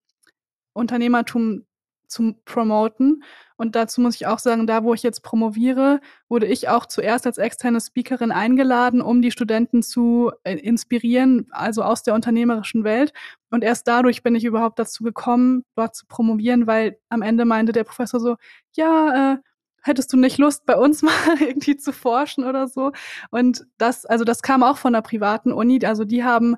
Unternehmertum 0.73 1.67
zu 2.07 2.35
promoten. 2.45 3.23
Und 3.57 3.77
dazu 3.77 4.01
muss 4.01 4.17
ich 4.17 4.27
auch 4.27 4.39
sagen, 4.39 4.67
da 4.67 4.83
wo 4.83 4.95
ich 4.95 5.03
jetzt 5.03 5.23
promoviere, 5.23 6.01
wurde 6.29 6.47
ich 6.47 6.69
auch 6.69 6.87
zuerst 6.87 7.27
als 7.27 7.39
externe 7.39 7.81
Speakerin 7.81 8.33
eingeladen, 8.33 9.01
um 9.01 9.23
die 9.23 9.31
Studenten 9.31 9.83
zu 9.83 10.33
äh, 10.43 10.55
inspirieren, 10.57 11.47
also 11.51 11.83
aus 11.83 12.03
der 12.03 12.15
unternehmerischen 12.15 12.85
Welt. 12.85 13.13
Und 13.51 13.63
erst 13.63 13.87
dadurch 13.87 14.23
bin 14.23 14.35
ich 14.35 14.45
überhaupt 14.45 14.79
dazu 14.79 15.05
gekommen, 15.05 15.65
dort 15.77 15.95
zu 15.95 16.07
promovieren, 16.07 16.67
weil 16.67 16.99
am 17.09 17.23
Ende 17.23 17.45
meinte 17.45 17.73
der 17.73 17.85
Professor 17.85 18.19
so, 18.19 18.37
ja, 18.77 19.35
äh, 19.35 19.39
hättest 19.85 20.13
du 20.13 20.17
nicht 20.17 20.39
Lust, 20.39 20.67
bei 20.67 20.77
uns 20.77 21.03
mal 21.03 21.13
irgendwie 21.39 21.77
zu 21.77 21.93
forschen 21.93 22.45
oder 22.45 22.67
so? 22.67 22.93
Und 23.31 23.65
das, 23.79 24.05
also 24.05 24.25
das 24.25 24.43
kam 24.43 24.63
auch 24.63 24.79
von 24.79 24.93
der 24.93 25.03
privaten 25.03 25.53
Uni. 25.53 25.85
Also 25.85 26.05
die 26.05 26.25
haben, 26.25 26.57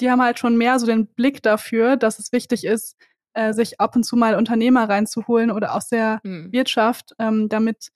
die 0.00 0.10
haben 0.10 0.22
halt 0.22 0.38
schon 0.38 0.56
mehr 0.56 0.78
so 0.78 0.86
den 0.86 1.06
Blick 1.06 1.42
dafür, 1.42 1.96
dass 1.96 2.18
es 2.18 2.32
wichtig 2.32 2.64
ist, 2.64 2.96
äh, 3.34 3.52
sich 3.52 3.80
ab 3.80 3.96
und 3.96 4.04
zu 4.04 4.16
mal 4.16 4.34
Unternehmer 4.34 4.88
reinzuholen 4.88 5.50
oder 5.50 5.74
aus 5.74 5.88
der 5.88 6.20
hm. 6.24 6.52
Wirtschaft, 6.52 7.14
ähm, 7.18 7.48
damit 7.48 7.90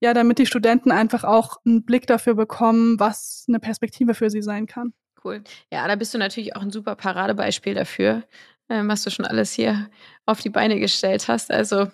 ja, 0.00 0.14
damit 0.14 0.38
die 0.38 0.46
Studenten 0.46 0.90
einfach 0.90 1.24
auch 1.24 1.58
einen 1.64 1.84
Blick 1.84 2.06
dafür 2.06 2.34
bekommen, 2.34 2.98
was 2.98 3.44
eine 3.48 3.60
Perspektive 3.60 4.14
für 4.14 4.30
sie 4.30 4.42
sein 4.42 4.66
kann. 4.66 4.94
Cool. 5.22 5.42
Ja, 5.70 5.86
da 5.86 5.94
bist 5.96 6.14
du 6.14 6.18
natürlich 6.18 6.56
auch 6.56 6.62
ein 6.62 6.70
super 6.70 6.96
Paradebeispiel 6.96 7.74
dafür, 7.74 8.24
ähm, 8.70 8.88
was 8.88 9.04
du 9.04 9.10
schon 9.10 9.26
alles 9.26 9.52
hier 9.52 9.90
auf 10.24 10.40
die 10.40 10.48
Beine 10.48 10.80
gestellt 10.80 11.28
hast. 11.28 11.50
Also 11.50 11.88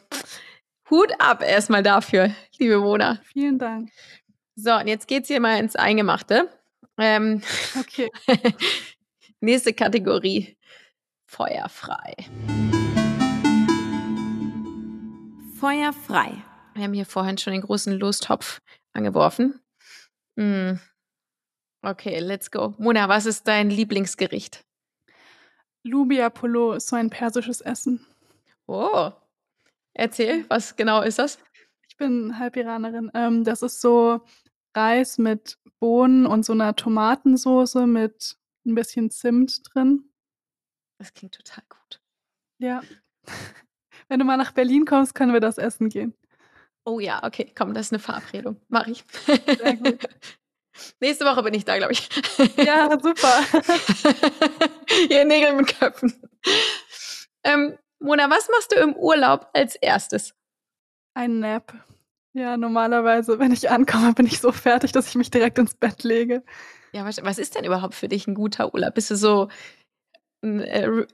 Hut 0.89 1.13
ab 1.19 1.43
erstmal 1.43 1.83
dafür, 1.83 2.31
liebe 2.59 2.79
Mona. 2.79 3.19
Vielen 3.25 3.59
Dank. 3.59 3.91
So, 4.55 4.73
und 4.75 4.87
jetzt 4.87 5.09
geht's 5.09 5.29
hier 5.29 5.41
mal 5.41 5.59
ins 5.59 5.75
Eingemachte. 5.75 6.49
Ähm, 6.99 7.43
okay. 7.79 8.11
nächste 9.41 9.75
Kategorie. 9.75 10.57
Feuerfrei. 11.27 12.15
Feuerfrei. 15.67 16.45
Wir 16.75 16.85
haben 16.85 16.93
hier 16.93 17.05
vorhin 17.05 17.39
schon 17.39 17.53
den 17.53 17.63
großen 17.63 17.93
Lostopf 17.99 18.61
angeworfen. 18.93 19.59
Mm. 20.37 20.75
Okay, 21.83 22.21
let's 22.21 22.53
go. 22.53 22.77
Mona, 22.79 23.09
was 23.09 23.27
ist 23.27 23.49
dein 23.49 23.69
Lieblingsgericht? 23.69 24.65
Lubia 25.83 26.31
Polo 26.31 26.75
ist 26.75 26.87
so 26.87 26.95
ein 26.95 27.11
persisches 27.11 27.63
Essen. 27.63 28.07
Oh, 28.69 29.11
erzähl, 29.93 30.49
was 30.49 30.77
genau 30.77 31.03
ist 31.03 31.19
das? 31.19 31.41
Ich 31.89 31.97
bin 31.97 32.39
halb 32.39 32.55
Iranerin. 32.55 33.11
Ähm, 33.13 33.43
das 33.43 33.63
ist 33.63 33.81
so 33.81 34.25
Reis 34.73 35.19
mit 35.19 35.59
Bohnen 35.81 36.27
und 36.27 36.45
so 36.45 36.53
einer 36.53 36.77
Tomatensoße 36.77 37.89
mit 37.89 38.39
ein 38.65 38.77
bisschen 38.77 39.11
Zimt 39.11 39.63
drin. 39.75 40.13
Das 41.01 41.13
klingt 41.13 41.35
total 41.35 41.65
gut. 41.69 42.01
Ja. 42.59 42.83
Wenn 44.09 44.19
du 44.19 44.25
mal 44.25 44.37
nach 44.37 44.53
Berlin 44.53 44.85
kommst, 44.85 45.15
können 45.15 45.33
wir 45.33 45.41
das 45.41 45.59
essen 45.59 45.89
gehen. 45.89 46.15
Oh 46.85 47.01
ja, 47.01 47.23
okay, 47.25 47.53
komm, 47.57 47.75
das 47.75 47.87
ist 47.87 47.93
eine 47.93 47.99
Verabredung. 47.99 48.61
Mach 48.69 48.87
ich. 48.87 49.05
Sehr 49.27 49.77
gut. 49.77 49.99
Nächste 51.01 51.25
Woche 51.25 51.43
bin 51.43 51.55
ich 51.55 51.65
da, 51.65 51.77
glaube 51.77 51.93
ich. 51.93 52.09
Ja, 52.57 52.91
super. 53.01 53.43
Hier 55.09 55.25
Nägel 55.25 55.55
mit 55.55 55.79
Köpfen. 55.79 56.15
Ähm, 57.43 57.79
Mona, 57.99 58.29
was 58.31 58.49
machst 58.49 58.73
du 58.73 58.77
im 58.77 58.95
Urlaub 58.95 59.49
als 59.53 59.75
erstes? 59.77 60.35
Ein 61.15 61.41
Nap. 61.41 61.73
Ja, 62.35 62.59
normalerweise, 62.59 63.39
wenn 63.39 63.53
ich 63.53 63.71
ankomme, 63.71 64.13
bin 64.13 64.27
ich 64.27 64.41
so 64.41 64.53
fertig, 64.53 64.93
dass 64.93 65.09
ich 65.09 65.15
mich 65.15 65.31
direkt 65.31 65.59
ins 65.59 65.75
Bett 65.75 66.05
lege. 66.05 66.45
Ja, 66.93 67.07
was, 67.07 67.23
was 67.25 67.39
ist 67.39 67.55
denn 67.55 67.65
überhaupt 67.65 67.95
für 67.95 68.09
dich 68.09 68.27
ein 68.27 68.35
guter 68.35 68.75
Urlaub? 68.75 68.95
Bist 68.95 69.11
du 69.11 69.17
so 69.17 69.49
ein 70.43 70.61
äh, 70.61 71.07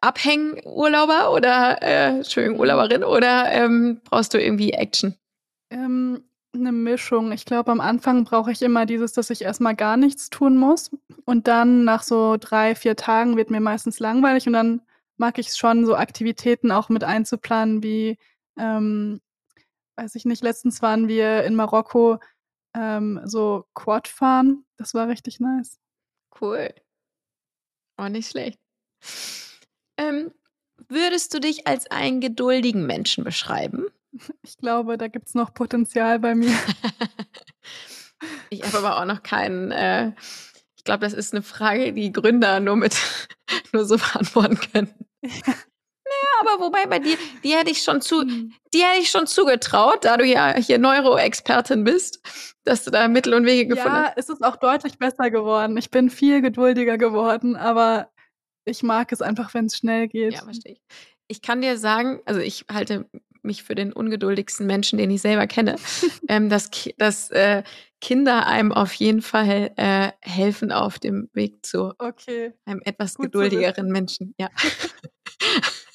Abhängurlauber 0.00 1.32
oder 1.32 1.82
äh, 1.82 2.16
Entschuldigung, 2.16 2.58
Urlauberin 2.58 3.04
oder 3.04 3.50
ähm, 3.50 4.00
brauchst 4.04 4.34
du 4.34 4.38
irgendwie 4.40 4.70
Action? 4.72 5.16
Ähm, 5.70 6.24
eine 6.54 6.72
Mischung. 6.72 7.32
Ich 7.32 7.44
glaube, 7.44 7.70
am 7.70 7.80
Anfang 7.80 8.24
brauche 8.24 8.52
ich 8.52 8.62
immer 8.62 8.86
dieses, 8.86 9.12
dass 9.12 9.30
ich 9.30 9.42
erstmal 9.42 9.74
gar 9.74 9.96
nichts 9.96 10.30
tun 10.30 10.56
muss. 10.56 10.90
Und 11.24 11.48
dann 11.48 11.84
nach 11.84 12.02
so 12.02 12.36
drei, 12.38 12.74
vier 12.74 12.96
Tagen 12.96 13.36
wird 13.36 13.50
mir 13.50 13.60
meistens 13.60 13.98
langweilig 13.98 14.46
und 14.46 14.52
dann 14.52 14.82
mag 15.16 15.38
ich 15.38 15.48
es 15.48 15.56
schon, 15.56 15.86
so 15.86 15.94
Aktivitäten 15.96 16.72
auch 16.72 16.88
mit 16.88 17.04
einzuplanen, 17.04 17.82
wie, 17.82 18.18
ähm, 18.58 19.20
weiß 19.96 20.14
ich 20.14 20.24
nicht, 20.24 20.42
letztens 20.42 20.82
waren 20.82 21.08
wir 21.08 21.44
in 21.44 21.54
Marokko 21.54 22.18
ähm, 22.74 23.20
so 23.24 23.64
Quad 23.74 24.08
fahren. 24.08 24.64
Das 24.76 24.94
war 24.94 25.08
richtig 25.08 25.40
nice. 25.40 25.78
Cool. 26.40 26.74
Auch 27.96 28.08
nicht 28.08 28.30
schlecht. 28.30 28.58
Ähm, 30.02 30.32
würdest 30.88 31.34
du 31.34 31.40
dich 31.40 31.66
als 31.66 31.90
einen 31.90 32.20
geduldigen 32.20 32.86
Menschen 32.86 33.24
beschreiben? 33.24 33.86
Ich 34.42 34.58
glaube, 34.58 34.98
da 34.98 35.08
gibt 35.08 35.28
es 35.28 35.34
noch 35.34 35.54
Potenzial 35.54 36.18
bei 36.18 36.34
mir. 36.34 36.52
ich 38.50 38.62
habe 38.62 38.78
aber 38.78 39.00
auch 39.00 39.06
noch 39.06 39.22
keinen. 39.22 39.70
Äh, 39.70 40.12
ich 40.76 40.84
glaube, 40.84 41.04
das 41.04 41.12
ist 41.12 41.32
eine 41.32 41.42
Frage, 41.42 41.92
die 41.92 42.12
Gründer 42.12 42.60
nur 42.60 42.76
mit 42.76 42.96
nur 43.72 43.84
so 43.84 43.96
beantworten 43.96 44.58
können. 44.72 44.94
Ja. 45.22 45.54
Naja, 46.12 46.52
aber 46.52 46.64
wobei 46.64 46.84
bei 46.86 46.98
dir, 46.98 47.16
die 47.42 47.54
hätte 47.54 47.70
ich 47.70 47.82
schon 47.82 48.02
zu, 48.02 48.20
hm. 48.20 48.52
die 48.74 48.82
hätte 48.82 49.00
ich 49.00 49.08
schon 49.08 49.26
zugetraut, 49.26 50.04
da 50.04 50.18
du 50.18 50.26
ja 50.26 50.54
hier 50.56 50.78
Neuroexpertin 50.78 51.84
bist, 51.84 52.20
dass 52.64 52.84
du 52.84 52.90
da 52.90 53.08
Mittel 53.08 53.32
und 53.32 53.46
Wege 53.46 53.74
gefunden 53.74 53.96
hast. 53.96 54.08
Ja, 54.08 54.12
es 54.16 54.28
ist 54.28 54.44
auch 54.44 54.56
deutlich 54.56 54.98
besser 54.98 55.30
geworden. 55.30 55.76
Ich 55.78 55.90
bin 55.90 56.10
viel 56.10 56.42
geduldiger 56.42 56.98
geworden, 56.98 57.56
aber 57.56 58.11
ich 58.64 58.82
mag 58.82 59.12
es 59.12 59.22
einfach, 59.22 59.52
wenn 59.54 59.66
es 59.66 59.76
schnell 59.76 60.08
geht. 60.08 60.34
Ja, 60.34 60.42
verstehe 60.42 60.72
ich. 60.72 60.82
Ich 61.28 61.42
kann 61.42 61.62
dir 61.62 61.78
sagen, 61.78 62.20
also 62.26 62.40
ich 62.40 62.66
halte 62.70 63.08
mich 63.42 63.62
für 63.62 63.74
den 63.74 63.92
ungeduldigsten 63.92 64.66
Menschen, 64.66 64.98
den 64.98 65.10
ich 65.10 65.22
selber 65.22 65.46
kenne, 65.46 65.76
ähm, 66.28 66.48
dass, 66.48 66.70
dass 66.98 67.30
äh, 67.30 67.62
Kinder 68.00 68.46
einem 68.46 68.72
auf 68.72 68.92
jeden 68.94 69.22
Fall 69.22 69.72
äh, 69.76 70.12
helfen 70.20 70.72
auf 70.72 70.98
dem 70.98 71.28
Weg 71.32 71.64
zu 71.64 71.94
okay. 71.98 72.52
einem 72.64 72.80
etwas 72.84 73.14
Gut 73.14 73.26
geduldigeren 73.26 73.88
Menschen. 73.88 74.34
Ja. 74.38 74.48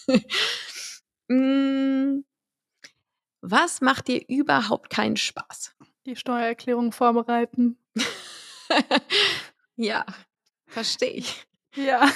mm, 1.27 2.23
was 3.41 3.81
macht 3.81 4.07
dir 4.07 4.23
überhaupt 4.27 4.89
keinen 4.89 5.17
Spaß? 5.17 5.75
Die 6.05 6.15
Steuererklärung 6.15 6.91
vorbereiten. 6.91 7.77
ja, 9.75 10.05
verstehe 10.67 11.11
ich. 11.11 11.45
Ja. 11.75 12.09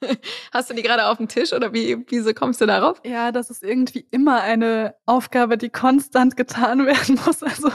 Hast 0.52 0.70
du 0.70 0.74
die 0.74 0.82
gerade 0.82 1.06
auf 1.06 1.16
dem 1.16 1.28
Tisch 1.28 1.52
oder 1.52 1.72
wie, 1.72 2.04
wieso 2.08 2.32
kommst 2.32 2.60
du 2.60 2.66
darauf? 2.66 3.00
Ja, 3.04 3.32
das 3.32 3.50
ist 3.50 3.62
irgendwie 3.62 4.06
immer 4.10 4.42
eine 4.42 4.94
Aufgabe, 5.06 5.58
die 5.58 5.70
konstant 5.70 6.36
getan 6.36 6.86
werden 6.86 7.18
muss. 7.26 7.42
Also 7.42 7.70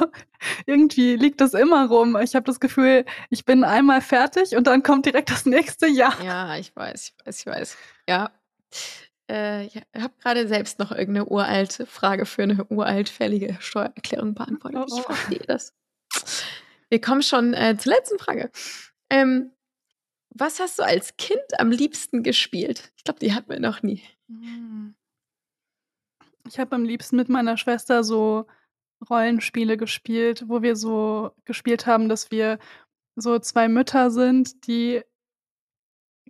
irgendwie 0.66 1.16
liegt 1.16 1.42
das 1.42 1.54
immer 1.54 1.88
rum. 1.88 2.18
Ich 2.22 2.36
habe 2.36 2.46
das 2.46 2.60
Gefühl, 2.60 3.06
ich 3.30 3.46
bin 3.46 3.64
einmal 3.64 4.02
fertig 4.02 4.56
und 4.56 4.68
dann 4.68 4.84
kommt 4.84 5.06
direkt 5.06 5.32
das 5.32 5.46
nächste 5.46 5.88
Jahr. 5.88 6.16
Ja, 6.24 6.56
ich 6.56 6.76
weiß, 6.76 7.10
ich 7.10 7.26
weiß, 7.26 7.40
ich 7.40 7.46
weiß. 7.46 7.78
Ja. 8.08 8.32
Äh, 9.30 9.66
ich 9.66 9.76
habe 9.76 10.14
gerade 10.22 10.48
selbst 10.48 10.80
noch 10.80 10.92
irgendeine 10.92 11.26
uralte 11.26 11.86
Frage 11.86 12.26
für 12.26 12.44
eine 12.44 12.66
uralt 12.66 13.10
fällige 13.10 13.58
Steuererklärung 13.60 14.34
beantwortet. 14.34 14.80
Oh, 14.80 14.86
oh. 14.90 15.00
Ich 15.00 15.06
verstehe 15.06 15.44
das. 15.48 15.74
Wir 16.90 17.02
kommen 17.02 17.24
schon 17.24 17.54
äh, 17.54 17.76
zur 17.78 17.94
letzten 17.94 18.20
Frage. 18.20 18.52
Ähm, 19.10 19.52
was 20.36 20.60
hast 20.60 20.80
du 20.80 20.84
als 20.84 21.16
Kind 21.18 21.42
am 21.60 21.72
liebsten 21.72 22.24
gespielt? 22.24 22.92
Ich 22.98 23.04
glaube, 23.04 23.20
die 23.20 23.34
hatten 23.34 23.50
wir 23.50 23.60
noch 23.60 23.84
nie. 23.84 24.02
Hm. 24.28 24.96
Ich 26.48 26.60
habe 26.60 26.76
am 26.76 26.84
liebsten 26.84 27.16
mit 27.16 27.30
meiner 27.30 27.58
Schwester 27.58 28.04
so 28.04 28.46
Rollenspiele 29.10 29.78
gespielt, 29.78 30.46
wo 30.48 30.62
wir 30.62 30.76
so 30.76 31.32
gespielt 31.46 31.86
haben, 31.86 32.10
dass 32.10 32.32
wir 32.32 32.60
so 33.16 33.40
zwei 33.40 33.68
Mütter 33.68 34.12
sind, 34.12 34.68
die 34.68 35.04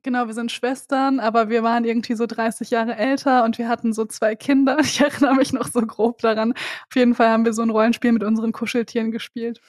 genau, 0.04 0.28
wir 0.28 0.34
sind 0.34 0.52
Schwestern, 0.52 1.20
aber 1.20 1.50
wir 1.50 1.64
waren 1.64 1.86
irgendwie 1.86 2.16
so 2.16 2.26
30 2.26 2.70
Jahre 2.70 2.96
älter 2.96 3.44
und 3.46 3.58
wir 3.58 3.70
hatten 3.70 3.94
so 3.94 4.06
zwei 4.06 4.36
Kinder. 4.36 4.78
Ich 4.82 5.00
erinnere 5.02 5.36
mich 5.36 5.54
noch 5.54 5.68
so 5.68 5.82
grob 5.82 6.20
daran. 6.20 6.54
Auf 6.54 6.96
jeden 6.96 7.16
Fall 7.16 7.30
haben 7.30 7.46
wir 7.46 7.54
so 7.54 7.62
ein 7.62 7.70
Rollenspiel 7.70 8.12
mit 8.12 8.24
unseren 8.24 8.52
Kuscheltieren 8.52 9.12
gespielt. 9.12 9.62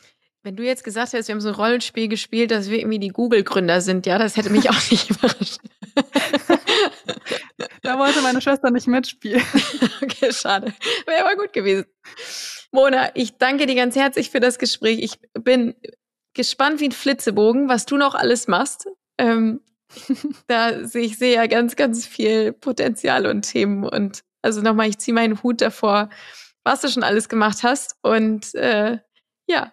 Wenn 0.44 0.56
du 0.56 0.62
jetzt 0.62 0.84
gesagt 0.84 1.14
hättest, 1.14 1.28
wir 1.28 1.34
haben 1.34 1.40
so 1.40 1.48
ein 1.48 1.54
Rollenspiel 1.54 2.06
gespielt, 2.06 2.50
dass 2.50 2.68
wir 2.68 2.78
irgendwie 2.78 2.98
die 2.98 3.08
Google-Gründer 3.08 3.80
sind, 3.80 4.04
ja, 4.04 4.18
das 4.18 4.36
hätte 4.36 4.50
mich 4.50 4.68
auch 4.68 4.90
nicht 4.90 5.08
überrascht. 5.10 5.58
da 7.80 7.98
wollte 7.98 8.20
meine 8.20 8.42
Schwester 8.42 8.70
nicht 8.70 8.86
mitspielen. 8.86 9.42
okay, 10.02 10.34
schade. 10.34 10.74
Wäre 11.06 11.24
aber 11.24 11.36
gut 11.36 11.54
gewesen. 11.54 11.86
Mona, 12.72 13.10
ich 13.14 13.38
danke 13.38 13.64
dir 13.64 13.74
ganz 13.74 13.96
herzlich 13.96 14.28
für 14.28 14.40
das 14.40 14.58
Gespräch. 14.58 14.98
Ich 14.98 15.18
bin 15.32 15.76
gespannt 16.34 16.78
wie 16.80 16.88
ein 16.88 16.92
Flitzebogen, 16.92 17.70
was 17.70 17.86
du 17.86 17.96
noch 17.96 18.14
alles 18.14 18.46
machst. 18.46 18.86
Ähm, 19.16 19.62
da 20.46 20.86
sehe 20.86 21.06
ich 21.06 21.16
sehe 21.16 21.36
ja 21.36 21.46
ganz, 21.46 21.74
ganz 21.74 22.04
viel 22.06 22.52
Potenzial 22.52 23.24
und 23.24 23.50
Themen 23.50 23.82
und 23.84 24.22
Also 24.42 24.60
nochmal, 24.60 24.90
ich 24.90 24.98
ziehe 24.98 25.14
meinen 25.14 25.42
Hut 25.42 25.62
davor, 25.62 26.10
was 26.64 26.82
du 26.82 26.88
schon 26.88 27.02
alles 27.02 27.30
gemacht 27.30 27.62
hast. 27.62 27.96
Und 28.02 28.54
äh, 28.54 28.98
ja, 29.48 29.72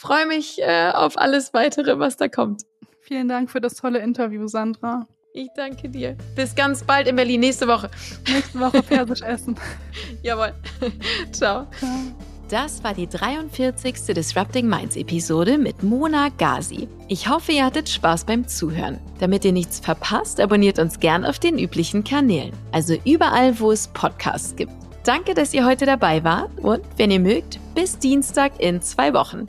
freue 0.00 0.26
mich 0.26 0.58
äh, 0.62 0.90
auf 0.94 1.18
alles 1.18 1.52
weitere, 1.52 1.98
was 1.98 2.16
da 2.16 2.28
kommt. 2.28 2.62
Vielen 3.00 3.28
Dank 3.28 3.50
für 3.50 3.60
das 3.60 3.74
tolle 3.74 3.98
Interview, 3.98 4.46
Sandra. 4.46 5.06
Ich 5.34 5.48
danke 5.54 5.88
dir. 5.90 6.16
Bis 6.34 6.54
ganz 6.54 6.82
bald 6.82 7.06
in 7.06 7.16
Berlin, 7.16 7.40
nächste 7.40 7.68
Woche. 7.68 7.90
Nächste 8.26 8.58
Woche 8.58 8.82
Persisch 8.82 9.20
essen. 9.20 9.56
Jawohl. 10.22 10.54
Ciao. 11.32 11.66
Ciao. 11.78 11.90
Das 12.48 12.82
war 12.82 12.94
die 12.94 13.06
43. 13.06 13.94
Disrupting 14.06 14.66
Minds 14.66 14.96
Episode 14.96 15.58
mit 15.58 15.82
Mona 15.82 16.30
Gazi. 16.30 16.88
Ich 17.06 17.28
hoffe, 17.28 17.52
ihr 17.52 17.66
hattet 17.66 17.88
Spaß 17.88 18.24
beim 18.24 18.48
Zuhören. 18.48 18.98
Damit 19.20 19.44
ihr 19.44 19.52
nichts 19.52 19.78
verpasst, 19.80 20.40
abonniert 20.40 20.78
uns 20.78 20.98
gern 20.98 21.24
auf 21.24 21.38
den 21.38 21.58
üblichen 21.58 22.02
Kanälen, 22.02 22.52
also 22.72 22.96
überall, 23.04 23.60
wo 23.60 23.70
es 23.70 23.86
Podcasts 23.88 24.56
gibt. 24.56 24.72
Danke, 25.04 25.34
dass 25.34 25.54
ihr 25.54 25.64
heute 25.64 25.86
dabei 25.86 26.24
wart 26.24 26.58
und, 26.58 26.82
wenn 26.96 27.10
ihr 27.10 27.20
mögt, 27.20 27.60
bis 27.74 27.98
Dienstag 27.98 28.58
in 28.58 28.82
zwei 28.82 29.14
Wochen. 29.14 29.48